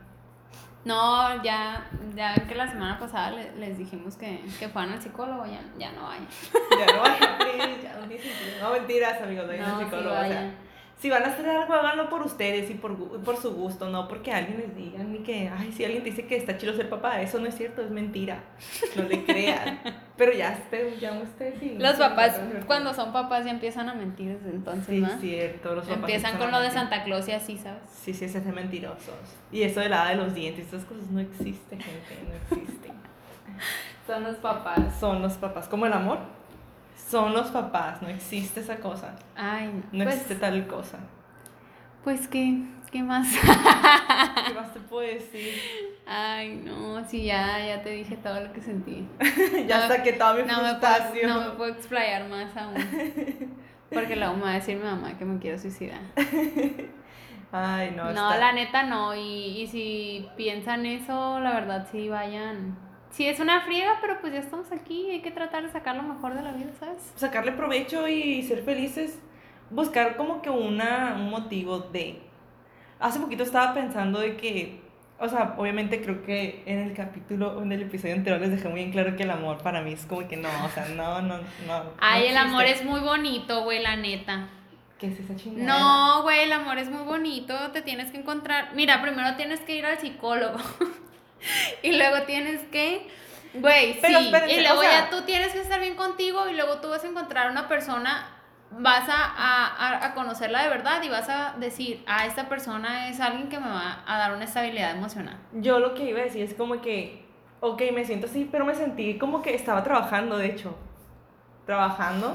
No, 0.88 1.44
ya, 1.44 1.86
ya 2.16 2.34
que 2.48 2.56
la 2.56 2.68
semana 2.68 2.98
pasada 2.98 3.32
le- 3.32 3.56
les, 3.58 3.78
dijimos 3.78 4.16
que, 4.16 4.44
que 4.60 4.70
fueran 4.70 4.94
al 4.94 5.02
psicólogo, 5.02 5.46
ya, 5.46 5.62
ya 5.78 5.92
no 5.92 6.04
vayan. 6.08 6.28
Ya 6.80 6.86
no 6.96 7.02
vayan, 7.02 7.38
please, 7.38 7.82
ya 7.84 7.94
no. 7.96 8.68
No, 8.70 8.74
mentiras, 8.74 9.22
amigos, 9.22 9.48
vayan 9.48 9.68
No, 9.68 9.74
al 9.76 9.80
sí 9.80 9.84
psicólogo. 9.86 10.10
o 10.10 10.14
sea, 10.14 10.22
vayan. 10.22 10.56
Si 11.00 11.12
van 11.12 11.24
a 11.24 11.28
hacer 11.28 11.48
algo, 11.48 11.74
háganlo 11.76 12.10
por 12.10 12.24
ustedes 12.24 12.72
y 12.72 12.74
por, 12.74 12.98
por 13.22 13.38
su 13.38 13.54
gusto, 13.54 13.88
no 13.90 14.08
porque 14.08 14.32
alguien 14.32 14.58
les 14.58 14.76
diga 14.76 15.04
ni 15.04 15.20
que, 15.20 15.48
ay, 15.48 15.72
si 15.72 15.86
alguien 15.86 16.04
te 16.04 16.10
dice 16.10 16.26
que 16.26 16.36
está 16.36 16.58
chido 16.58 16.74
ser 16.76 16.90
papá, 16.90 17.22
eso 17.22 17.40
no 17.40 17.46
es 17.46 17.56
cierto, 17.56 17.84
es 17.84 17.92
mentira. 17.92 18.40
No 18.96 19.04
le 19.04 19.24
crean. 19.24 19.80
Pero 20.18 20.32
ya, 20.34 20.60
ya 21.00 21.12
ustedes 21.14 21.60
sí. 21.60 21.76
Los 21.78 21.94
sí, 21.94 22.00
papás, 22.00 22.38
sí, 22.38 22.42
sí. 22.52 22.64
cuando 22.66 22.92
son 22.96 23.14
papás, 23.14 23.46
ya 23.46 23.52
empiezan 23.52 23.90
a 23.90 23.94
mentir 23.94 24.40
desde 24.40 24.56
entonces, 24.56 24.88
Sí, 24.88 25.00
¿no? 25.00 25.08
es 25.08 25.22
cierto, 25.22 25.76
los 25.76 25.86
papás 25.86 26.00
Empiezan 26.00 26.38
con 26.40 26.50
lo 26.52 26.60
de. 26.62 26.72
Santa 26.72 27.04
Claus 27.04 27.28
y 27.28 27.32
así, 27.34 27.58
¿sabes? 27.58 27.84
Sí, 27.92 28.14
sí, 28.16 28.28
se 28.28 28.40
hacen 28.40 28.56
mentirosos. 28.56 29.14
Y 29.52 29.62
eso 29.62 29.80
de 29.80 29.90
la 29.90 30.10
de 30.10 30.16
los 30.16 30.34
dientes, 30.34 30.68
esas 30.68 30.84
cosas 30.86 31.08
no 31.12 31.20
existen, 31.20 31.80
gente, 31.80 32.18
no 32.28 32.58
existen. 32.58 32.94
Son 34.08 34.24
los 34.24 34.38
papás. 34.38 34.80
Son 35.00 35.22
los 35.22 35.34
papás, 35.34 35.68
como 35.68 35.86
el 35.86 35.94
amor. 35.94 36.20
Son 37.10 37.34
los 37.34 37.48
papás, 37.48 38.02
no 38.02 38.10
existe 38.10 38.60
esa 38.60 38.78
cosa. 38.78 39.16
Ay, 39.36 39.68
No 39.92 40.04
pues, 40.04 40.16
existe 40.16 40.36
tal 40.36 40.68
cosa. 40.68 40.98
pues 42.04 42.28
¿qué, 42.28 42.64
qué 42.92 43.02
más? 43.04 43.28
¿Qué 44.48 44.54
más 44.54 44.74
te 44.74 44.80
puedo 44.82 45.08
decir? 45.08 45.54
Ay, 46.06 46.62
no, 46.66 47.04
sí, 47.08 47.24
ya, 47.26 47.66
ya 47.66 47.82
te 47.82 47.90
dije 47.92 48.18
todo 48.18 48.40
lo 48.42 48.52
que 48.54 48.62
sentí. 48.62 49.08
ya 49.68 49.82
No, 49.82 49.88
saqué 49.88 50.14
toda 50.14 50.34
mi 50.34 50.44
No 50.44 50.62
me, 50.62 50.76
puedo, 50.76 51.28
no 51.28 51.42
me 51.42 51.50
puedo 51.52 51.72
explayar 51.74 52.28
más 52.30 52.56
aún. 52.58 52.76
Porque 53.94 54.16
luego 54.18 54.36
me 54.36 54.44
va 54.44 54.52
a 54.52 54.54
decir 54.56 54.78
mi 54.78 54.84
mamá 54.84 55.18
que 55.18 55.24
me 55.26 55.40
quiero 55.40 55.58
suicidar. 55.60 56.00
Ay, 57.52 57.92
no, 57.96 58.06
No, 58.06 58.10
está- 58.12 58.38
la 58.38 58.52
neta 58.54 58.84
no. 58.84 59.16
Y, 59.16 59.62
y 59.62 59.68
si 59.68 60.28
piensan 60.36 60.86
eso, 60.86 61.40
la 61.40 61.54
verdad 61.54 61.88
sí 61.92 62.10
vayan. 62.10 62.78
Sí, 63.12 63.28
es 63.28 63.40
una 63.40 63.62
friega, 63.62 63.98
pero 64.02 64.20
pues 64.20 64.34
ya 64.34 64.40
estamos 64.40 64.72
aquí. 64.72 65.10
Hay 65.12 65.22
que 65.22 65.32
tratar 65.32 65.64
de 65.64 65.72
sacar 65.72 65.96
lo 65.96 66.04
mejor 66.04 66.34
de 66.34 66.44
la 66.44 66.52
vida, 66.52 66.72
¿sabes? 66.80 67.14
Sacarle 67.16 67.52
provecho 67.52 68.08
y 68.08 68.44
ser 68.44 68.64
felices. 68.64 69.20
Buscar 69.70 70.16
como 70.18 70.42
que 70.42 70.50
una, 70.50 71.16
un 71.18 71.30
motivo 71.30 71.80
de... 71.80 72.22
Hace 73.00 73.20
poquito 73.20 73.44
estaba 73.44 73.74
pensando 73.74 74.20
de 74.20 74.38
que, 74.38 74.82
o 75.20 75.28
sea, 75.30 75.56
obviamente 75.58 76.02
creo 76.02 76.24
que 76.24 76.64
en 76.66 76.80
el 76.80 76.94
capítulo, 76.96 77.62
en 77.62 77.72
el 77.72 77.84
episodio 77.84 78.16
anterior 78.16 78.42
les 78.42 78.52
dejé 78.52 78.70
muy 78.70 78.82
en 78.82 78.92
claro 78.92 79.16
que 79.16 79.24
el 79.24 79.32
amor 79.32 79.60
para 79.60 79.82
mí 79.82 79.94
es 79.94 80.06
como 80.06 80.28
que 80.28 80.36
no, 80.36 80.50
o 80.66 80.70
sea, 80.70 80.88
no, 80.96 81.22
no, 81.22 81.38
no. 81.38 81.84
Ay, 82.00 82.24
no 82.24 82.30
el 82.30 82.38
amor 82.38 82.66
es 82.66 82.84
muy 82.84 83.00
bonito, 83.00 83.64
güey, 83.64 83.82
la 83.84 83.96
neta. 83.98 84.50
¿Qué 84.98 85.08
es 85.08 85.20
esa 85.20 85.36
chingada? 85.36 85.66
No, 85.66 86.24
güey, 86.24 86.46
el 86.46 86.52
amor 86.52 86.80
es 86.80 86.90
muy 86.90 87.04
bonito. 87.04 87.54
Te 87.72 87.84
tienes 87.84 88.10
que 88.10 88.18
encontrar. 88.18 88.70
Mira, 88.74 89.02
primero 89.02 89.36
tienes 89.36 89.60
que 89.60 89.76
ir 89.76 89.86
al 89.86 90.00
psicólogo. 90.00 90.58
y 91.84 91.92
luego 91.98 92.24
tienes 92.24 92.62
que. 92.68 93.08
Güey, 93.54 94.00
Pero 94.02 94.20
sí. 94.20 94.26
espérense, 94.26 94.56
y 94.56 94.62
luego 94.62 94.80
o 94.80 94.84
sea- 94.84 95.06
ya 95.06 95.10
tú 95.10 95.22
tienes 95.24 95.52
que 95.54 95.60
estar 95.62 95.80
bien 95.80 95.96
contigo 95.96 96.48
y 96.50 96.54
luego 96.54 96.80
tú 96.80 96.90
vas 96.90 97.04
a 97.04 97.08
encontrar 97.08 97.50
una 97.52 97.68
persona. 97.68 98.34
Vas 98.70 99.08
a, 99.08 99.16
a, 99.16 100.06
a- 100.08 100.14
conocerla 100.14 100.62
de 100.64 100.70
verdad 100.70 101.02
y 101.02 101.08
vas 101.08 101.30
a 101.30 101.56
decir, 101.58 102.04
ah, 102.06 102.26
esta 102.26 102.50
persona 102.50 103.08
es 103.10 103.22
alguien 103.22 103.48
que 103.48 103.58
me 103.60 103.70
va 103.70 104.04
a 104.06 104.18
dar 104.18 104.34
una 104.34 104.44
estabilidad 104.44 104.92
emocional. 104.92 105.38
Yo 105.54 105.80
lo 105.80 105.94
que 105.94 106.04
iba 106.10 106.20
a 106.20 106.24
decir 106.24 106.44
es 106.44 106.54
como 106.54 106.82
que, 106.82 107.24
ok, 107.62 107.82
me 107.94 108.04
siento 108.04 108.28
así, 108.28 108.48
pero 108.52 108.66
me 108.66 108.76
sentí 108.76 109.18
como 109.18 109.42
que 109.42 109.56
estaba 109.56 109.84
trabajando, 109.86 110.38
de 110.38 110.48
hecho. 110.48 110.78
Trabajando. 111.66 112.34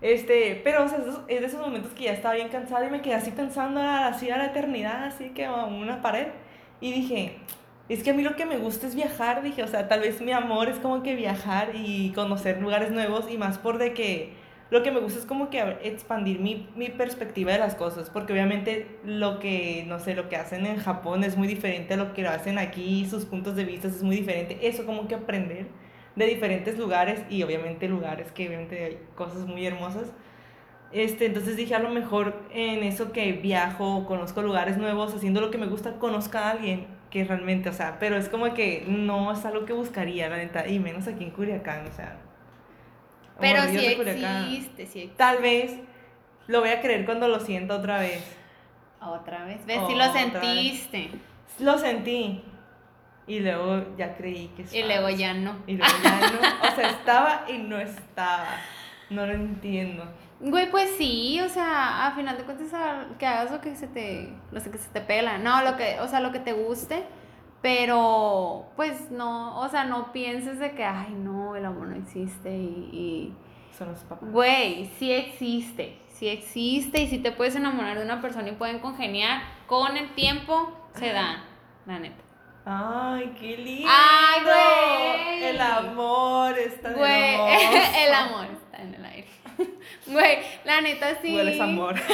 Este, 0.00 0.60
pero 0.64 0.84
o 0.84 0.88
sea, 0.88 0.98
es 0.98 1.04
de- 1.06 1.34
es 1.34 1.40
de 1.40 1.46
esos 1.46 1.60
momentos 1.60 1.92
que 1.92 2.04
ya 2.04 2.12
estaba 2.12 2.34
bien 2.34 2.48
cansada 2.48 2.84
y 2.86 2.90
me 2.90 3.00
quedé 3.00 3.14
así 3.14 3.30
pensando 3.30 3.80
así 3.80 4.30
a 4.30 4.36
la 4.36 4.46
eternidad, 4.46 5.04
así 5.04 5.30
que 5.30 5.46
a 5.46 5.52
una 5.64 6.02
pared. 6.02 6.28
Y 6.80 6.92
dije, 6.92 7.38
es 7.88 8.02
que 8.02 8.10
a 8.10 8.14
mí 8.14 8.22
lo 8.22 8.36
que 8.36 8.46
me 8.46 8.58
gusta 8.58 8.86
es 8.86 8.94
viajar, 8.94 9.42
dije, 9.42 9.62
o 9.62 9.68
sea, 9.68 9.88
tal 9.88 10.00
vez 10.00 10.20
mi 10.20 10.32
amor 10.32 10.68
es 10.68 10.78
como 10.78 11.02
que 11.02 11.14
viajar 11.16 11.70
y 11.74 12.10
conocer 12.12 12.60
lugares 12.60 12.90
nuevos 12.90 13.30
y 13.30 13.38
más 13.38 13.58
por 13.58 13.78
de 13.78 13.92
que 13.92 14.32
lo 14.70 14.82
que 14.82 14.90
me 14.90 15.00
gusta 15.00 15.18
es 15.18 15.26
como 15.26 15.50
que 15.50 15.60
expandir 15.82 16.40
mi, 16.40 16.66
mi, 16.76 16.88
perspectiva 16.88 17.52
de 17.52 17.58
las 17.58 17.74
cosas, 17.74 18.08
porque 18.08 18.32
obviamente 18.32 18.98
lo 19.04 19.38
que, 19.38 19.84
no 19.86 19.98
sé, 19.98 20.14
lo 20.14 20.30
que 20.30 20.36
hacen 20.36 20.64
en 20.64 20.78
Japón 20.78 21.24
es 21.24 21.36
muy 21.36 21.46
diferente 21.46 21.94
a 21.94 21.96
lo 21.98 22.14
que 22.14 22.22
lo 22.22 22.30
hacen 22.30 22.56
aquí, 22.58 23.06
sus 23.06 23.26
puntos 23.26 23.54
de 23.54 23.64
vista 23.64 23.88
es 23.88 24.02
muy 24.02 24.16
diferente, 24.16 24.58
eso 24.62 24.86
como 24.86 25.08
que 25.08 25.14
aprender 25.14 25.66
de 26.16 26.26
diferentes 26.26 26.78
lugares 26.78 27.20
y 27.28 27.42
obviamente 27.42 27.88
lugares 27.88 28.32
que 28.32 28.46
obviamente 28.48 28.84
hay 28.84 28.98
cosas 29.14 29.46
muy 29.46 29.66
hermosas. 29.66 30.12
Este, 30.92 31.26
entonces 31.26 31.56
dije, 31.56 31.74
a 31.74 31.78
lo 31.78 31.90
mejor 31.90 32.34
en 32.52 32.82
eso 32.82 33.12
que 33.12 33.32
viajo, 33.32 34.06
conozco 34.06 34.42
lugares 34.42 34.78
nuevos, 34.78 35.14
haciendo 35.14 35.40
lo 35.40 35.50
que 35.50 35.58
me 35.58 35.66
gusta, 35.66 35.98
conozca 35.98 36.48
a 36.48 36.50
alguien 36.52 36.86
que 37.12 37.24
realmente, 37.24 37.68
o 37.68 37.72
sea, 37.74 37.98
pero 38.00 38.16
es 38.16 38.30
como 38.30 38.54
que 38.54 38.84
no 38.88 39.30
es 39.32 39.44
algo 39.44 39.66
que 39.66 39.74
buscaría, 39.74 40.30
la 40.30 40.38
neta, 40.38 40.66
y 40.66 40.78
menos 40.78 41.06
aquí 41.06 41.24
en 41.24 41.30
Culiacán, 41.30 41.86
o 41.86 41.92
sea, 41.92 42.16
pero 43.38 43.62
sí 43.64 43.76
existe, 43.78 44.86
sí 44.86 45.00
existe. 45.00 45.14
Tal 45.16 45.38
vez 45.42 45.78
lo 46.46 46.60
voy 46.60 46.70
a 46.70 46.80
creer 46.80 47.04
cuando 47.04 47.28
lo 47.28 47.40
sienta 47.40 47.76
otra 47.76 47.98
vez. 47.98 48.24
Otra 49.00 49.44
vez. 49.44 49.64
¿Ves? 49.66 49.80
si 49.88 49.94
lo 49.94 50.12
sentiste. 50.12 51.10
Lo 51.58 51.76
sentí. 51.76 52.42
Y 53.26 53.40
luego 53.40 53.96
ya 53.96 54.16
creí 54.16 54.48
que 54.56 54.62
estaba. 54.62 54.80
Y 54.80 54.86
luego 54.86 55.10
ya 55.10 55.34
no. 55.34 55.56
Y 55.66 55.76
luego 55.76 55.94
ya 56.02 56.20
no. 56.20 56.68
O 56.72 56.74
sea, 56.74 56.90
estaba 56.98 57.44
y 57.48 57.58
no 57.58 57.78
estaba. 57.78 58.56
No 59.10 59.26
lo 59.26 59.32
entiendo. 59.32 60.04
Güey, 60.42 60.70
pues 60.72 60.90
sí, 60.98 61.40
o 61.40 61.48
sea, 61.48 62.08
a 62.08 62.16
final 62.16 62.36
de 62.36 62.42
cuentas 62.42 62.68
que 63.16 63.26
hagas 63.26 63.52
lo 63.52 63.60
que 63.60 63.76
se 63.76 63.86
te, 63.86 64.28
lo 64.50 64.60
que 64.60 64.76
se 64.76 64.88
te 64.88 65.00
pela, 65.00 65.38
no, 65.38 65.62
lo 65.62 65.76
que, 65.76 66.00
o 66.00 66.08
sea, 66.08 66.18
lo 66.18 66.32
que 66.32 66.40
te 66.40 66.52
guste, 66.52 67.04
pero, 67.62 68.66
pues 68.74 69.12
no, 69.12 69.60
o 69.60 69.68
sea, 69.68 69.84
no 69.84 70.12
pienses 70.12 70.58
de 70.58 70.72
que, 70.72 70.84
ay, 70.84 71.12
no, 71.12 71.54
el 71.54 71.64
amor 71.64 71.86
no 71.86 71.96
existe 71.96 72.50
y... 72.50 73.32
Son 73.78 73.88
los 73.88 74.00
papás. 74.00 74.30
Güey, 74.30 74.90
sí 74.98 75.12
existe, 75.12 75.98
sí 76.08 76.28
existe 76.28 77.02
y 77.02 77.06
si 77.06 77.18
te 77.18 77.30
puedes 77.30 77.54
enamorar 77.54 77.96
de 77.96 78.04
una 78.04 78.20
persona 78.20 78.48
y 78.48 78.52
pueden 78.52 78.80
congeniar, 78.80 79.42
con 79.68 79.96
el 79.96 80.12
tiempo 80.16 80.76
se 80.94 81.12
dan, 81.12 81.44
la 81.86 82.00
neta. 82.00 82.22
Ay, 82.64 83.32
qué 83.38 83.56
lindo. 83.56 83.88
Ay, 83.90 84.42
güey. 84.42 85.44
El 85.50 85.60
amor 85.60 86.58
está 86.58 86.90
en 86.90 86.96
Güey, 86.96 87.34
el 88.06 88.14
amor 88.14 88.46
está 88.46 88.82
en 88.82 88.94
el 88.94 89.04
aire. 89.04 89.28
Güey, 90.06 90.38
la 90.64 90.80
neta 90.80 91.18
sí. 91.22 91.34
Hueles 91.34 91.60
amor. 91.60 91.94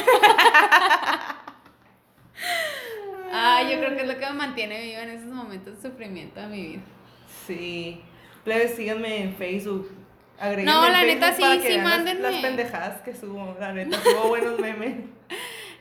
Ah, 3.31 3.61
yo 3.69 3.77
creo 3.77 3.95
que 3.95 4.01
es 4.01 4.07
lo 4.07 4.17
que 4.17 4.25
me 4.25 4.33
mantiene 4.33 4.81
viva 4.81 5.03
en 5.03 5.09
esos 5.09 5.31
momentos 5.31 5.75
de 5.81 5.89
sufrimiento 5.89 6.39
de 6.39 6.47
mi 6.47 6.67
vida. 6.67 6.81
Sí. 7.45 8.01
Plebes, 8.43 8.75
síganme 8.75 9.21
en 9.21 9.35
Facebook. 9.35 9.89
Agréguenme 10.39 10.71
no, 10.71 10.89
la 10.89 11.03
neta 11.03 11.33
sí, 11.33 11.43
sí, 11.61 11.77
mándenme. 11.77 12.31
Las, 12.31 12.41
pendejadas 12.41 13.01
que 13.01 13.13
subo, 13.13 13.55
la 13.59 13.73
neta, 13.73 14.01
subo 14.01 14.29
buenos 14.29 14.59
memes. 14.59 14.95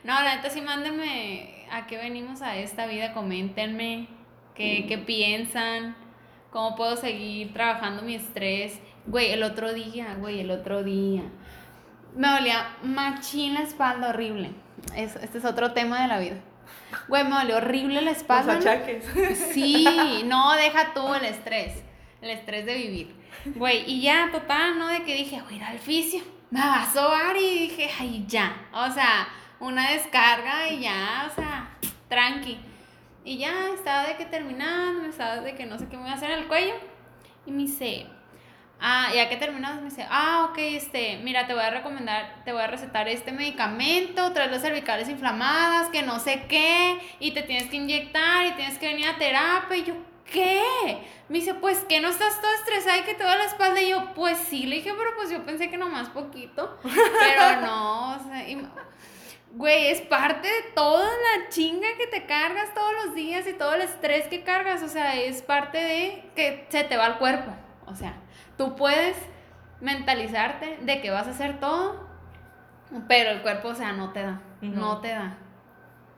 No, 0.05 0.14
la 0.23 0.37
neta 0.37 0.49
sí, 0.49 0.62
mándenme 0.62 1.66
a 1.71 1.87
qué 1.87 1.99
venimos 1.99 2.40
a 2.40 2.57
esta 2.57 2.87
vida, 2.87 3.12
coméntenme 3.12 4.07
qué, 4.55 4.87
qué 4.88 4.97
piensan, 4.97 5.97
cómo 6.51 6.77
puedo 6.77 6.97
seguir 6.97 7.53
trabajando 7.53 8.03
mi 8.03 8.14
estrés. 8.14 8.79
Güey, 9.07 9.33
el 9.33 9.42
otro 9.42 9.75
día, 9.75 10.16
güey, 10.18 10.40
el 10.40 10.51
otro 10.53 10.85
día. 10.85 11.25
Me 12.19 12.27
dolía 12.27 12.75
machín 12.83 13.55
la 13.55 13.61
espalda 13.61 14.09
horrible. 14.09 14.51
este 14.97 15.39
es 15.39 15.45
otro 15.45 15.73
tema 15.73 16.03
de 16.03 16.09
la 16.09 16.19
vida. 16.19 16.35
Güey, 17.07 17.23
me 17.23 17.31
dolió 17.31 17.59
horrible 17.59 18.03
la 18.03 18.11
espalda. 18.11 18.55
Los 18.55 18.67
achaques. 18.67 19.05
Sí, 19.55 20.25
no, 20.27 20.53
deja 20.55 20.93
tú 20.93 21.15
el 21.15 21.25
estrés. 21.27 21.81
El 22.21 22.31
estrés 22.31 22.67
de 22.67 22.75
vivir. 22.75 23.15
Güey, 23.55 23.89
y 23.89 24.01
ya, 24.01 24.31
total, 24.33 24.81
¿no? 24.81 24.89
De 24.89 25.05
que 25.05 25.15
dije, 25.15 25.41
voy 25.43 25.55
a 25.55 25.57
ir 25.59 25.63
al 25.63 25.79
fisio. 25.79 26.21
Me 26.51 26.59
va 26.59 26.83
a 26.83 26.93
sobar 26.93 27.37
y 27.37 27.69
dije, 27.69 27.89
ay, 28.01 28.25
ya. 28.27 28.67
O 28.73 28.91
sea, 28.91 29.29
una 29.61 29.93
descarga 29.93 30.69
y 30.73 30.81
ya, 30.81 31.31
o 31.31 31.35
sea, 31.37 31.71
tranqui. 32.09 32.59
Y 33.25 33.39
ya 33.39 33.69
estaba 33.73 34.09
de 34.09 34.17
que 34.17 34.25
terminando, 34.25 35.05
estaba 35.09 35.37
de 35.37 35.55
que 35.55 35.67
no 35.67 35.79
sé 35.79 35.87
qué 35.87 35.97
me 35.97 36.03
voy 36.03 36.11
a 36.11 36.15
hacer 36.15 36.33
en 36.33 36.41
el 36.41 36.49
cuello. 36.49 36.75
Y 37.47 37.53
me 37.53 37.63
dice, 37.63 38.09
Ah, 38.81 39.11
ya 39.12 39.29
que 39.29 39.37
terminamos, 39.37 39.83
me 39.83 39.91
dice, 39.91 40.07
ah, 40.09 40.49
ok, 40.51 40.59
este, 40.59 41.19
mira, 41.25 41.47
te 41.49 41.55
voy 41.55 41.64
a 41.64 41.71
recomendar, 41.71 42.43
te 42.45 42.53
voy 42.53 42.62
a 42.62 42.69
recetar 42.69 43.09
este 43.09 43.33
medicamento, 43.33 44.33
traes 44.33 44.53
las 44.53 44.62
cervicales 44.62 45.09
inflamadas, 45.09 45.88
que 45.88 46.03
no 46.03 46.21
sé 46.21 46.45
qué, 46.49 46.99
y 47.19 47.33
te 47.33 47.43
tienes 47.43 47.69
que 47.71 47.77
inyectar 47.77 48.47
y 48.47 48.53
tienes 48.53 48.79
que 48.79 48.87
venir 48.87 49.09
a 49.09 49.19
terapia. 49.19 49.77
Y 49.77 49.85
yo, 49.85 49.95
¿qué? 50.31 50.62
Me 51.29 51.38
dice, 51.38 51.55
pues 51.55 51.79
que 51.88 52.01
no 52.01 52.09
estás 52.09 52.41
toda 52.41 52.55
estresada 52.55 52.99
y 52.99 53.03
que 53.03 53.14
te 53.14 53.25
va 53.25 53.37
la 53.37 53.47
espalda. 53.47 53.83
Y 53.83 53.91
yo, 53.91 54.14
pues 54.14 54.38
sí, 54.38 54.67
le 54.67 54.77
dije, 54.77 54.93
pero 54.97 55.11
pues 55.17 55.31
yo 55.31 55.45
pensé 55.45 55.71
que 55.71 55.77
nomás 55.77 56.09
poquito. 56.11 56.79
Pero 56.83 57.61
no, 57.61 58.12
o 58.14 58.19
sea, 58.25 58.45
güey, 59.53 59.88
es 59.88 60.03
parte 60.03 60.47
de 60.47 60.62
toda 60.75 61.05
la 61.09 61.49
chinga 61.49 61.88
que 61.97 62.07
te 62.07 62.27
cargas 62.27 62.73
todos 62.75 62.93
los 63.05 63.14
días 63.14 63.47
y 63.47 63.55
todo 63.55 63.75
el 63.75 63.83
estrés 63.83 64.27
que 64.29 64.43
cargas. 64.43 64.83
O 64.83 64.88
sea, 64.88 65.17
es 65.17 65.43
parte 65.43 65.79
de 65.79 66.31
que 66.37 66.67
se 66.69 66.85
te 66.85 66.97
va 66.97 67.07
el 67.07 67.14
cuerpo. 67.17 67.53
O 67.87 67.95
sea, 67.95 68.14
Tú 68.59 68.77
puedes 68.77 69.16
mentalizarte 69.81 70.79
de 70.83 71.01
que 71.01 71.11
vas 71.11 71.29
a 71.29 71.31
hacer 71.31 71.61
todo, 71.61 72.09
pero 73.07 73.31
el 73.31 73.40
cuerpo, 73.40 73.68
o 73.68 73.75
sea, 73.75 73.92
no 73.92 74.12
te 74.12 74.23
da, 74.23 74.42
no 74.61 74.99
te 74.99 75.09
da. 75.09 75.38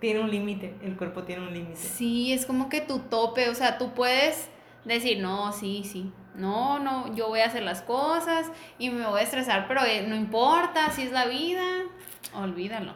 Tiene 0.01 0.21
un 0.21 0.31
límite, 0.31 0.75
el 0.83 0.97
cuerpo 0.97 1.25
tiene 1.25 1.47
un 1.47 1.53
límite. 1.53 1.77
Sí, 1.77 2.33
es 2.33 2.47
como 2.47 2.71
que 2.71 2.81
tu 2.81 3.01
tope, 3.01 3.51
o 3.51 3.55
sea, 3.55 3.77
tú 3.77 3.93
puedes 3.93 4.49
decir, 4.87 5.21
no, 5.21 5.53
sí, 5.53 5.85
sí, 5.85 6.13
no, 6.35 6.79
no, 6.79 7.15
yo 7.15 7.29
voy 7.29 7.41
a 7.41 7.47
hacer 7.47 7.63
las 7.63 7.83
cosas 7.83 8.51
y 8.79 8.89
me 8.89 9.07
voy 9.07 9.21
a 9.21 9.25
estresar, 9.25 9.69
pero 9.69 9.85
eh, 9.85 10.07
no 10.09 10.17
importa, 10.17 10.91
si 10.91 11.03
es 11.03 11.13
la 11.13 11.27
vida, 11.27 11.63
olvídalo. 12.35 12.95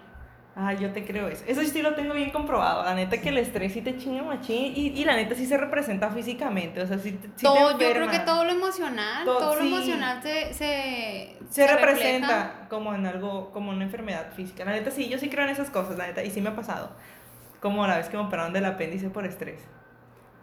Ah, 0.56 0.72
yo 0.72 0.92
te 0.92 1.04
creo 1.04 1.26
eso. 1.26 1.42
Eso 1.48 1.62
sí 1.64 1.82
lo 1.82 1.94
tengo 1.94 2.14
bien 2.14 2.30
comprobado. 2.30 2.84
La 2.84 2.94
neta 2.94 3.20
que 3.20 3.30
el 3.30 3.38
estrés 3.38 3.72
sí 3.72 3.82
te 3.82 3.96
chinga 3.96 4.22
machín 4.22 4.72
y, 4.76 4.88
y 4.88 5.04
la 5.04 5.16
neta 5.16 5.34
sí 5.34 5.46
se 5.46 5.56
representa 5.56 6.10
físicamente. 6.10 6.80
O 6.80 6.86
sea, 6.86 6.96
sí, 6.98 7.18
todo, 7.42 7.72
Yo 7.72 7.78
creo 7.78 8.08
que 8.08 8.20
todo 8.20 8.44
lo 8.44 8.52
emocional, 8.52 9.24
todo, 9.24 9.56
lo 9.56 9.60
emocional 9.62 10.22
se, 10.22 10.54
se, 10.54 11.36
se, 11.50 11.66
representa 11.66 12.66
como 12.68 12.94
en 12.94 13.04
algo, 13.04 13.50
como 13.50 13.70
una 13.70 13.82
enfermedad 13.82 14.32
física. 14.32 14.64
La 14.64 14.70
neta 14.70 14.92
sí, 14.92 15.08
yo 15.08 15.18
sí 15.18 15.28
creo 15.28 15.44
en 15.44 15.50
esas 15.50 15.70
cosas, 15.70 15.98
la 15.98 16.06
neta, 16.06 16.22
y 16.22 16.30
sí 16.30 16.40
me 16.40 16.50
ha 16.50 16.56
pasado. 16.56 16.90
Como 17.58 17.84
la 17.86 17.96
vez 17.96 18.08
que 18.08 18.16
me 18.16 18.22
operaron 18.22 18.52
del 18.52 18.66
apéndice 18.66 19.10
por 19.10 19.26
estrés. 19.26 19.60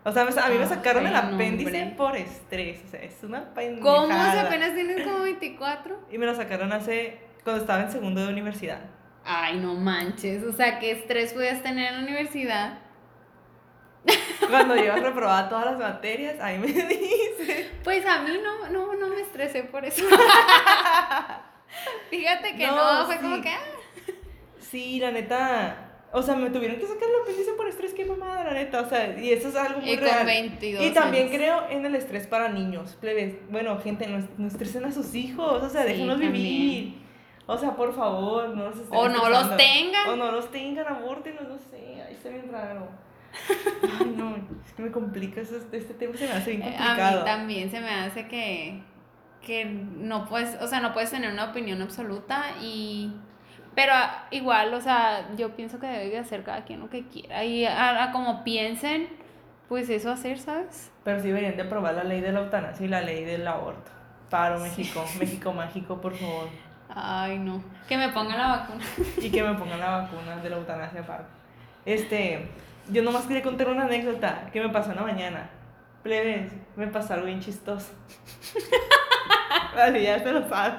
O 0.04 0.12
sea, 0.12 0.24
a 0.24 0.50
mí 0.50 0.58
me 0.58 0.68
sacaron 0.68 1.08
el 1.08 1.16
apéndice 1.16 1.94
por 1.96 2.18
estrés. 2.18 2.82
O 2.86 2.90
sea, 2.90 3.00
es 3.02 3.24
una 3.24 3.54
pendejada. 3.54 3.96
¿Cómo? 3.96 4.32
Si 4.32 4.38
apenas 4.40 4.74
tienes 4.74 5.08
como 5.08 5.22
24. 5.22 6.00
Y 6.12 6.18
me 6.18 6.26
lo 6.26 6.36
sacaron 6.36 6.74
hace, 6.74 7.20
cuando 7.46 7.62
estaba 7.62 7.84
en 7.84 7.92
segundo 7.92 8.26
de 8.26 8.28
universidad. 8.28 8.82
Ay, 9.24 9.58
no 9.58 9.76
manches. 9.76 10.44
O 10.44 10.54
sea, 10.54 10.80
¿qué 10.80 10.92
estrés 10.92 11.34
podías 11.34 11.62
tener 11.62 11.94
en 11.94 12.00
la 12.00 12.04
universidad? 12.04 12.80
Cuando 14.50 14.76
yo 14.76 14.96
reprobaba 14.96 15.48
todas 15.48 15.66
las 15.66 15.80
materias, 15.80 16.40
ahí 16.40 16.58
me 16.58 16.68
dice. 16.68 17.70
Pues 17.84 18.06
a 18.06 18.22
mí 18.22 18.32
no, 18.44 18.68
no, 18.70 18.96
no 18.96 19.08
me 19.08 19.22
estresé 19.22 19.64
por 19.64 19.86
eso. 19.86 20.04
Fíjate 22.10 22.56
que 22.56 22.68
no, 22.68 23.06
fue 23.06 23.18
como 23.18 23.42
que. 23.42 23.50
Ah. 23.50 23.60
Sí, 24.60 25.00
la 25.00 25.12
neta. 25.12 25.88
O 26.14 26.22
sea, 26.22 26.36
me 26.36 26.50
tuvieron 26.50 26.78
que 26.78 26.86
sacar 26.86 27.08
el 27.08 27.22
apéndice 27.22 27.54
por 27.54 27.70
estrés, 27.70 27.94
qué 27.94 28.04
mamada, 28.04 28.44
la 28.44 28.54
neta. 28.54 28.82
O 28.82 28.90
sea, 28.90 29.18
y 29.18 29.32
eso 29.32 29.48
es 29.48 29.56
algo 29.56 29.80
muy 29.80 29.92
y 29.92 29.96
real. 29.96 30.26
22 30.26 30.84
y 30.84 30.92
también 30.92 31.30
creo 31.30 31.70
en 31.70 31.86
el 31.86 31.96
estrés 31.96 32.28
para 32.28 32.50
niños. 32.50 32.98
Plebes. 33.00 33.36
Bueno, 33.50 33.80
gente, 33.80 34.08
no, 34.08 34.48
estresen 34.48 34.84
a 34.84 34.92
sus 34.92 35.16
hijos. 35.16 35.64
O 35.64 35.70
sea, 35.70 35.86
déjenlos 35.86 36.20
vivir. 36.20 36.96
O 37.48 37.58
sea, 37.58 37.76
por 37.76 37.94
favor, 37.94 38.50
no 38.50 38.70
los 38.70 38.78
O 38.92 39.10
no 39.10 39.30
los 39.30 39.58
tengan. 39.58 40.10
O 40.10 40.16
no 40.16 40.32
los 40.32 40.52
tengan, 40.52 40.88
abórtenos, 40.88 41.48
no 41.48 41.58
sé. 41.58 42.02
Ahí 42.02 42.14
está 42.14 42.30
bien 42.30 42.52
raro. 42.52 42.88
Ay, 44.00 44.14
no, 44.16 44.36
es 44.36 44.74
que 44.74 44.84
me 44.84 44.92
complica. 44.92 45.42
Este, 45.42 45.78
este 45.78 45.94
tema 45.94 46.16
se 46.16 46.28
me 46.28 46.34
hace 46.34 46.52
bien 46.52 46.62
complicado. 46.62 47.20
A 47.20 47.20
mí 47.20 47.26
también 47.26 47.72
se 47.72 47.80
me 47.80 47.90
hace 47.90 48.28
que, 48.28 48.82
que 49.46 49.66
no 49.66 50.26
puedes, 50.28 50.62
o 50.62 50.68
sea, 50.68 50.80
no 50.80 50.94
puedes 50.94 51.12
tener 51.12 51.32
una 51.32 51.46
opinión 51.52 51.82
absoluta 51.82 52.44
y... 52.62 53.14
Pero 53.74 53.94
igual, 54.32 54.74
o 54.74 54.82
sea, 54.82 55.30
yo 55.38 55.56
pienso 55.56 55.80
que 55.80 55.88
debe 55.88 56.10
de 56.10 56.18
hacer 56.18 56.44
cada 56.44 56.66
quien 56.66 56.82
lo 56.82 56.90
que 56.90 57.08
quiera 57.08 57.46
y 57.46 57.66
a, 57.66 58.10
como 58.12 58.44
piensen, 58.44 59.08
pues 59.70 59.90
eso 59.90 60.12
hacer, 60.12 60.40
¿sabes? 60.40 60.92
Pero 61.06 61.22
sí 61.22 61.28
deberían 61.28 61.56
de 61.56 61.64
aprobar 61.64 61.94
la 61.94 62.04
ley 62.04 62.20
de 62.20 62.34
la 62.34 62.42
eutanasia 62.42 62.86
y 62.86 62.90
la 62.90 63.02
ley 63.02 63.24
del 63.24 63.48
aborto. 63.48 63.90
Paro 64.30 64.60
México, 64.60 65.06
México 65.18 65.54
mágico, 65.54 66.02
por 66.02 66.14
favor. 66.16 66.50
Ay, 66.94 67.40
no. 67.40 67.64
Que 67.88 67.98
me 67.98 68.10
pongan 68.10 68.38
la 68.38 68.48
vacuna. 68.48 68.84
y 69.18 69.30
que 69.30 69.44
me 69.44 69.54
pongan 69.54 69.80
la 69.80 70.02
vacuna 70.02 70.38
de 70.38 70.50
la 70.50 70.58
eutanasia 70.58 71.02
aparte. 71.02 71.30
Este, 71.86 72.48
yo 72.90 73.02
nomás 73.04 73.26
quería 73.26 73.44
contar 73.44 73.70
una 73.70 73.86
anécdota 73.86 74.50
que 74.52 74.62
me 74.62 74.70
pasó 74.70 74.92
en 74.92 74.98
la 74.98 75.04
mañana. 75.04 75.50
Plebes, 76.04 76.52
me 76.76 76.88
pasó 76.88 77.14
algo 77.14 77.28
bien 77.28 77.40
chistoso. 77.40 77.92
vale, 79.76 80.04
ya 80.04 80.20
se 80.20 80.32
lo 80.32 80.48
sabes. 80.50 80.74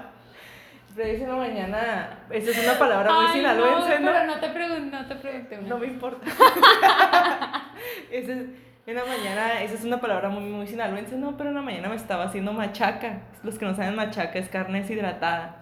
Plebes 0.94 1.22
en 1.22 1.28
la 1.28 1.36
mañana, 1.36 2.18
esa 2.28 2.50
es 2.50 2.64
una 2.64 2.78
palabra 2.78 3.12
muy 3.14 3.32
sinaloense, 3.32 4.00
no, 4.00 4.12
Pero 4.12 4.26
no 4.26 4.40
te 4.40 4.48
pregunté, 4.50 4.96
no 4.96 5.06
te 5.06 5.14
pregunté. 5.14 5.58
No 5.62 5.78
me 5.78 5.86
importa. 5.86 6.26
Ese 8.10 8.46
En 8.84 8.96
la 8.96 9.04
mañana, 9.04 9.62
esa 9.62 9.74
es 9.74 9.84
una 9.84 10.00
palabra 10.00 10.28
muy, 10.28 10.42
muy 10.42 10.66
sinaloense, 10.66 11.16
no, 11.16 11.36
pero 11.36 11.48
en 11.48 11.54
la 11.54 11.62
mañana 11.62 11.88
me 11.88 11.94
estaba 11.94 12.24
haciendo 12.24 12.52
machaca. 12.52 13.20
Los 13.42 13.58
que 13.58 13.64
no 13.64 13.74
saben 13.74 13.94
machaca 13.94 14.38
es 14.38 14.48
carne 14.48 14.82
deshidratada. 14.82 15.61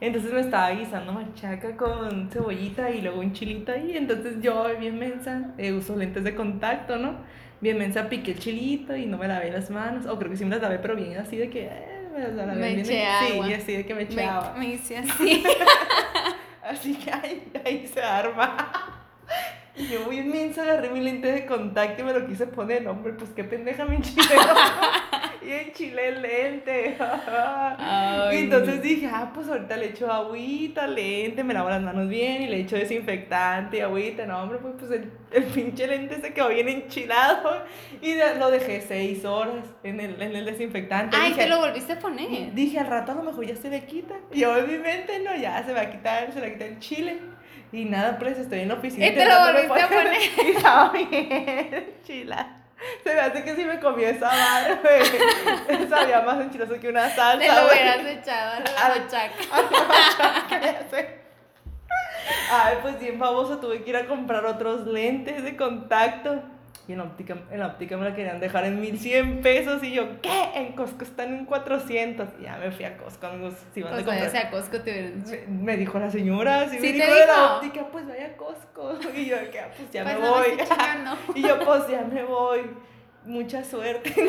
Entonces 0.00 0.32
me 0.32 0.40
estaba 0.40 0.70
guisando 0.70 1.12
machaca 1.12 1.76
con 1.76 2.30
cebollita 2.30 2.90
y 2.90 3.02
luego 3.02 3.20
un 3.20 3.32
chilito 3.32 3.72
ahí. 3.72 3.96
Entonces 3.96 4.36
yo, 4.40 4.66
bien 4.78 4.98
mensa, 4.98 5.52
eh, 5.58 5.72
uso 5.72 5.94
lentes 5.96 6.24
de 6.24 6.34
contacto, 6.34 6.96
¿no? 6.96 7.16
Bien 7.60 7.76
mensa, 7.78 8.08
piqué 8.08 8.32
el 8.32 8.38
chilito 8.38 8.96
y 8.96 9.04
no 9.06 9.18
me 9.18 9.28
lavé 9.28 9.50
las 9.50 9.70
manos. 9.70 10.06
O 10.06 10.18
creo 10.18 10.30
que 10.30 10.36
sí 10.38 10.44
me 10.44 10.50
las 10.50 10.62
lavé, 10.62 10.78
pero 10.78 10.96
bien 10.96 11.18
así 11.18 11.36
de 11.36 11.50
que... 11.50 11.66
Eh, 11.66 12.08
me 12.14 12.20
las 12.20 12.32
lavé 12.34 12.54
Me 12.54 12.66
bien. 12.74 12.80
eché 12.80 13.06
agua. 13.06 13.46
Sí, 13.46 13.52
así 13.54 13.72
de 13.76 13.86
que 13.86 13.94
me 13.94 14.02
eché 14.02 14.16
Me, 14.16 14.24
agua. 14.24 14.54
me 14.58 14.66
hice 14.66 14.98
así. 14.98 15.44
Así 16.62 16.94
que 16.94 17.10
ahí, 17.10 17.50
ahí 17.64 17.86
se 17.86 18.00
arma. 18.00 18.56
Y 19.76 19.88
yo 19.88 20.02
muy 20.04 20.18
inmensa 20.18 20.62
agarré 20.62 20.88
mi 20.90 21.00
lente 21.00 21.32
de 21.32 21.46
contacto 21.46 22.02
y 22.02 22.04
me 22.04 22.12
lo 22.12 22.26
quise 22.26 22.46
poner, 22.46 22.86
hombre, 22.86 23.12
pues 23.14 23.30
qué 23.30 23.42
pendeja 23.44 23.84
me 23.86 23.96
enchilé. 23.96 24.22
y 25.46 25.52
enchilé 25.52 26.08
el 26.08 26.22
lente. 26.22 26.96
Ay, 27.78 28.36
y 28.36 28.40
entonces 28.44 28.82
dije, 28.82 29.08
ah, 29.12 29.30
pues 29.34 29.48
ahorita 29.48 29.76
le 29.76 29.86
echo 29.86 30.10
agüita, 30.10 30.86
lente, 30.86 31.42
me 31.44 31.54
lavo 31.54 31.70
las 31.70 31.82
manos 31.82 32.08
bien 32.08 32.42
y 32.42 32.46
le 32.48 32.60
echo 32.60 32.76
desinfectante 32.76 33.78
y 33.78 33.80
agüita. 33.80 34.26
No, 34.26 34.42
hombre, 34.42 34.58
pues, 34.60 34.74
pues 34.78 34.90
el, 34.92 35.10
el 35.32 35.44
pinche 35.44 35.86
lente 35.86 36.20
se 36.20 36.32
quedó 36.32 36.48
bien 36.48 36.68
enchilado 36.68 37.62
y 38.00 38.14
lo 38.38 38.50
dejé 38.50 38.80
seis 38.80 39.24
horas 39.24 39.64
en 39.82 40.00
el, 40.00 40.20
en 40.20 40.36
el 40.36 40.44
desinfectante. 40.44 41.16
Ay, 41.18 41.30
Dije, 41.30 41.44
te 41.44 41.48
lo 41.48 41.58
volviste 41.58 41.92
a 41.94 41.98
poner. 41.98 42.52
Dije, 42.54 42.78
al 42.78 42.86
rato 42.86 43.12
a 43.12 43.14
lo 43.14 43.22
mejor 43.22 43.46
ya 43.46 43.56
se 43.56 43.70
le 43.70 43.84
quita. 43.84 44.14
Y 44.32 44.40
yo 44.40 44.56
en 44.56 44.70
mi 44.70 44.78
mente, 44.78 45.18
no, 45.20 45.34
ya 45.36 45.62
se 45.64 45.72
va 45.72 45.82
a 45.82 45.90
quitar, 45.90 46.32
se 46.32 46.40
le 46.40 46.52
quita 46.52 46.66
el 46.66 46.78
chile. 46.78 47.18
Y 47.72 47.84
nada, 47.84 48.18
pues 48.18 48.36
estoy 48.36 48.60
en 48.60 48.68
la 48.68 48.74
oficina. 48.74 49.06
Y 49.06 49.14
te 49.14 49.24
lo 49.24 49.34
volviste 49.40 49.80
a 49.80 49.88
poner. 49.88 50.20
Y 50.44 50.50
estaba 50.50 50.92
bien 50.92 51.94
chila. 52.02 52.59
Se 53.04 53.14
me 53.14 53.20
hace 53.20 53.44
que 53.44 53.54
si 53.54 53.64
me 53.64 53.78
comí 53.80 54.04
esa 54.04 54.28
madre, 54.28 54.78
güey. 54.82 55.88
Sabía 55.88 56.20
más 56.22 56.40
enchiloso 56.40 56.78
que 56.80 56.88
una 56.88 57.08
salsa, 57.14 57.38
Te 57.38 57.48
lo 57.48 57.66
hubieras 57.66 58.06
echado 58.06 58.52
a 58.52 58.60
la 58.60 59.08
sé. 60.90 61.20
Ay, 62.52 62.78
pues 62.82 62.98
bien 62.98 63.18
baboso, 63.18 63.58
tuve 63.58 63.82
que 63.82 63.90
ir 63.90 63.96
a 63.96 64.06
comprar 64.06 64.44
otros 64.44 64.86
lentes 64.86 65.42
de 65.42 65.56
contacto. 65.56 66.42
Y 66.88 66.92
en 66.92 66.98
la 66.98 67.04
óptica, 67.04 67.36
en 67.52 67.60
la 67.60 67.66
óptica 67.68 67.96
me 67.96 68.04
la 68.08 68.14
querían 68.16 68.40
dejar 68.40 68.64
en 68.64 68.80
1100 68.80 69.42
pesos. 69.42 69.82
Y 69.84 69.92
yo, 69.92 70.20
¿qué? 70.22 70.50
En 70.54 70.72
Costco 70.72 71.04
están 71.04 71.28
en 71.34 71.44
400. 71.44 72.28
Y 72.40 72.44
ya 72.44 72.56
me 72.56 72.70
fui 72.72 72.84
a 72.84 72.96
Costco, 72.96 73.26
amigos. 73.26 73.54
Si 73.72 73.82
van 73.82 73.92
Pues 73.92 74.02
a 74.02 74.06
comprar. 74.06 74.46
a 74.46 74.50
Costco 74.50 74.80
te 74.80 74.90
hubieran 74.90 75.24
dicho. 75.24 75.36
Me, 75.48 75.62
me 75.62 75.76
dijo 75.76 75.98
la 76.00 76.10
señora, 76.10 76.68
sí, 76.68 76.78
¿Sí 76.78 76.82
me 76.82 76.88
te 76.88 76.92
dijo 76.94 77.14
de 77.14 77.26
la 77.26 77.32
dijo? 77.34 77.54
óptica, 77.56 77.86
pues 77.92 78.08
vaya 78.08 78.26
a 78.26 78.36
Costco. 78.36 78.98
Y 79.14 79.26
yo, 79.26 79.36
que, 79.50 79.60
ah, 79.60 79.68
pues 79.76 79.90
ya 79.92 80.02
Pues 80.02 80.16
me 80.16 80.20
no 80.24 80.30
voy. 80.32 80.46
y 81.36 81.42
yo, 81.42 81.60
pues 81.60 81.86
ya 81.88 82.02
me 82.02 82.24
voy. 82.24 82.60
Mucha 83.24 83.62
suerte. 83.62 84.12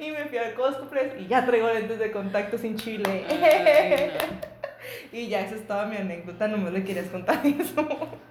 Y 0.00 0.10
me 0.10 0.24
fui 0.24 0.38
a 0.38 0.54
Costco 0.54 0.88
Press 0.88 1.12
y 1.20 1.26
ya 1.26 1.44
traigo 1.44 1.68
lentes 1.68 1.98
de 1.98 2.10
contacto 2.10 2.56
sin 2.58 2.76
chile. 2.76 3.24
Ay, 3.28 4.10
Y 5.12 5.28
ya 5.28 5.40
esa 5.40 5.54
es 5.54 5.66
toda 5.66 5.86
mi 5.86 5.96
anécdota, 5.96 6.48
nomás 6.48 6.72
le 6.72 6.84
querías 6.84 7.06
contar 7.06 7.40
eso. 7.46 7.86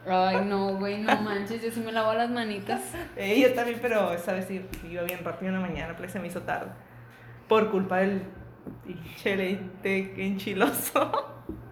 Ay, 0.07 0.45
no, 0.45 0.77
güey, 0.77 1.01
no 1.01 1.15
manches, 1.21 1.61
yo 1.63 1.71
sí 1.71 1.79
me 1.79 1.91
lavo 1.91 2.13
las 2.13 2.29
manitas. 2.29 2.81
Eh, 3.15 3.39
yo 3.41 3.53
también, 3.53 3.79
pero 3.81 4.11
esa 4.13 4.33
vez 4.33 4.45
sí, 4.47 4.61
iba 4.89 5.03
bien 5.03 5.23
rápido 5.23 5.49
en 5.53 5.61
la 5.61 5.67
mañana, 5.67 5.95
pues 5.97 6.11
se 6.11 6.19
me 6.19 6.27
hizo 6.27 6.41
tarde. 6.41 6.71
Por 7.47 7.71
culpa 7.71 7.97
del 7.97 8.23
pinche 8.85 9.35
lente 9.35 10.13
enchiloso. 10.25 11.33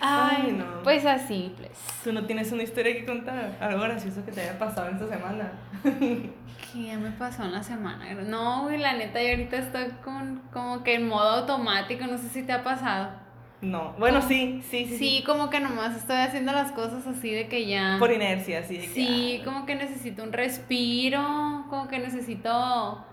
Ay, 0.00 0.44
Ay, 0.46 0.52
no. 0.52 0.82
Pues 0.82 1.06
así, 1.06 1.54
pues. 1.56 1.70
¿Tú 2.02 2.12
no 2.12 2.26
tienes 2.26 2.52
una 2.52 2.62
historia 2.62 2.94
que 2.94 3.06
contar? 3.06 3.56
Algo 3.58 3.82
gracioso 3.82 4.22
que 4.24 4.32
te 4.32 4.42
haya 4.42 4.58
pasado 4.58 4.88
en 4.88 4.96
esta 4.96 5.08
semana. 5.08 5.52
¿Qué 6.72 6.96
me 6.96 7.10
pasó 7.12 7.44
en 7.44 7.52
la 7.52 7.62
semana? 7.62 8.12
No, 8.14 8.64
güey, 8.64 8.78
la 8.78 8.94
neta, 8.94 9.22
yo 9.22 9.30
ahorita 9.30 9.56
estoy 9.56 9.86
con, 10.02 10.42
como 10.52 10.82
que 10.82 10.96
en 10.96 11.08
modo 11.08 11.40
automático, 11.40 12.06
no 12.06 12.18
sé 12.18 12.28
si 12.28 12.42
te 12.42 12.52
ha 12.52 12.62
pasado. 12.62 13.23
No, 13.64 13.94
bueno, 13.98 14.20
sí, 14.20 14.62
sí, 14.68 14.86
sí. 14.86 14.98
Sí, 14.98 15.24
como 15.24 15.48
que 15.48 15.58
nomás 15.58 15.96
estoy 15.96 16.16
haciendo 16.16 16.52
las 16.52 16.70
cosas 16.72 17.06
así 17.06 17.30
de 17.30 17.48
que 17.48 17.66
ya... 17.66 17.96
Por 17.98 18.12
inercia, 18.12 18.62
sí. 18.62 18.76
de 18.76 18.82
que, 18.82 18.88
Sí, 18.88 19.38
ah, 19.40 19.44
como 19.44 19.64
que 19.64 19.74
necesito 19.74 20.22
un 20.22 20.32
respiro, 20.32 21.64
como 21.70 21.88
que 21.88 21.98
necesito... 21.98 23.04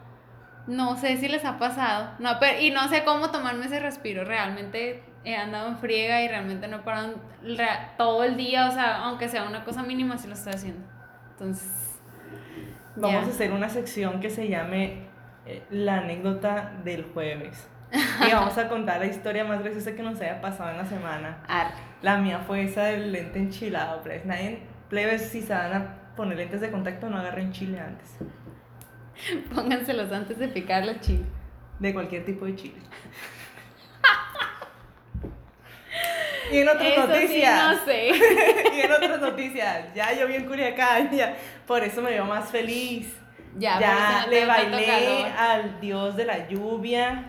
No 0.68 0.98
sé 0.98 1.18
si 1.18 1.28
les 1.28 1.46
ha 1.46 1.58
pasado. 1.58 2.12
No, 2.20 2.38
pero, 2.40 2.60
y 2.60 2.70
no 2.70 2.88
sé 2.90 3.04
cómo 3.04 3.32
tomarme 3.32 3.66
ese 3.66 3.80
respiro. 3.80 4.26
Realmente 4.26 5.04
he 5.24 5.36
andado 5.36 5.70
en 5.70 5.78
friega 5.78 6.22
y 6.22 6.28
realmente 6.28 6.68
no 6.68 6.78
he 6.78 6.80
parado 6.80 7.16
todo 7.98 8.24
el 8.24 8.38
día. 8.38 8.68
O 8.68 8.72
sea, 8.72 8.98
aunque 9.06 9.28
sea 9.28 9.46
una 9.46 9.64
cosa 9.64 9.82
mínima, 9.84 10.18
sí 10.18 10.28
lo 10.28 10.34
estoy 10.34 10.54
haciendo. 10.54 10.86
Entonces. 11.32 12.00
Vamos 12.96 13.22
ya. 13.22 13.28
a 13.28 13.34
hacer 13.34 13.52
una 13.54 13.70
sección 13.70 14.20
que 14.20 14.30
se 14.30 14.50
llame 14.50 15.08
eh, 15.46 15.64
La 15.72 16.00
anécdota 16.00 16.74
del 16.84 17.06
jueves. 17.06 17.68
Y 17.92 18.00
vamos 18.34 18.58
a 18.58 18.68
contar 18.70 19.00
la 19.00 19.06
historia 19.08 19.44
más 19.44 19.62
graciosa 19.64 19.94
que 19.94 20.04
nos 20.04 20.20
haya 20.22 20.40
pasado 20.42 20.72
en 20.72 20.78
la 20.78 20.86
semana. 20.86 21.38
Arre. 21.48 21.74
La 22.02 22.18
mía 22.18 22.40
fue 22.46 22.64
esa 22.64 22.86
del 22.86 23.12
lente 23.12 23.40
enchilado, 23.40 24.02
plebes. 24.02 24.26
Nadie, 24.26 24.60
plebes, 24.90 25.30
si 25.30 25.42
se 25.42 25.54
van 25.54 25.74
a 25.74 25.96
poner 26.16 26.38
lentes 26.38 26.62
de 26.62 26.72
contacto, 26.72 27.10
no 27.10 27.18
agarren 27.18 27.52
chile 27.52 27.80
antes. 27.80 28.10
Pónganselos 29.56 30.12
antes 30.12 30.40
de 30.40 30.48
picar 30.48 30.86
la 30.86 31.00
chile. 31.00 31.26
De 31.80 31.94
cualquier 31.94 32.26
tipo 32.26 32.46
de 32.46 32.56
chile. 32.56 32.82
y 36.52 36.58
en 36.60 36.70
otras 36.70 36.88
Eso 36.88 37.02
sí, 37.02 37.08
noticias. 37.12 37.78
no 37.78 37.86
sé. 37.86 38.08
y 38.76 38.82
en 38.82 38.92
otras 38.92 39.22
noticias. 39.22 39.94
Ya 39.94 40.14
llovió 40.14 40.36
en 40.38 40.46
Culiacán, 40.46 41.12
ya. 41.12 41.36
Por 41.66 41.84
eso 41.84 42.02
me 42.02 42.12
veo 42.12 42.26
más 42.26 42.50
feliz. 42.50 43.16
Ya, 43.58 43.80
Ya, 43.80 44.26
le 44.30 44.46
bailé 44.46 45.26
al 45.26 45.80
dios 45.82 46.16
de 46.16 46.26
la 46.26 46.48
lluvia. 46.48 47.26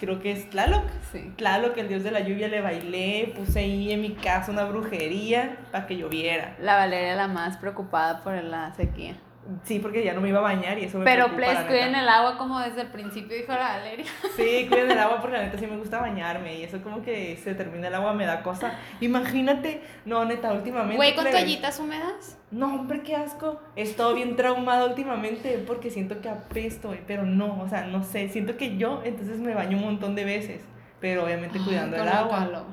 Creo 0.00 0.18
que 0.18 0.32
es 0.32 0.48
Tlaloc. 0.48 0.84
Sí. 1.12 1.30
Tlaloc, 1.36 1.76
el 1.76 1.88
dios 1.88 2.02
de 2.02 2.10
la 2.10 2.20
lluvia, 2.20 2.48
le 2.48 2.62
bailé. 2.62 3.34
Puse 3.36 3.60
ahí 3.60 3.92
en 3.92 4.00
mi 4.00 4.12
casa 4.14 4.50
una 4.50 4.64
brujería 4.64 5.58
para 5.70 5.86
que 5.86 5.98
lloviera. 5.98 6.56
La 6.58 6.76
Valeria 6.76 7.14
la 7.14 7.28
más 7.28 7.58
preocupada 7.58 8.22
por 8.22 8.32
la 8.42 8.72
sequía. 8.74 9.16
Sí, 9.64 9.80
porque 9.80 10.04
ya 10.04 10.12
no 10.12 10.20
me 10.20 10.28
iba 10.28 10.38
a 10.38 10.42
bañar 10.42 10.78
y 10.78 10.84
eso 10.84 10.98
me 10.98 11.04
Pero 11.04 11.24
preocupa, 11.26 11.50
please, 11.52 11.66
cuiden 11.66 11.94
el 11.94 12.08
agua 12.08 12.36
como 12.38 12.60
desde 12.60 12.82
el 12.82 12.86
principio 12.88 13.36
dijo 13.36 13.52
la 13.52 13.78
Valeria. 13.78 14.04
Sí, 14.36 14.66
cuiden 14.68 14.90
el 14.90 14.98
agua 14.98 15.20
porque 15.20 15.38
la 15.38 15.44
neta 15.44 15.58
sí 15.58 15.66
me 15.66 15.76
gusta 15.76 15.98
bañarme 15.98 16.56
y 16.58 16.62
eso 16.62 16.80
como 16.82 17.02
que 17.02 17.36
se 17.42 17.54
termina 17.54 17.88
el 17.88 17.94
agua 17.94 18.12
me 18.12 18.26
da 18.26 18.42
cosa. 18.42 18.74
Imagínate, 19.00 19.82
no, 20.04 20.24
neta, 20.24 20.52
últimamente. 20.52 20.96
Güey, 20.96 21.14
con 21.14 21.28
toallitas 21.28 21.80
húmedas. 21.80 22.38
No, 22.50 22.74
hombre, 22.74 23.02
qué 23.02 23.16
asco. 23.16 23.60
He 23.76 23.82
estado 23.82 24.14
bien 24.14 24.36
traumada 24.36 24.84
últimamente 24.86 25.62
porque 25.66 25.90
siento 25.90 26.20
que 26.20 26.28
apesto, 26.28 26.94
pero 27.06 27.24
no, 27.24 27.60
o 27.60 27.68
sea, 27.68 27.86
no 27.86 28.04
sé, 28.04 28.28
siento 28.28 28.56
que 28.56 28.76
yo 28.76 29.02
entonces 29.04 29.38
me 29.38 29.54
baño 29.54 29.78
un 29.78 29.84
montón 29.84 30.14
de 30.14 30.24
veces, 30.24 30.62
pero 31.00 31.24
obviamente 31.24 31.58
Ay, 31.58 31.64
cuidando 31.64 31.96
el 31.96 32.08
agua. 32.08 32.38
calor. 32.40 32.66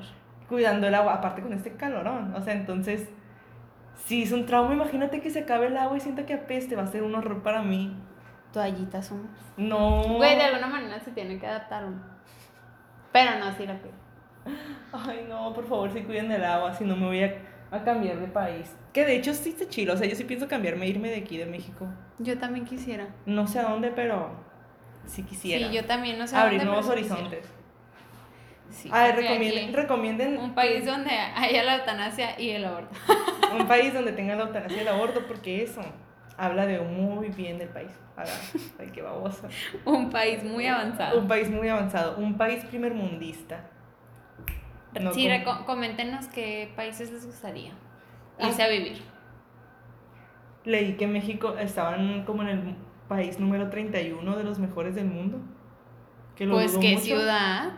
Cuidando 0.48 0.86
el 0.86 0.94
agua, 0.94 1.14
aparte 1.14 1.42
con 1.42 1.52
este 1.52 1.72
calorón, 1.72 2.34
o 2.34 2.42
sea, 2.42 2.54
entonces, 2.54 3.08
si 4.08 4.22
es 4.22 4.32
un 4.32 4.46
trauma, 4.46 4.72
imagínate 4.72 5.20
que 5.20 5.28
se 5.28 5.40
acabe 5.40 5.66
el 5.66 5.76
agua 5.76 5.98
y 5.98 6.00
siento 6.00 6.24
que 6.24 6.32
apeste, 6.32 6.74
va 6.74 6.84
a 6.84 6.86
ser 6.86 7.02
un 7.02 7.14
horror 7.14 7.42
para 7.42 7.60
mí. 7.60 7.94
Toallitas 8.54 9.10
húmedas. 9.10 9.36
No. 9.58 10.02
Güey, 10.16 10.36
de 10.36 10.44
alguna 10.44 10.66
manera 10.66 10.98
se 11.00 11.10
tiene 11.10 11.38
que 11.38 11.46
adaptar 11.46 11.84
uno. 11.84 12.00
Pero 13.12 13.38
no, 13.38 13.54
sí 13.54 13.66
la 13.66 13.74
pido. 13.74 13.92
Ay, 14.94 15.26
no, 15.28 15.52
por 15.52 15.68
favor, 15.68 15.92
sí 15.92 16.00
cuiden 16.04 16.32
el 16.32 16.42
agua, 16.42 16.72
si 16.72 16.84
no 16.84 16.96
me 16.96 17.04
voy 17.04 17.22
a, 17.22 17.34
a 17.70 17.84
cambiar 17.84 18.18
de 18.18 18.28
país. 18.28 18.74
Que 18.94 19.04
de 19.04 19.16
hecho 19.16 19.34
sí 19.34 19.50
está 19.50 19.68
chido, 19.68 19.92
o 19.92 19.96
sea, 19.98 20.06
yo 20.08 20.16
sí 20.16 20.24
pienso 20.24 20.48
cambiarme, 20.48 20.86
irme 20.86 21.10
de 21.10 21.16
aquí, 21.16 21.36
de 21.36 21.44
México. 21.44 21.86
Yo 22.18 22.38
también 22.38 22.64
quisiera. 22.64 23.08
No 23.26 23.46
sé 23.46 23.58
a 23.58 23.64
dónde, 23.64 23.90
pero 23.90 24.30
sí 25.04 25.22
quisiera. 25.22 25.68
Sí, 25.68 25.74
yo 25.74 25.84
también, 25.84 26.18
no 26.18 26.26
sé. 26.26 26.34
Abrir 26.34 26.60
dónde, 26.60 26.72
nuevos 26.72 26.86
pero 26.88 26.98
sí 27.04 27.10
horizontes. 27.10 27.40
quisiera. 27.40 27.58
Sí, 28.70 28.88
Ay, 28.92 29.12
recomienden, 29.12 29.72
recomienden 29.74 30.38
Un 30.38 30.54
país 30.54 30.84
donde 30.84 31.10
haya 31.10 31.62
la 31.64 31.76
eutanasia 31.76 32.40
y 32.40 32.50
el 32.50 32.64
aborto. 32.64 32.94
un 33.56 33.66
país 33.66 33.92
donde 33.94 34.12
tengan 34.12 34.38
la 34.38 34.44
eutanasia 34.44 34.82
el 34.82 34.88
aborto, 34.88 35.26
porque 35.26 35.62
eso 35.62 35.80
habla 36.36 36.66
de 36.66 36.80
muy 36.80 37.28
bien 37.28 37.58
del 37.58 37.68
país. 37.68 37.90
Ay, 38.78 38.90
qué 38.92 39.02
babosa. 39.02 39.48
Un 39.84 40.10
país 40.10 40.42
muy 40.42 40.66
avanzado. 40.66 41.20
Un 41.20 41.28
país 41.28 41.48
muy 41.50 41.68
avanzado, 41.68 42.16
un 42.18 42.36
país 42.36 42.64
primermundista. 42.64 43.64
No 45.00 45.12
sí, 45.12 45.28
reco- 45.28 45.64
coméntenos 45.64 46.26
qué 46.28 46.72
países 46.74 47.12
les 47.12 47.24
gustaría 47.26 47.72
Ah. 48.40 48.48
irse 48.48 48.62
a 48.62 48.68
vivir. 48.68 49.00
Leí 50.64 50.94
que 50.96 51.06
México 51.06 51.56
estaban 51.58 52.24
como 52.24 52.42
en 52.42 52.48
el 52.48 52.76
país 53.08 53.38
número 53.38 53.70
31 53.70 54.36
de 54.36 54.44
los 54.44 54.58
mejores 54.58 54.94
del 54.94 55.06
mundo. 55.06 55.38
Que 56.36 56.46
lo 56.46 56.54
Pues 56.54 56.76
qué 56.78 56.92
mucho. 56.94 57.04
ciudad. 57.04 57.72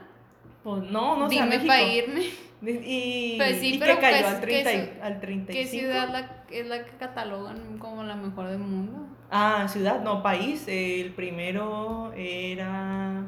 Pues 0.62 0.82
no, 0.84 1.16
no 1.16 1.28
sé, 1.28 1.34
Dime 1.36 1.58
para 1.60 1.82
irme. 1.82 2.22
Y, 2.62 3.36
Pues 3.38 3.58
sí, 3.58 3.74
y 3.74 3.78
pero 3.78 3.94
que 3.94 4.00
cayó 4.02 4.16
pues, 4.22 4.34
al, 4.34 4.40
¿qué 4.40 4.46
30, 4.62 4.72
y- 4.72 4.76
ciu- 4.76 5.02
al 5.02 5.20
35. 5.20 5.52
¿Qué 5.52 5.66
ciudad 5.66 6.08
la- 6.10 6.44
es 6.50 6.66
la 6.66 6.84
que 6.84 6.90
catalogan 6.98 7.78
como 7.78 8.04
la 8.04 8.16
mejor 8.16 8.48
del 8.48 8.58
mundo? 8.58 9.06
Ah, 9.30 9.66
ciudad, 9.68 10.02
no, 10.02 10.22
país. 10.22 10.64
El 10.68 11.12
primero 11.14 12.12
era 12.14 13.24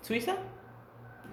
Suiza. 0.00 0.34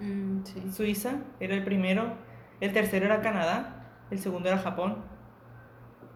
Mm, 0.00 0.44
sí. 0.44 0.62
Suiza 0.72 1.14
era 1.40 1.54
el 1.54 1.64
primero. 1.64 2.16
El 2.60 2.72
tercero 2.72 3.06
era 3.06 3.20
Canadá. 3.20 3.86
El 4.10 4.18
segundo 4.20 4.48
era 4.48 4.58
Japón. 4.58 4.98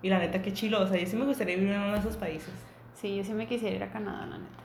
Y 0.02 0.08
la 0.10 0.18
neta, 0.20 0.40
qué 0.42 0.52
chilo. 0.52 0.82
O 0.82 0.86
sea, 0.86 0.98
yo 1.00 1.06
sí 1.06 1.16
me 1.16 1.24
gustaría 1.24 1.56
vivir 1.56 1.72
en 1.72 1.80
uno 1.80 1.92
de 1.94 1.98
esos 1.98 2.16
países. 2.16 2.52
Sí, 2.94 3.16
yo 3.16 3.24
sí 3.24 3.32
me 3.32 3.46
quisiera 3.48 3.74
ir 3.74 3.82
a 3.82 3.90
Canadá, 3.90 4.24
la 4.26 4.38
neta. 4.38 4.62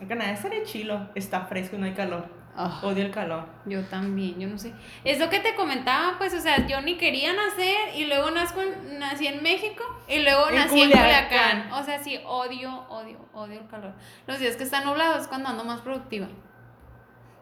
En 0.00 0.08
Canadá 0.08 0.32
estaría 0.32 0.62
chilo. 0.64 1.10
Está 1.14 1.42
fresco 1.44 1.76
y 1.76 1.78
no 1.78 1.84
hay 1.86 1.92
calor. 1.92 2.24
Ah, 2.54 2.80
Odio 2.82 3.04
el 3.06 3.10
calor. 3.10 3.46
yo 3.64 3.80
también, 3.84 4.38
yo 4.38 4.46
no 4.46 4.58
sé. 4.58 4.74
Es 5.04 5.18
lo 5.18 5.30
que 5.30 5.38
te 5.40 5.54
comentaba, 5.54 6.16
pues, 6.18 6.34
o 6.34 6.40
sea, 6.40 6.66
yo 6.66 6.82
ni 6.82 6.96
quería 6.98 7.32
nacer 7.32 7.94
y 7.96 8.04
luego 8.04 8.30
nazco 8.30 8.60
nací 8.98 9.26
en 9.26 9.42
México 9.42 9.82
y 10.06 10.18
luego 10.18 10.50
En 10.50 10.56
nací 10.56 10.82
en 10.82 10.90
Culiacán. 10.90 11.72
O 11.72 11.82
sea, 11.82 12.02
sí, 12.02 12.20
odio, 12.26 12.84
odio, 12.90 13.18
odio 13.32 13.60
el 13.60 13.66
calor. 13.68 13.94
Los 14.26 14.38
días 14.38 14.56
que 14.56 14.64
están 14.64 14.84
nublados 14.84 15.22
es 15.22 15.28
cuando 15.28 15.48
ando 15.48 15.64
más 15.64 15.80
productiva. 15.80 16.28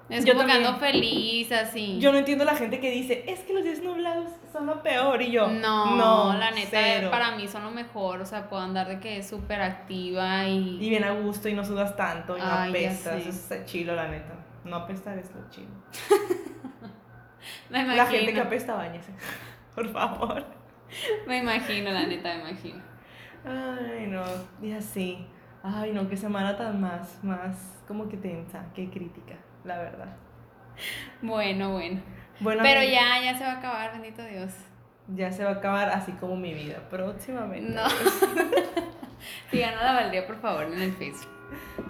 Es 0.08 0.24
Yo 0.24 0.34
como 0.34 0.46
que 0.46 0.52
ando 0.52 0.76
feliz, 0.76 1.52
así. 1.52 1.98
Yo 2.00 2.10
no 2.10 2.18
entiendo 2.18 2.44
la 2.44 2.56
gente 2.56 2.80
que 2.80 2.90
dice, 2.90 3.24
es 3.28 3.40
que 3.40 3.52
los 3.54 3.62
días 3.62 3.80
nublados 3.80 4.30
son 4.52 4.66
lo 4.66 4.82
peor. 4.82 5.22
Y 5.22 5.30
yo, 5.30 5.46
No, 5.48 5.96
no, 5.96 6.34
la 6.38 6.50
neta, 6.50 6.68
cero. 6.70 7.08
para 7.12 7.32
mí 7.32 7.46
son 7.46 7.62
lo 7.64 7.70
mejor. 7.70 8.20
O 8.20 8.26
sea, 8.26 8.48
puedo 8.48 8.60
andar 8.62 8.88
de 8.88 8.98
que 8.98 9.18
es 9.18 9.28
súper 9.28 9.60
activa 9.60 10.46
y. 10.46 10.78
Y 10.84 10.88
bien 10.90 11.04
a 11.04 11.12
gusto 11.12 11.48
y 11.48 11.54
no 11.54 11.64
sudas 11.64 11.96
tanto 11.96 12.36
y 12.36 12.40
no 12.40 12.46
Ay, 12.48 12.70
apestas. 12.70 13.20
Eso 13.20 13.28
está 13.30 13.64
chilo, 13.64 13.94
la 13.94 14.08
neta. 14.08 14.34
No 14.64 14.76
apestar 14.76 15.18
es 15.18 15.30
lo 15.34 15.48
chilo. 15.50 15.68
me 17.70 17.84
La 17.96 18.06
gente 18.06 18.32
que 18.34 18.40
apesta, 18.40 18.74
bañese. 18.74 19.12
Por 19.74 19.88
favor. 19.92 20.44
Me 21.26 21.38
imagino, 21.38 21.90
la 21.90 22.06
neta, 22.06 22.34
me 22.34 22.50
imagino. 22.50 22.82
Ay, 23.44 24.06
no. 24.08 24.22
Y 24.60 24.72
así. 24.72 25.26
Ay, 25.62 25.92
no, 25.92 26.08
qué 26.08 26.16
semana 26.16 26.56
tan 26.56 26.80
más, 26.80 27.22
más 27.22 27.56
como 27.86 28.08
que 28.08 28.16
tensa, 28.16 28.64
qué 28.74 28.88
crítica, 28.90 29.34
la 29.64 29.78
verdad. 29.78 30.16
Bueno, 31.22 31.72
bueno. 31.72 32.00
Bueno, 32.40 32.62
Pero 32.62 32.82
ya, 32.82 33.20
ya 33.22 33.36
se 33.36 33.44
va 33.44 33.52
a 33.52 33.58
acabar, 33.58 33.92
bendito 33.92 34.24
Dios. 34.24 34.52
ya 35.08 35.30
se 35.30 35.44
va 35.44 35.50
a 35.50 35.54
acabar 35.54 35.90
así 35.90 36.12
como 36.12 36.36
mi 36.36 36.54
vida 36.54 36.78
próximamente. 36.88 37.72
No. 37.74 37.82
Sigan 39.50 39.76
a 39.78 39.84
la 39.84 39.92
Valdría, 39.92 40.26
por 40.26 40.40
favor, 40.40 40.64
en 40.64 40.80
el 40.80 40.92
Facebook. 40.92 41.28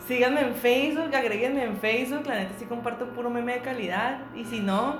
Síganme 0.06 0.40
en 0.40 0.54
Facebook, 0.54 1.14
agréguenme 1.14 1.64
en 1.64 1.76
Facebook, 1.76 2.26
la 2.26 2.36
neta 2.36 2.52
sí 2.58 2.64
comparto 2.66 3.06
puro 3.10 3.30
meme 3.30 3.54
de 3.54 3.60
calidad. 3.60 4.18
Y 4.34 4.44
si 4.44 4.60
no, 4.60 4.98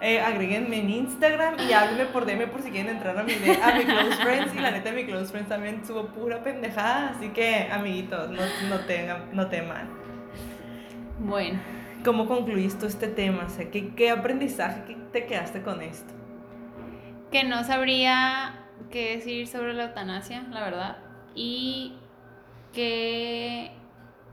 eh, 0.00 0.20
agréguenme 0.20 0.80
en 0.80 0.90
Instagram 0.90 1.54
y 1.68 1.72
háblenme 1.72 2.06
por 2.06 2.26
DM 2.26 2.46
por 2.48 2.62
si 2.62 2.70
quieren 2.70 2.96
entrar 2.96 3.18
a 3.18 3.22
mi, 3.22 3.32
de- 3.34 3.60
a 3.62 3.74
mi 3.74 3.84
Close 3.84 4.16
Friends. 4.22 4.54
Y 4.54 4.58
la 4.58 4.70
neta, 4.70 4.92
mi 4.92 5.04
Close 5.04 5.26
Friends 5.30 5.48
también 5.48 5.84
subo 5.86 6.06
pura 6.08 6.42
pendejada. 6.42 7.10
Así 7.16 7.28
que, 7.30 7.68
amiguitos, 7.70 8.30
no, 8.30 8.42
no, 8.68 8.80
tengan, 8.86 9.28
no 9.32 9.46
teman. 9.48 9.88
Bueno, 11.18 11.58
¿Cómo 12.04 12.26
concluís 12.26 12.78
tú 12.78 12.84
este 12.86 13.08
tema? 13.08 13.44
O 13.46 13.48
sea, 13.48 13.70
¿qué, 13.70 13.94
qué 13.94 14.10
aprendizaje 14.10 14.82
qué 14.86 14.94
te 15.12 15.26
quedaste 15.26 15.62
con 15.62 15.80
esto? 15.82 16.12
que 17.30 17.42
no 17.42 17.64
sabría 17.64 18.66
qué 18.92 19.16
decir 19.16 19.48
sobre 19.48 19.72
la 19.74 19.86
eutanasia, 19.86 20.42
la 20.50 20.60
verdad. 20.62 20.98
Y 21.34 21.94
que 22.72 23.72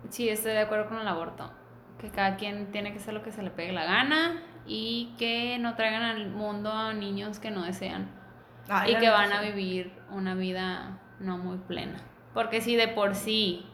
sí 0.10 0.30
estoy 0.30 0.52
de 0.54 0.60
acuerdo 0.60 0.88
con 0.88 1.00
el 1.00 1.08
aborto. 1.08 1.52
Que 2.00 2.10
cada 2.10 2.36
quien 2.36 2.72
tiene 2.72 2.92
que 2.94 3.00
hacer 3.00 3.14
lo 3.14 3.22
que 3.24 3.32
se 3.32 3.44
le 3.44 3.52
pegue 3.52 3.72
la 3.74 3.86
gana 3.86 4.42
y 4.66 5.14
que 5.18 5.58
no 5.60 5.76
traigan 5.76 6.04
al 6.04 6.30
mundo 6.30 6.72
a 6.72 6.94
niños 6.94 7.40
que 7.40 7.52
no 7.52 7.64
desean. 7.64 8.10
Y 8.88 8.96
que 8.96 9.10
van 9.10 9.32
a 9.34 9.42
sí. 9.42 9.48
vivir 9.48 9.92
una 10.10 10.34
vida 10.36 11.00
no 11.20 11.38
muy 11.38 11.58
plena. 11.58 12.00
Porque 12.34 12.62
si 12.62 12.76
de 12.76 12.88
por 12.88 13.16
sí, 13.16 13.66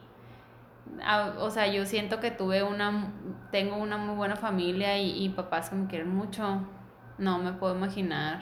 a- 1.03 1.33
o 1.39 1.49
sea, 1.51 1.67
yo 1.67 1.85
siento 1.85 2.19
que 2.19 2.31
tuve 2.31 2.63
una, 2.63 3.13
tengo 3.51 3.77
una 3.77 3.97
muy 3.97 4.15
buena 4.15 4.35
familia 4.35 4.97
y, 4.97 5.23
y 5.23 5.29
papás 5.29 5.69
que 5.69 5.75
me 5.75 5.87
quieren 5.87 6.09
mucho, 6.15 6.61
no 7.17 7.37
me 7.39 7.53
puedo 7.53 7.75
imaginar 7.75 8.41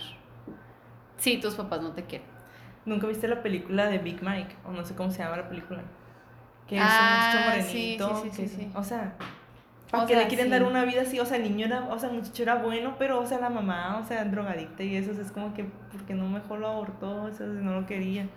si 1.17 1.37
tus 1.39 1.55
papás 1.55 1.81
no 1.81 1.91
te 1.93 2.05
quieren. 2.05 2.27
¿Nunca 2.85 3.07
viste 3.07 3.27
la 3.27 3.41
película 3.41 3.87
de 3.89 3.97
Big 3.99 4.21
Mike? 4.23 4.55
O 4.65 4.71
no 4.71 4.85
sé 4.85 4.95
cómo 4.95 5.11
se 5.11 5.23
llama 5.23 5.37
la 5.37 5.49
película. 5.49 5.83
Que 6.67 6.77
es 6.77 6.81
Ah, 6.83 7.35
un 7.37 7.45
muchacho 7.51 7.67
sí, 7.69 7.97
morenito. 7.97 8.15
sí, 8.15 8.21
sí, 8.23 8.29
que 8.29 8.35
sí, 8.35 8.43
es- 8.43 8.51
sí. 8.51 8.71
O 8.75 8.83
sea, 8.83 9.13
¿para 9.91 10.03
O 10.03 10.07
qué 10.07 10.13
sea, 10.13 10.23
le 10.23 10.27
quieren 10.27 10.49
dar 10.49 10.63
una 10.63 10.83
vida 10.85 11.01
así? 11.03 11.19
O 11.19 11.25
sea, 11.25 11.37
el 11.37 11.43
niño 11.43 11.67
era, 11.67 11.87
o 11.89 11.99
sea, 11.99 12.09
el 12.09 12.15
muchacho 12.15 12.43
era 12.43 12.55
bueno, 12.55 12.95
pero, 12.97 13.19
o 13.19 13.25
sea, 13.25 13.39
la 13.39 13.49
mamá, 13.49 13.99
o 13.99 14.03
sea, 14.07 14.25
drogadicta 14.25 14.83
y 14.83 14.95
eso, 14.95 15.11
o 15.11 15.13
sea, 15.13 15.23
es 15.23 15.31
como 15.31 15.53
que, 15.53 15.63
¿por 15.65 16.01
qué 16.05 16.13
no 16.15 16.27
mejor 16.27 16.59
lo 16.59 16.67
abortó? 16.67 17.23
O 17.23 17.31
sea, 17.31 17.45
no 17.45 17.79
lo 17.81 17.85
quería. 17.85 18.27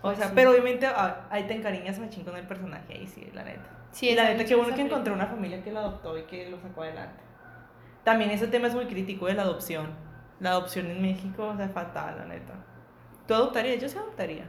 O 0.00 0.08
Pues 0.08 0.18
sea, 0.18 0.28
sí. 0.28 0.32
pero 0.34 0.50
obviamente 0.50 0.86
ah, 0.86 1.26
ahí 1.30 1.44
te 1.44 1.54
encariñas 1.54 1.98
machín 1.98 2.24
con 2.24 2.36
el 2.36 2.46
personaje, 2.46 2.92
ahí 2.94 3.06
sí, 3.06 3.26
la 3.34 3.42
neta. 3.44 3.64
Sí, 3.90 4.10
y 4.10 4.14
la 4.14 4.24
neta, 4.24 4.44
qué 4.44 4.54
bueno 4.54 4.74
que 4.74 4.82
encontró 4.82 5.14
una 5.14 5.26
familia 5.26 5.62
que 5.62 5.72
lo 5.72 5.78
adoptó 5.80 6.18
y 6.18 6.24
que 6.24 6.50
lo 6.50 6.60
sacó 6.60 6.82
adelante. 6.82 7.22
También 8.02 8.30
ese 8.30 8.48
tema 8.48 8.66
es 8.68 8.74
muy 8.74 8.86
crítico 8.86 9.26
de 9.26 9.34
la 9.34 9.42
adopción. 9.42 9.88
La 10.40 10.50
adopción 10.50 10.86
en 10.86 11.00
México, 11.00 11.46
o 11.46 11.56
sea, 11.56 11.68
fatal, 11.68 12.16
la 12.18 12.24
neta. 12.26 12.52
¿Tú 13.26 13.34
adoptarías? 13.34 13.80
Yo 13.80 13.88
sí 13.88 13.96
adoptaría. 13.96 14.44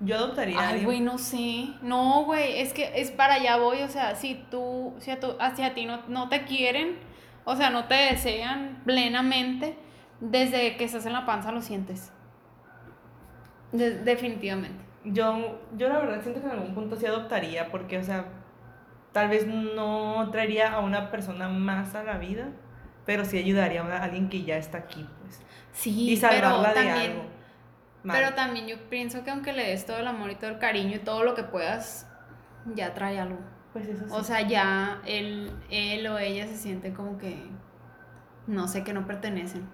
Yo 0.00 0.16
adoptaría. 0.16 0.56
Ay, 0.60 0.84
güey, 0.84 1.00
no 1.00 1.16
sé. 1.18 1.68
No, 1.80 2.24
güey, 2.24 2.60
es 2.60 2.72
que 2.74 2.92
es 3.00 3.10
para 3.10 3.34
allá 3.34 3.56
voy. 3.56 3.80
O 3.82 3.88
sea, 3.88 4.14
si 4.14 4.34
tú, 4.50 4.94
si 4.98 5.10
a, 5.10 5.20
tu, 5.20 5.34
hacia 5.40 5.74
ti 5.74 5.86
no, 5.86 6.02
no 6.08 6.28
te 6.28 6.44
quieren, 6.44 6.98
o 7.44 7.56
sea, 7.56 7.70
no 7.70 7.86
te 7.86 7.94
desean 7.94 8.82
plenamente, 8.84 9.78
desde 10.20 10.76
que 10.76 10.84
estás 10.84 11.06
en 11.06 11.12
la 11.14 11.24
panza 11.24 11.50
lo 11.52 11.62
sientes. 11.62 12.12
De- 13.72 13.98
definitivamente. 13.98 14.84
Yo, 15.04 15.60
yo 15.76 15.88
la 15.88 15.98
verdad 15.98 16.20
siento 16.22 16.40
que 16.40 16.46
en 16.46 16.52
algún 16.52 16.74
punto 16.74 16.96
sí 16.96 17.06
adoptaría, 17.06 17.68
porque, 17.70 17.98
o 17.98 18.02
sea, 18.02 18.26
tal 19.12 19.28
vez 19.28 19.46
no 19.46 20.28
traería 20.30 20.72
a 20.72 20.80
una 20.80 21.10
persona 21.10 21.48
más 21.48 21.94
a 21.94 22.02
la 22.04 22.18
vida, 22.18 22.48
pero 23.04 23.24
sí 23.24 23.38
ayudaría 23.38 23.80
a 23.82 23.84
una- 23.84 24.02
alguien 24.02 24.28
que 24.28 24.42
ya 24.42 24.56
está 24.56 24.78
aquí, 24.78 25.06
pues. 25.22 25.40
Sí, 25.72 26.12
y 26.12 26.16
pero 26.16 26.48
salvarla 26.50 26.68
de 26.68 26.74
también, 26.74 27.10
algo. 27.12 27.24
Mal. 28.06 28.16
pero 28.16 28.34
también 28.34 28.66
yo 28.66 28.76
pienso 28.88 29.24
que 29.24 29.30
aunque 29.30 29.52
le 29.52 29.64
des 29.64 29.84
todo 29.86 29.98
el 29.98 30.06
amor 30.06 30.30
y 30.30 30.36
todo 30.36 30.50
el 30.50 30.58
cariño 30.58 30.96
y 30.96 31.00
todo 31.00 31.22
lo 31.22 31.34
que 31.34 31.42
puedas, 31.42 32.08
ya 32.74 32.94
trae 32.94 33.18
algo. 33.18 33.38
Pues 33.72 33.88
eso 33.88 34.04
sí. 34.04 34.10
O 34.12 34.24
sea, 34.24 34.40
ya 34.42 35.00
él, 35.04 35.52
él 35.70 36.06
o 36.06 36.18
ella 36.18 36.46
se 36.46 36.56
siente 36.56 36.92
como 36.92 37.18
que, 37.18 37.36
no 38.46 38.68
sé, 38.68 38.84
que 38.84 38.92
no 38.92 39.06
pertenecen. 39.06 39.68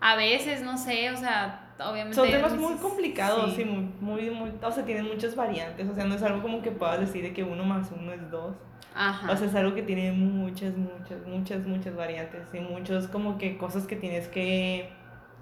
A 0.00 0.14
veces, 0.14 0.62
no 0.62 0.76
sé, 0.78 1.10
o 1.10 1.16
sea, 1.16 1.74
obviamente... 1.80 2.14
Son 2.14 2.30
temas 2.30 2.56
muy 2.56 2.74
complicados 2.74 3.54
sí. 3.54 3.62
y 3.62 3.64
muy, 3.64 3.82
muy, 4.00 4.30
muy, 4.30 4.52
o 4.62 4.70
sea, 4.70 4.84
tienen 4.84 5.06
muchas 5.06 5.34
variantes, 5.34 5.88
o 5.88 5.94
sea, 5.94 6.04
no 6.04 6.14
es 6.14 6.22
algo 6.22 6.42
como 6.42 6.62
que 6.62 6.70
puedas 6.70 7.00
decir 7.00 7.22
de 7.22 7.32
que 7.32 7.42
uno 7.42 7.64
más 7.64 7.90
uno 7.90 8.12
es 8.12 8.30
dos. 8.30 8.54
Ajá. 8.94 9.30
O 9.30 9.36
sea, 9.36 9.46
es 9.46 9.54
algo 9.54 9.74
que 9.74 9.82
tiene 9.82 10.12
muchas, 10.12 10.76
muchas, 10.76 11.26
muchas, 11.26 11.66
muchas 11.66 11.96
variantes 11.96 12.46
y 12.52 12.60
muchos 12.60 13.08
como 13.08 13.36
que 13.36 13.58
cosas 13.58 13.86
que 13.86 13.96
tienes 13.96 14.28
que 14.28 14.90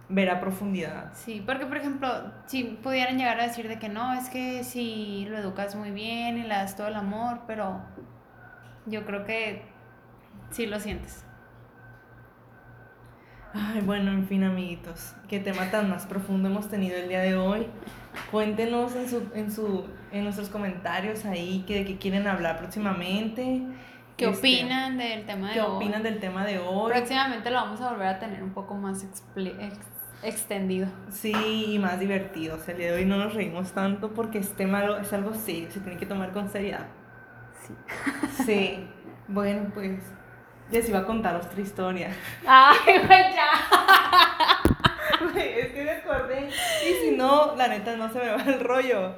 ver 0.09 0.31
a 0.31 0.41
profundidad. 0.41 1.13
Sí, 1.15 1.43
porque 1.45 1.67
por 1.67 1.77
ejemplo, 1.79 2.09
si 2.47 2.65
pudieran 2.65 3.17
llegar 3.19 3.41
a 3.41 3.45
decir 3.45 3.69
de 3.69 3.79
que 3.79 3.89
no, 3.89 4.13
es 4.15 4.29
que 4.29 4.63
si 4.65 5.27
lo 5.31 5.39
educas 5.39 5.75
muy 5.77 5.91
bien 5.91 6.39
y 6.39 6.43
le 6.43 6.49
das 6.49 6.77
todo 6.77 6.89
el 6.89 6.95
amor, 6.95 7.41
pero 7.47 7.81
yo 8.87 9.05
creo 9.07 9.25
que 9.25 9.63
sí 10.51 10.67
lo 10.67 10.79
sientes. 10.79 11.25
Ay, 13.57 13.83
bueno, 13.83 14.11
en 14.11 14.27
fin, 14.27 14.43
amiguitos, 14.43 15.15
qué 15.29 15.39
tema 15.39 15.71
tan 15.71 15.89
más 15.89 16.07
profundo 16.07 16.49
hemos 16.49 16.69
tenido 16.69 16.97
el 16.97 17.09
día 17.09 17.21
de 17.21 17.37
hoy. 17.37 17.69
Cuéntenos 18.33 18.97
en 18.97 19.09
su, 19.09 19.31
en 19.35 19.53
su, 19.53 19.87
en 20.11 20.25
nuestros 20.25 20.49
comentarios 20.49 21.25
ahí 21.25 21.65
que 21.67 21.77
de 21.77 21.85
qué 21.85 21.97
quieren 21.99 22.27
hablar 22.27 22.59
próximamente. 22.59 23.63
¿Qué 24.17 24.27
Este, 24.29 24.39
opinan 24.39 24.99
del 24.99 25.25
tema 25.25 25.49
de 25.49 25.55
¿Qué 25.55 25.61
hoy? 25.61 25.77
opinan 25.77 26.03
del 26.03 26.19
tema 26.19 26.45
de 26.45 26.59
hoy? 26.59 26.93
Próximamente 26.93 27.51
lo 27.51 27.57
vamos 27.57 27.81
a 27.81 27.91
volver 27.91 28.09
a 28.09 28.19
tener 28.19 28.43
un 28.43 28.51
poco 28.55 28.75
más 28.75 29.05
expli- 29.05 29.57
ex- 29.61 29.94
extendido. 30.25 30.89
Sí, 31.11 31.33
y 31.75 31.79
más 31.79 32.01
divertido. 32.01 32.57
O 32.57 32.59
sea, 32.59 32.73
el 32.73 32.79
día 32.81 32.93
de 32.93 32.99
hoy 32.99 33.05
no 33.05 33.17
nos 33.17 33.35
reímos 33.35 33.73
tanto 33.73 34.13
porque 34.15 34.39
este 34.39 34.67
malo 34.67 34.99
es 34.99 35.13
algo 35.13 35.35
serio, 35.35 35.71
se 35.71 35.81
tiene 35.81 35.99
que 35.99 36.07
tomar 36.07 36.33
con 36.33 36.49
seriedad. 36.49 36.87
Sí. 37.67 37.75
Sí, 38.45 38.87
bueno, 39.29 39.71
pues 39.73 40.01
les 40.71 40.89
iba 40.89 40.99
a 41.01 41.05
contar 41.07 41.37
otra 41.37 41.61
historia. 41.61 42.11
Ay, 42.47 42.99
güey, 43.07 43.23
ya. 43.35 43.49
Güey, 45.33 45.61
es 45.61 45.73
que 45.73 45.85
me 45.85 45.91
acordé. 45.91 46.49
Y 46.49 46.93
si 47.05 47.17
no, 47.17 47.55
la 47.57 47.69
neta 47.69 47.97
no 47.97 48.09
se 48.13 48.19
me 48.19 48.29
va 48.31 48.43
el 48.43 48.61
rollo. 48.61 49.15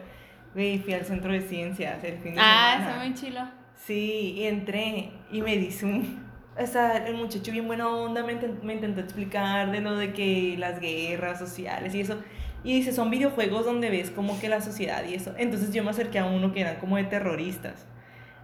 Güey, 0.55 0.79
fui 0.79 0.93
al 0.95 1.05
centro 1.05 1.33
de 1.33 1.41
ciencias 1.41 2.03
el 2.05 2.19
fin 2.19 2.35
de 2.35 2.41
Ah, 2.41 2.75
semana. 2.77 2.91
está 2.91 3.05
muy 3.05 3.15
chilo. 3.15 3.41
Sí, 3.75 4.35
y 4.37 4.45
entré 4.47 5.11
y 5.31 5.43
me 5.43 5.57
dice 5.57 5.87
un... 5.87 6.26
O 6.59 6.67
sea, 6.67 7.07
el 7.07 7.17
muchacho 7.17 7.53
bien 7.53 7.67
buena 7.67 7.89
onda 7.89 8.23
me, 8.25 8.35
me 8.63 8.75
intentó 8.75 9.01
explicar 9.01 9.71
de 9.71 9.81
lo 9.81 9.97
de 9.97 10.13
que 10.13 10.57
las 10.59 10.81
guerras 10.81 11.39
sociales 11.39 11.95
y 11.95 12.01
eso. 12.01 12.17
Y 12.65 12.79
dice, 12.79 12.93
son 12.93 13.11
videojuegos 13.11 13.65
donde 13.65 13.91
ves 13.91 14.11
como 14.11 14.41
que 14.41 14.49
la 14.49 14.61
sociedad 14.61 15.05
y 15.05 15.15
eso. 15.15 15.35
Entonces 15.37 15.73
yo 15.73 15.85
me 15.85 15.91
acerqué 15.91 16.19
a 16.19 16.25
uno 16.27 16.53
que 16.53 16.63
eran 16.63 16.77
como 16.77 16.97
de 16.97 17.05
terroristas. 17.05 17.87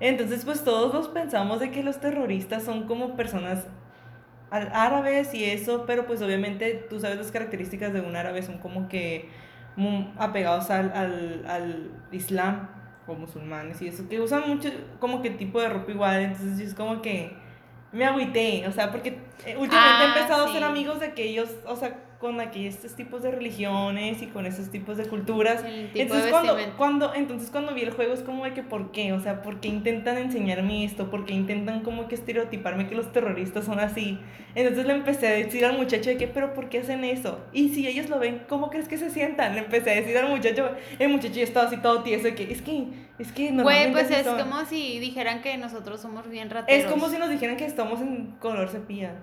Entonces 0.01 0.45
pues 0.45 0.65
todos 0.65 0.93
nos 0.93 1.09
pensamos 1.09 1.61
de 1.61 1.71
que 1.71 1.83
los 1.83 2.01
terroristas 2.01 2.65
son 2.65 2.87
como 2.87 3.17
personas 3.17 3.67
árabes 4.51 5.33
y 5.33 5.45
eso, 5.45 5.85
pero 5.87 6.07
pues 6.07 6.21
obviamente 6.21 6.87
tú 6.91 7.01
sabes 7.01 7.17
las 7.19 7.33
características 7.33 7.93
de 7.93 8.01
un 8.01 8.17
árabe 8.17 8.43
son 8.43 8.59
como 8.59 8.89
que 8.89 9.31
apegados 10.19 10.71
al, 10.71 10.93
al, 10.93 11.45
al 11.47 11.91
islam 12.13 12.69
o 13.07 13.15
musulmanes 13.15 13.81
y 13.81 13.89
eso, 13.89 14.09
que 14.09 14.21
usan 14.21 14.47
mucho 14.47 14.69
como 14.99 15.23
que 15.23 15.31
tipo 15.31 15.61
de 15.61 15.69
ropa 15.71 15.91
igual, 15.91 16.21
entonces 16.21 16.61
es 16.61 16.75
como 16.75 17.01
que 17.01 17.35
me 17.93 18.05
agüité, 18.05 18.65
o 18.69 18.73
sea, 18.73 18.91
porque 18.91 19.19
eh, 19.45 19.57
últimamente 19.57 20.05
he 20.05 20.07
Ah, 20.07 20.15
empezado 20.17 20.47
a 20.47 20.53
ser 20.53 20.65
amigos 20.65 20.99
de 21.01 21.13
que 21.13 21.25
ellos, 21.25 21.51
o 21.67 21.77
sea, 21.77 21.95
con 22.23 22.41
aquellos 22.41 22.77
estos 22.77 22.95
tipos 22.95 23.25
de 23.25 23.33
religiones 23.33 24.23
y 24.23 24.27
con 24.29 24.47
esos 24.47 24.71
tipos 24.71 24.97
de 24.97 25.07
culturas. 25.07 25.65
Tipo 25.65 25.99
Entonces 25.99 26.27
de 26.27 26.31
cuando, 26.31 26.57
cuando, 26.77 27.15
entonces 27.15 27.51
cuando 27.51 27.75
vi 27.75 27.83
el 27.83 27.91
juego 27.91 28.15
es 28.15 28.21
como 28.21 28.45
de 28.45 28.55
que 28.55 28.63
¿por 28.63 28.93
qué? 28.93 29.13
O 29.13 29.19
sea, 29.19 29.43
¿por 29.43 29.59
qué 29.59 29.67
intentan 29.67 30.17
enseñarme 30.19 30.85
esto? 30.85 31.11
¿Por 31.11 31.27
qué 31.27 31.35
intentan 31.35 31.81
como 31.81 32.07
que 32.07 32.15
estereotiparme 32.15 32.87
que 32.87 32.95
los 32.95 33.11
terroristas 33.11 33.65
son 33.65 33.81
así? 33.81 34.21
Entonces 34.55 34.87
le 34.87 34.93
empecé 34.93 35.27
a 35.27 35.31
decir 35.33 35.65
al 35.65 35.77
muchacho 35.77 36.11
de 36.11 36.17
que, 36.17 36.29
pero 36.29 36.55
¿por 36.55 36.69
qué 36.69 36.79
hacen 36.79 37.03
eso? 37.03 37.41
Y 37.53 37.71
si 37.71 37.89
ellos 37.89 38.09
lo 38.09 38.21
ven, 38.21 38.45
¿cómo 38.49 38.71
crees 38.71 38.87
que 38.87 38.99
se 38.99 39.11
sientan? 39.11 39.57
Le 39.57 39.63
empecé 39.63 39.91
a 39.91 39.95
decir 39.95 40.17
al 40.17 40.29
muchacho, 40.29 40.71
el 41.01 41.09
muchacho 41.09 41.35
ya 41.35 41.43
estaba 41.43 41.67
así 41.67 41.79
todo 41.79 42.05
tieso 42.05 42.23
de 42.23 42.37
que, 42.37 42.53
es 42.53 42.63
que, 42.63 42.87
es 43.19 43.33
que 43.33 43.47
Güey, 43.47 43.57
normalmente 43.57 43.93
pues 43.93 44.05
así 44.05 44.15
es 44.15 44.27
son". 44.27 44.39
como 44.39 44.65
si 44.65 45.01
dijeran 45.01 45.43
que 45.43 45.57
nosotros 45.57 46.01
somos 46.01 46.29
bien 46.31 46.51
rateros. 46.51 46.85
Es 46.85 46.89
como 46.89 47.09
si 47.09 47.19
nos 47.19 47.31
dijeran 47.31 47.57
que 47.57 47.65
estamos 47.65 48.01
en 48.01 48.37
color 48.39 48.69
sepia. 48.69 49.17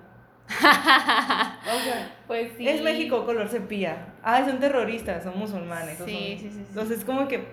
O 0.60 1.78
sea, 1.84 2.14
Pues 2.26 2.52
sí. 2.56 2.68
es 2.68 2.82
México 2.82 3.24
color 3.24 3.48
sepia. 3.48 4.14
Ah, 4.22 4.44
son 4.44 4.58
terroristas, 4.58 5.22
son 5.24 5.38
musulmanes. 5.38 5.98
Sí, 5.98 6.02
son- 6.04 6.08
sí, 6.10 6.38
sí. 6.52 6.64
Entonces, 6.68 7.04
como 7.04 7.28
que. 7.28 7.46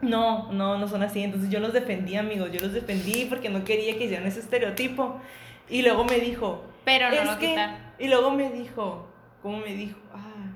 No, 0.00 0.50
no, 0.52 0.78
no 0.78 0.88
son 0.88 1.02
así. 1.02 1.22
Entonces, 1.22 1.50
yo 1.50 1.60
los 1.60 1.72
defendí, 1.72 2.16
amigos. 2.16 2.50
Yo 2.52 2.60
los 2.60 2.72
defendí 2.72 3.26
porque 3.26 3.50
no 3.50 3.64
quería 3.64 3.96
que 3.98 4.04
hicieran 4.04 4.26
ese 4.26 4.40
estereotipo. 4.40 5.20
Y 5.68 5.82
luego 5.82 6.04
me 6.04 6.18
dijo. 6.20 6.64
Pero 6.84 7.10
no 7.10 7.14
es 7.16 7.24
lo 7.26 7.38
que. 7.38 7.48
quitar. 7.50 7.94
Y 7.98 8.08
luego 8.08 8.30
me 8.30 8.50
dijo. 8.50 9.06
¿Cómo 9.42 9.58
me 9.58 9.74
dijo? 9.74 9.98
Ah, 10.14 10.52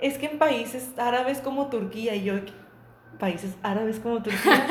es 0.00 0.18
que 0.18 0.26
en 0.26 0.38
países 0.38 0.92
árabes 0.98 1.38
como 1.40 1.68
Turquía. 1.68 2.14
Y 2.14 2.24
yo, 2.24 2.34
países 3.18 3.54
árabes 3.62 3.98
como 4.00 4.22
Turquía. 4.22 4.66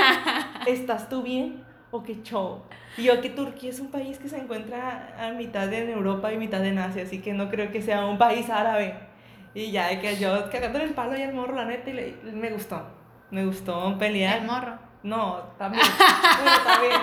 ¿Estás 0.67 1.09
tú 1.09 1.21
bien? 1.23 1.63
¿O 1.95 2.03
qué 2.03 2.21
show? 2.23 2.61
Y 2.97 3.03
yo 3.03 3.21
que 3.21 3.29
Turquía 3.29 3.69
es 3.69 3.79
un 3.79 3.89
país 3.89 4.17
que 4.19 4.27
se 4.27 4.37
encuentra 4.37 5.15
a 5.17 5.31
mitad 5.31 5.71
en 5.71 5.89
Europa 5.89 6.33
y 6.33 6.37
mitad 6.37 6.63
en 6.65 6.77
Asia, 6.77 7.03
así 7.03 7.21
que 7.21 7.31
no 7.33 7.49
creo 7.49 7.71
que 7.71 7.81
sea 7.81 8.05
un 8.05 8.17
país 8.17 8.49
árabe. 8.49 8.95
Y 9.53 9.71
ya, 9.71 9.87
de 9.87 9.99
que 10.01 10.17
yo 10.17 10.49
cagándole 10.49 10.83
el 10.83 10.93
palo 10.93 11.17
y 11.17 11.21
al 11.21 11.33
morro, 11.33 11.55
la 11.55 11.63
neta, 11.63 11.89
y 11.89 11.93
le- 11.93 12.15
me 12.33 12.49
gustó. 12.49 12.85
Me 13.31 13.45
gustó 13.45 13.97
pelear. 13.97 14.39
El 14.39 14.45
morro. 14.45 14.77
No, 15.03 15.37
también. 15.57 15.85
Bueno, 16.43 16.57
también. 16.65 17.01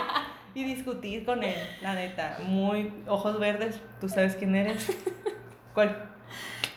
Y 0.54 0.64
discutir 0.64 1.24
con 1.24 1.42
él, 1.42 1.56
la 1.80 1.94
neta. 1.94 2.38
Muy 2.46 2.92
ojos 3.08 3.38
verdes, 3.40 3.80
tú 3.98 4.10
sabes 4.10 4.36
quién 4.36 4.54
eres. 4.54 4.94
¿Cuál? 5.72 6.10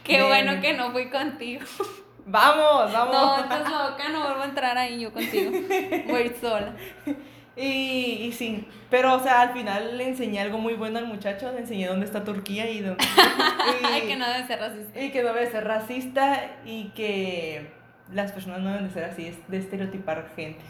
Qué 0.06 0.24
bueno 0.24 0.62
que 0.62 0.72
no 0.74 0.92
fui 0.94 1.10
contigo. 1.10 1.66
Vamos, 2.26 2.92
No, 2.94 3.08
vamos. 3.12 3.40
estás 3.42 3.70
loca, 3.70 4.10
no 4.10 4.22
vuelvo 4.24 4.42
a 4.42 4.46
entrar 4.46 4.78
ahí 4.78 5.02
yo 5.02 5.12
contigo. 5.12 5.52
Voy 6.08 6.16
a 6.16 6.22
ir 6.22 6.36
sola. 6.40 6.74
Y, 7.58 8.24
y 8.28 8.32
sí, 8.34 8.68
pero 8.90 9.14
o 9.16 9.20
sea, 9.20 9.42
al 9.42 9.54
final 9.54 9.98
le 9.98 10.10
enseñé 10.10 10.42
algo 10.42 10.58
muy 10.58 10.74
bueno 10.74 11.00
al 11.00 11.06
muchacho, 11.08 11.52
le 11.54 11.60
enseñé 11.60 11.88
dónde 11.88 12.06
está 12.06 12.24
Turquía 12.24 12.70
y 12.70 12.82
dónde... 12.82 13.04
y- 14.04 14.08
que 14.08 14.16
no 14.18 14.28
debe 14.28 14.46
ser 14.46 14.60
racista. 14.60 15.02
Y 15.02 15.12
que 15.12 15.24
no 15.24 15.34
debe 15.34 15.50
ser 15.52 15.64
racista 15.64 16.52
y 16.66 16.90
que 16.90 17.72
las 18.14 18.32
personas 18.34 18.60
no 18.62 18.70
deben 18.70 18.88
de 18.88 18.94
ser 18.94 19.06
así, 19.06 19.28
es 19.28 19.36
de 19.48 19.58
estereotipar 19.58 20.32
gente. 20.36 20.64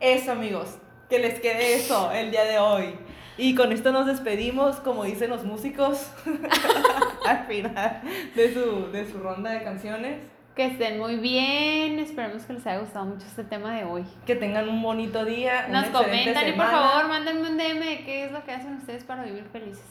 Eso, 0.00 0.32
amigos, 0.32 0.78
que 1.10 1.18
les 1.18 1.40
quede 1.40 1.74
eso 1.74 2.10
el 2.10 2.30
día 2.30 2.44
de 2.44 2.58
hoy. 2.58 2.94
Y 3.38 3.54
con 3.54 3.70
esto 3.70 3.92
nos 3.92 4.06
despedimos, 4.06 4.76
como 4.76 5.04
dicen 5.04 5.28
los 5.28 5.44
músicos, 5.44 6.10
al 7.26 7.46
final 7.46 8.00
de 8.34 8.54
su, 8.54 8.90
de 8.92 9.06
su 9.10 9.18
ronda 9.18 9.50
de 9.50 9.62
canciones. 9.62 10.20
Que 10.56 10.66
estén 10.66 10.98
muy 10.98 11.16
bien. 11.16 11.98
Esperemos 11.98 12.44
que 12.44 12.54
les 12.54 12.66
haya 12.66 12.80
gustado 12.80 13.04
mucho 13.04 13.26
este 13.26 13.44
tema 13.44 13.74
de 13.76 13.84
hoy. 13.84 14.04
Que 14.24 14.34
tengan 14.36 14.68
un 14.68 14.82
bonito 14.82 15.24
día. 15.26 15.68
Nos 15.68 15.86
comentan 15.88 16.48
y 16.48 16.52
por 16.52 16.64
favor 16.66 17.08
mándenme 17.08 17.50
un 17.50 17.58
DM 17.58 17.78
de 17.84 18.04
qué 18.04 18.24
es 18.24 18.32
lo 18.32 18.42
que 18.42 18.52
hacen 18.52 18.74
ustedes 18.74 19.04
para 19.04 19.22
vivir 19.24 19.44
felices. 19.52 19.84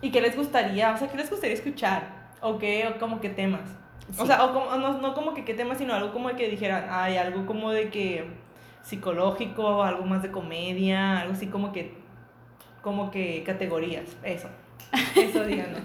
¿Y 0.00 0.10
qué 0.10 0.20
les 0.22 0.36
gustaría? 0.36 0.92
O 0.92 0.96
sea, 0.96 1.08
¿qué 1.08 1.18
les 1.18 1.28
gustaría 1.30 1.54
escuchar? 1.54 2.02
¿O 2.40 2.58
qué? 2.58 2.88
¿O 2.88 2.98
como 2.98 3.20
qué 3.20 3.28
temas? 3.28 3.60
O 4.18 4.26
sea, 4.26 4.44
o 4.44 4.52
como- 4.54 4.74
no, 4.76 4.98
no 4.98 5.14
como 5.14 5.34
que 5.34 5.44
qué 5.44 5.54
temas, 5.54 5.78
sino 5.78 5.94
algo 5.94 6.12
como 6.12 6.28
de 6.30 6.36
que 6.36 6.48
dijeran, 6.48 6.86
hay 6.90 7.16
algo 7.18 7.44
como 7.46 7.70
de 7.70 7.90
que 7.90 8.26
psicológico, 8.82 9.82
algo 9.82 10.04
más 10.04 10.22
de 10.22 10.30
comedia, 10.30 11.20
algo 11.20 11.32
así 11.34 11.46
como 11.46 11.72
que, 11.72 11.94
como 12.82 13.10
que 13.10 13.42
categorías, 13.44 14.16
eso. 14.22 14.48
Eso 15.16 15.44
díganos. 15.44 15.80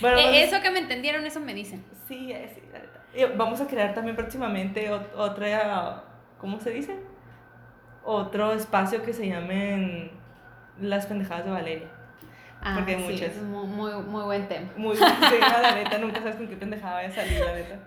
Bueno, 0.00 0.18
Eh, 0.18 0.22
vamos- 0.24 0.38
eso 0.38 0.62
que 0.62 0.70
me 0.70 0.78
entendieron, 0.78 1.26
eso 1.26 1.40
me 1.40 1.54
dicen. 1.54 1.84
sí, 2.08 2.32
sí, 2.54 2.60
la 2.72 2.78
neta. 2.78 2.99
Vamos 3.36 3.60
a 3.60 3.66
crear 3.66 3.92
también 3.94 4.16
próximamente 4.16 4.90
ot- 4.90 5.14
otra, 5.16 6.04
¿cómo 6.38 6.60
se 6.60 6.70
dice? 6.70 6.96
Otro 8.04 8.52
espacio 8.52 9.02
que 9.02 9.12
se 9.12 9.26
llamen 9.28 10.10
Las 10.80 11.06
pendejadas 11.06 11.44
de 11.44 11.50
Valeria. 11.50 11.88
Ah, 12.62 12.74
Porque 12.76 12.94
hay 12.94 13.02
sí, 13.06 13.12
muchas. 13.12 13.36
es 13.36 13.42
muy, 13.42 13.66
muy, 13.66 13.92
muy 14.02 14.22
buen 14.24 14.46
tema. 14.48 14.68
Muy 14.76 14.94
sí, 14.96 15.02
la 15.02 15.74
neta, 15.74 15.98
nunca 15.98 16.18
sabes 16.20 16.36
con 16.36 16.46
qué 16.48 16.56
pendejada 16.56 16.94
vaya 16.94 17.08
a 17.08 17.12
salir, 17.12 17.40
la 17.40 17.54
neta. 17.54 17.78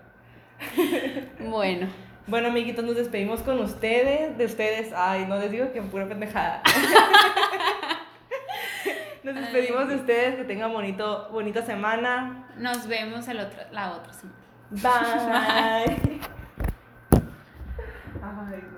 Bueno, 1.48 1.88
Bueno, 2.26 2.48
amiguitos, 2.48 2.84
nos 2.84 2.96
despedimos 2.96 3.40
con 3.42 3.58
ustedes, 3.60 4.36
de 4.38 4.44
ustedes, 4.46 4.92
ay, 4.96 5.26
no 5.26 5.36
les 5.38 5.50
digo 5.50 5.72
que 5.72 5.80
pura 5.82 6.06
pendejada. 6.06 6.62
Nos 9.22 9.34
despedimos 9.36 9.88
de 9.88 9.94
ustedes, 9.96 10.36
que 10.36 10.44
tengan 10.44 10.70
bonito, 10.72 11.28
bonita 11.32 11.62
semana. 11.62 12.46
nos 12.58 12.86
vemos 12.86 13.26
el 13.28 13.40
otro, 13.40 13.58
la 13.72 13.92
otra 13.92 14.12
semana. 14.12 14.38
Bye. 14.70 16.20
Ay, 18.22 18.62
no. 18.72 18.73